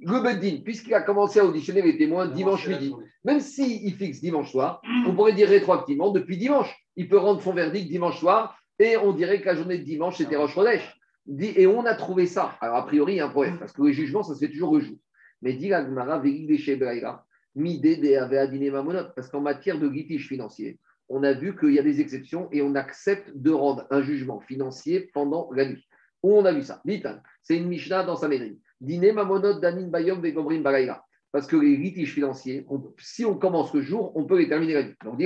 [0.00, 2.94] Le Bedin, puisqu'il a commencé à auditionner les témoins dimanche midi,
[3.24, 7.52] même s'il fixe dimanche soir, on pourrait dire rétroactivement, depuis dimanche, il peut rendre son
[7.52, 10.94] verdict dimanche soir et on dirait que la journée de dimanche, c'était Roche Rodèche.
[11.26, 12.56] Dit- Et on a trouvé ça.
[12.60, 14.50] Alors, a priori, il y a un problème, parce que le jugement, ça se fait
[14.50, 14.96] toujours le jour.
[15.42, 15.70] Mais dit
[17.54, 20.78] Midé des Aveadine Mamonot, parce qu'en matière de litige financier,
[21.08, 24.40] on a vu qu'il y a des exceptions et on accepte de rendre un jugement
[24.40, 25.84] financier pendant la nuit.
[26.22, 26.80] Où on a vu ça?
[26.84, 28.58] Litan, c'est une Mishnah dans sa médrine.
[28.80, 31.04] Dine Mamonot Danin Bayom Vegomrim Baraïra.
[31.32, 34.74] Parce que les litiges financiers, on- si on commence le jour, on peut les terminer
[34.74, 34.94] la nuit.
[35.04, 35.18] Donc,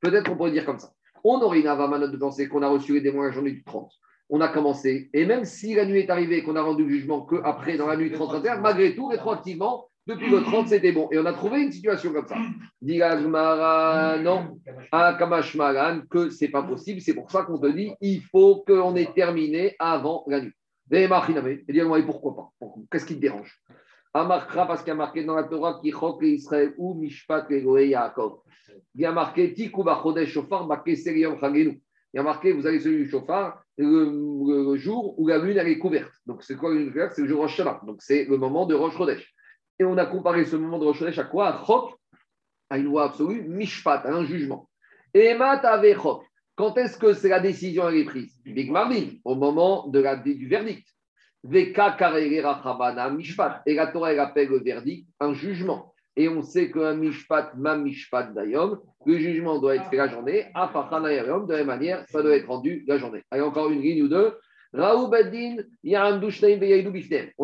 [0.00, 0.90] peut-être qu'on pourrait dire comme ça.
[1.24, 3.90] On aurait une avamanote de penser qu'on a reçu les témoins la journée du 30.
[4.30, 6.88] On a commencé, et même si la nuit est arrivée et qu'on a rendu le
[6.90, 11.08] jugement qu'après, dans la nuit du 30-31, malgré tout, rétroactivement, depuis le 30, c'était bon.
[11.12, 12.36] Et on a trouvé une situation comme ça.
[12.80, 12.98] Dit
[14.22, 14.58] non,
[14.92, 17.00] à Kamashmalan, que c'est pas possible.
[17.00, 20.52] C'est pour ça qu'on te dit, il faut qu'on ait terminé avant la nuit.
[20.90, 22.66] Et et dit, et pourquoi pas?
[22.90, 23.60] Qu'est-ce qui te dérange?
[24.14, 27.46] Amarkra, parce qu'il y a marqué dans la Torah, qui chok le Israël ou Mishpat
[27.50, 28.40] Goé Yaakov.
[28.94, 31.82] Il y a marqué Tiku Bachodesh Shofar Bakeseri Yom Chagenu.
[32.14, 35.58] Il y a marqué, vous avez celui du chauffard, le, le- jour où la lune
[35.58, 36.12] elle est couverte.
[36.24, 37.12] Donc c'est quoi la lune couverte?
[37.14, 37.80] C'est le jour Rosh Hashanah.
[37.84, 39.34] Donc c'est le moment de Rosh Chodesh.
[39.78, 41.48] Et on a comparé ce moment de Rosh Chodesh à quoi?
[41.48, 41.94] À Chok,
[42.70, 44.70] à une loi absolue, Mishpat, à un jugement.
[45.12, 46.24] Et Mat ave Chok.
[46.56, 50.16] Quand est-ce que c'est la décision elle est prise Big Marvin, au moment de la,
[50.16, 50.88] du verdict.
[51.44, 51.98] Veka
[53.10, 53.60] mishpat.
[53.66, 55.92] Et la Torah, elle appelle le verdict un jugement.
[56.16, 60.46] Et on sait qu'un mishpat, ma mishpat d'ayom, le jugement doit être fait la journée.
[60.56, 63.22] Yayom, de la même manière, ça doit être rendu la journée.
[63.30, 64.32] Allez, encore une ligne ou deux.
[64.72, 64.80] On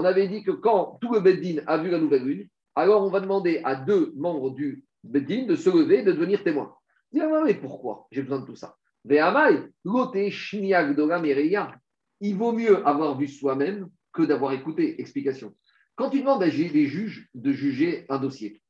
[0.04, 3.20] avait dit que quand tout le Beddin a vu la nouvelle lune, alors on va
[3.20, 6.74] demander à deux membres du Beddin de se lever et de devenir témoins.
[7.12, 8.06] Dire, ah, mais pourquoi?
[8.10, 8.74] J'ai besoin de tout ça
[9.04, 9.18] Il
[12.36, 15.00] vaut mieux avoir vu soi-même que d'avoir écouté.
[15.00, 15.54] Explication.
[15.96, 18.62] Quand tu demandes à les juges de juger un dossier,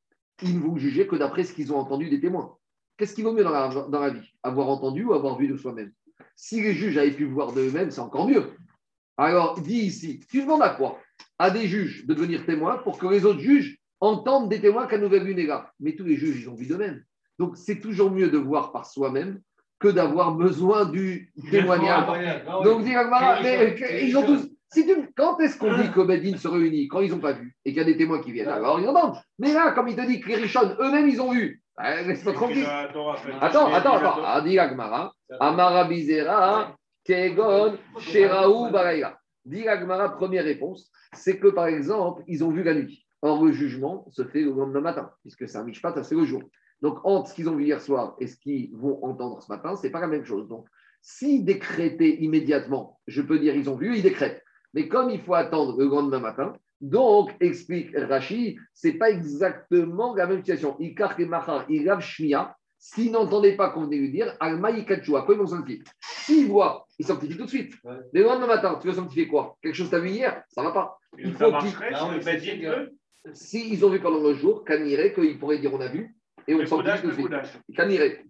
[0.42, 2.56] ils ne vont juger que d'après ce qu'ils ont entendu des témoins.
[2.96, 4.32] Qu'est-ce qui vaut mieux dans la, vie?
[4.42, 5.92] Avoir entendu ou avoir vu de soi-même?
[6.34, 8.52] Si les juges avaient pu voir d'eux-mêmes, c'est encore mieux.
[9.16, 10.98] Alors, dis ici, tu demandes à quoi?
[11.38, 14.98] À des juges de devenir témoins pour que les autres juges entendent des témoins qu'à
[14.98, 15.70] nouvelle là.
[15.78, 17.04] Mais tous les juges, ils ont vu d'eux-mêmes.
[17.38, 19.40] Donc, c'est toujours mieux de voir par soi-même
[19.82, 22.06] que d'avoir besoin du témoignage.
[22.62, 22.80] Donc,
[23.22, 23.66] euh,
[24.06, 24.48] ils ont tous.
[24.72, 27.54] Si tu- quand est-ce qu'on dit que Bedin se réunit Quand ils n'ont pas vu
[27.64, 28.48] et qu'il y a des témoins qui viennent.
[28.48, 29.16] Alors, ils entendent.
[29.38, 31.62] Mais là, comme il te dit que les Richon, eux-mêmes, ils ont vu.
[31.82, 32.64] Eh, Laisse-moi tranquille.
[33.40, 34.24] Attends, attends, attends.
[34.24, 39.18] A dit Agmara, Amara Bizera, Kegon, Sheraou, Baraïla.
[39.44, 43.04] Dit Agmara, première réponse, c'est que par exemple, ils ont vu la nuit.
[43.22, 46.42] Or, le jugement se fait le lendemain matin, puisque c'est un mishpat, c'est le jour.
[46.82, 49.76] Donc, entre ce qu'ils ont vu hier soir et ce qu'ils vont entendre ce matin,
[49.76, 50.48] ce n'est pas la même chose.
[50.48, 50.66] Donc,
[51.00, 54.42] s'ils décrétaient immédiatement, je peux dire ils ont vu, ils décrètent.
[54.74, 60.14] Mais comme il faut attendre le lendemain matin, donc, explique Rashi, ce n'est pas exactement
[60.16, 60.76] la même situation.
[60.80, 65.22] Ikar et Machar, Irav Shmia, s'ils n'entendaient pas qu'on venait lui dire, Alma Yikachu, à
[65.22, 67.74] quoi ils vont sanctifier S'ils voient, ils sanctifient tout de suite.
[67.84, 67.94] Ouais.
[68.12, 69.56] Mais le lendemain matin, tu veux sanctifier quoi?
[69.62, 70.98] Quelque chose que tu as vu hier Ça ne va pas.
[71.16, 73.70] Il faut faut qu'il- marcherait Ah si.
[73.70, 76.16] S'ils ont vu pendant le jour, Kanirait, qu'ils pourraient dire on a vu,
[76.46, 77.26] et on sanctifie coudage, tout de suite.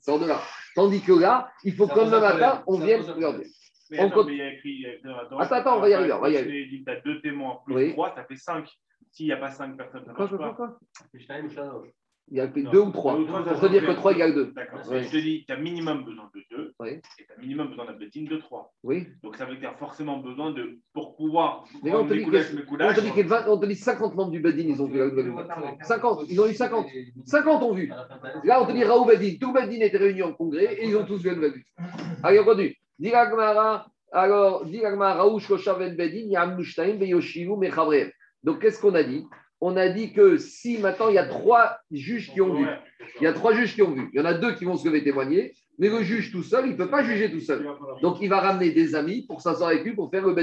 [0.02, 0.40] sort de là.
[0.74, 3.02] Tandis que là, il faut que le matin, on problème.
[3.38, 3.46] dire.
[3.90, 4.70] Mais On attends, mais il y a écrit.
[4.70, 6.30] il y a écrit dans la Torah, Attends, attends, on va y arriver, on va
[6.30, 6.82] y quand arriver.
[6.84, 7.92] Tu as deux témoins plus Oui.
[7.92, 8.66] trois, ça fait cinq.
[9.10, 10.54] S'il n'y a pas cinq personnes, ça ne Quoi, marche quoi, pas.
[10.54, 10.78] quoi,
[11.10, 11.88] quoi Shalosh.
[12.32, 12.70] Il y a que Non.
[12.70, 13.18] deux ou trois.
[13.44, 14.52] Ça te dire que trois égale deux.
[14.56, 14.80] D'accord.
[14.90, 15.02] Oui.
[15.02, 16.72] Je te dis, tu as minimum besoin de deux.
[16.80, 16.88] Oui.
[17.18, 18.72] Et tu as minimum besoin d'un Bedin de trois.
[18.82, 19.06] Oui.
[19.22, 20.78] Donc ça veut dire forcément besoin de.
[20.94, 21.66] Pour pouvoir.
[21.82, 22.38] Mais on te dit mes
[22.80, 24.98] On te dit que 20 on te dit 50 membres du Bedin, ils ont vu
[24.98, 25.44] la nouvelle lune.
[25.82, 26.86] 50, ils ont eu 50.
[27.26, 27.92] 50 ont vu.
[28.44, 29.36] Là, on te dit Raoul Bedin.
[29.38, 31.64] Tout le Bedin était réuni en congrès et ils ont tous vu la nouvelle lune.
[32.22, 32.74] Allez, on continue.
[34.10, 38.10] Alors, Raoul Shoshaven Bedin, Yam Nushtaim, Beyoshivu, Mechavreem.
[38.42, 39.26] Donc, qu'est-ce qu'on a dit?
[39.64, 42.66] On a dit que si maintenant il y a trois juges qui ont vu,
[43.20, 44.76] il y a trois juges qui ont vu, il y en a deux qui vont
[44.76, 47.64] se lever témoigner, mais le juge tout seul, il ne peut pas juger tout seul.
[48.02, 50.34] Donc, il va ramener des amis pour s'asseoir avec lui pour faire le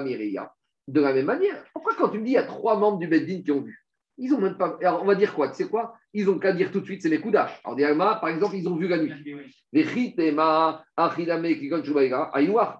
[0.00, 0.52] mireya.
[0.86, 3.08] De la même manière, pourquoi quand tu me dis il y a trois membres du
[3.08, 3.85] Beddin qui ont vu?
[4.18, 4.78] Ils ont même pas.
[5.02, 5.94] On va dire quoi Tu sais quoi?
[6.14, 7.60] Ils ont qu'à dire tout de suite c'est les coudages.
[7.64, 9.12] Alors par exemple, ils ont vu la nuit.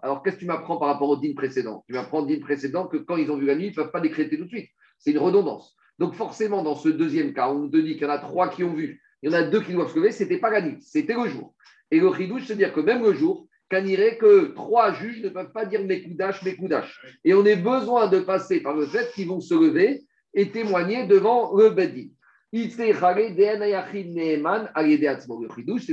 [0.03, 1.85] Alors qu'est-ce que tu m'apprends par rapport au din précédent?
[1.87, 4.01] Tu m'apprends au précédent que quand ils ont vu la nuit, ils ne peuvent pas
[4.01, 4.71] décréter tout de suite.
[4.99, 5.77] C'est une redondance.
[5.99, 8.65] Donc forcément, dans ce deuxième cas, on te dit qu'il y en a trois qui
[8.65, 10.61] ont vu, il y en a deux qui doivent se lever, ce n'était pas la
[10.61, 11.55] nuit, c'était le jour.
[11.91, 15.65] Et le chidouche, c'est-à-dire que même le jour, irait que trois juges ne peuvent pas
[15.65, 17.01] dire mes coudaches, mes coudaches.
[17.25, 20.03] Et on a besoin de passer par le fait qu'ils vont se lever
[20.35, 22.09] et témoigner devant le Bedin.
[22.53, 22.95] C'est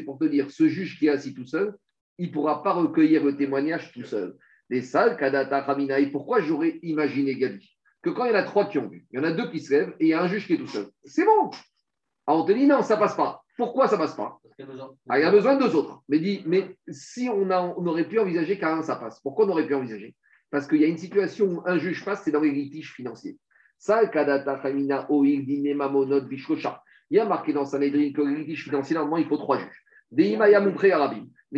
[0.04, 1.76] pour te dire, ce juge qui est assis tout seul,
[2.18, 4.38] il ne pourra pas recueillir le témoignage tout seul.
[4.70, 5.66] Les salles, Kadata,
[6.00, 7.70] et pourquoi j'aurais imaginé Gabi?
[8.02, 9.50] Que quand il y en a trois qui ont vu, il y en a deux
[9.50, 10.88] qui se lèvent et il y a un juge qui est tout seul.
[11.06, 11.52] C'est bon.
[12.28, 13.44] Alors on te dit non, ça passe pas.
[13.58, 14.40] Pourquoi ça passe pas?
[15.10, 16.02] Ah, Il y a besoin de deux autres.
[16.10, 19.50] Mais, dit, mais si on, a, on aurait pu envisager qu'un ça passe, pourquoi on
[19.50, 20.16] aurait pu envisager?
[20.50, 23.38] Parce qu'il y a une situation où un juge passe, c'est dans les litiges financiers.
[23.86, 23.92] Il
[27.10, 29.84] y a marqué dans Sanhedrin que les litiges financiers, normalement, il faut trois juges.
[30.12, 30.38] Mais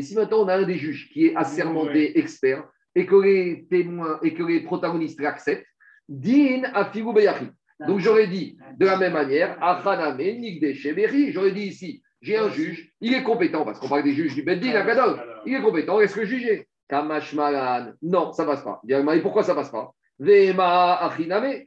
[0.02, 4.20] si maintenant on a un des juges qui est assermenté, expert, et que les témoins
[4.24, 5.68] et que les protagonistes l'acceptent,
[6.08, 7.06] Din afigu.
[7.86, 9.58] Donc j'aurais dit de la même manière.
[11.32, 14.44] J'aurais dit ici, j'ai un juge, il est compétent, parce qu'on parle des juges du
[14.44, 14.72] Beddin.
[15.46, 17.92] Il est compétent, est-ce que juger Kamashmalan.
[18.02, 18.82] Non, ça passe pas.
[18.88, 19.94] Et pourquoi ça passe pas?
[20.18, 21.66] Vema achiname.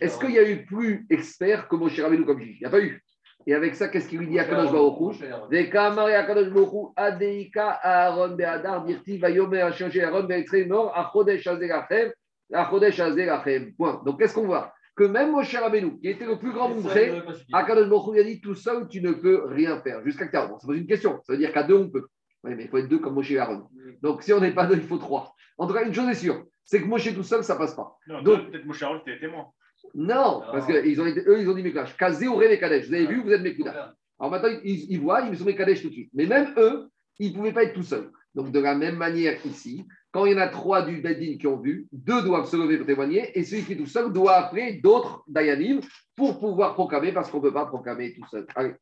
[0.00, 2.56] Est-ce qu'il y a eu plus expert que Moshe Rabbeinu comme juge?
[2.56, 3.00] Il n'y a pas eu.
[3.46, 8.36] Et avec ça, qu'est-ce qu'il lui dit à Kadosh Baruch Vekamare Akadosh Baruch Adeika Aaron
[8.36, 12.10] Beadar Dirti Vayome a changé Aaron Beetre mort à Chodesh Azerachem
[12.52, 13.74] à Chodesh Azerachem.
[13.76, 14.02] Point.
[14.06, 14.72] Donc qu'est-ce qu'on voit?
[14.96, 18.40] Que même Moshe Rabbeinu, qui était le plus grand montré, Akadosh Baruch lui a dit
[18.40, 20.02] tout seul, tu ne peux rien faire.
[20.04, 20.62] Jusqu'à 40.
[20.62, 21.20] Ça pose une question.
[21.24, 22.06] Ça veut dire qu'à deux, on peut.
[22.44, 23.64] Oui, mais il faut être deux comme Moshe et Aaron.
[24.02, 25.34] Donc si on n'est pas deux, il faut trois.
[25.58, 27.96] En tout cas, une chose est sûre, c'est que Moshe tout seul, ça passe pas.
[28.06, 29.46] Non, Donc, peut-être Moshe Aaron, c'était témoin.
[29.94, 31.96] non, parce qu'eux, eux, ils ont dit Mekadesh.
[31.96, 32.86] Kazé aurait les Kadesh.
[32.88, 33.94] Vous avez vu, vous êtes Mekouda.
[34.18, 36.10] Alors maintenant, ils, ils voient, ils sont Mekadesh tout de suite.
[36.14, 36.88] Mais même eux,
[37.18, 38.10] ils ne pouvaient pas être tout seuls.
[38.34, 41.46] Donc de la même manière ici, quand il y en a trois du Bedin qui
[41.46, 44.34] ont vu, deux doivent se lever pour témoigner, et celui qui est tout seul doit
[44.34, 45.80] appeler d'autres Dayanim
[46.16, 48.46] pour pouvoir proclamer, parce qu'on ne peut pas proclamer tout seul.
[48.54, 48.74] Allez,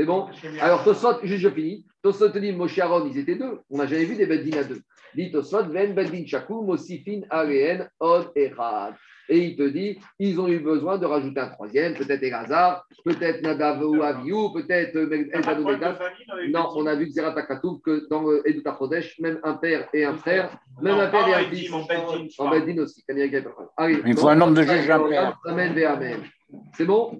[0.00, 0.28] c'est bon
[0.62, 1.84] Alors Tosot, juste je finis.
[2.02, 3.58] Tosot te dit, Moshe Aaron, ils étaient deux.
[3.68, 4.80] On n'a jamais vu des Bedin à deux.
[5.14, 8.94] Dit Tosot, Ven Bedin Shakou, Mosifin, Areen, Od, Echad.
[9.28, 13.42] Et il te dit, ils ont eu besoin de rajouter un troisième, peut-être Elazar, peut-être
[13.42, 15.98] Nadav ou Aviou, peut-être Megav.
[16.48, 18.64] Non, on a vu que Zerat que dans le Edut
[19.20, 21.70] même un père et un frère, même un père et un fils,
[22.38, 23.04] en Bedin aussi.
[23.76, 25.38] Allez, Il faut un nombre de juges, un père.
[25.44, 26.20] Amen, ve Amen.
[26.76, 27.18] C'est bon?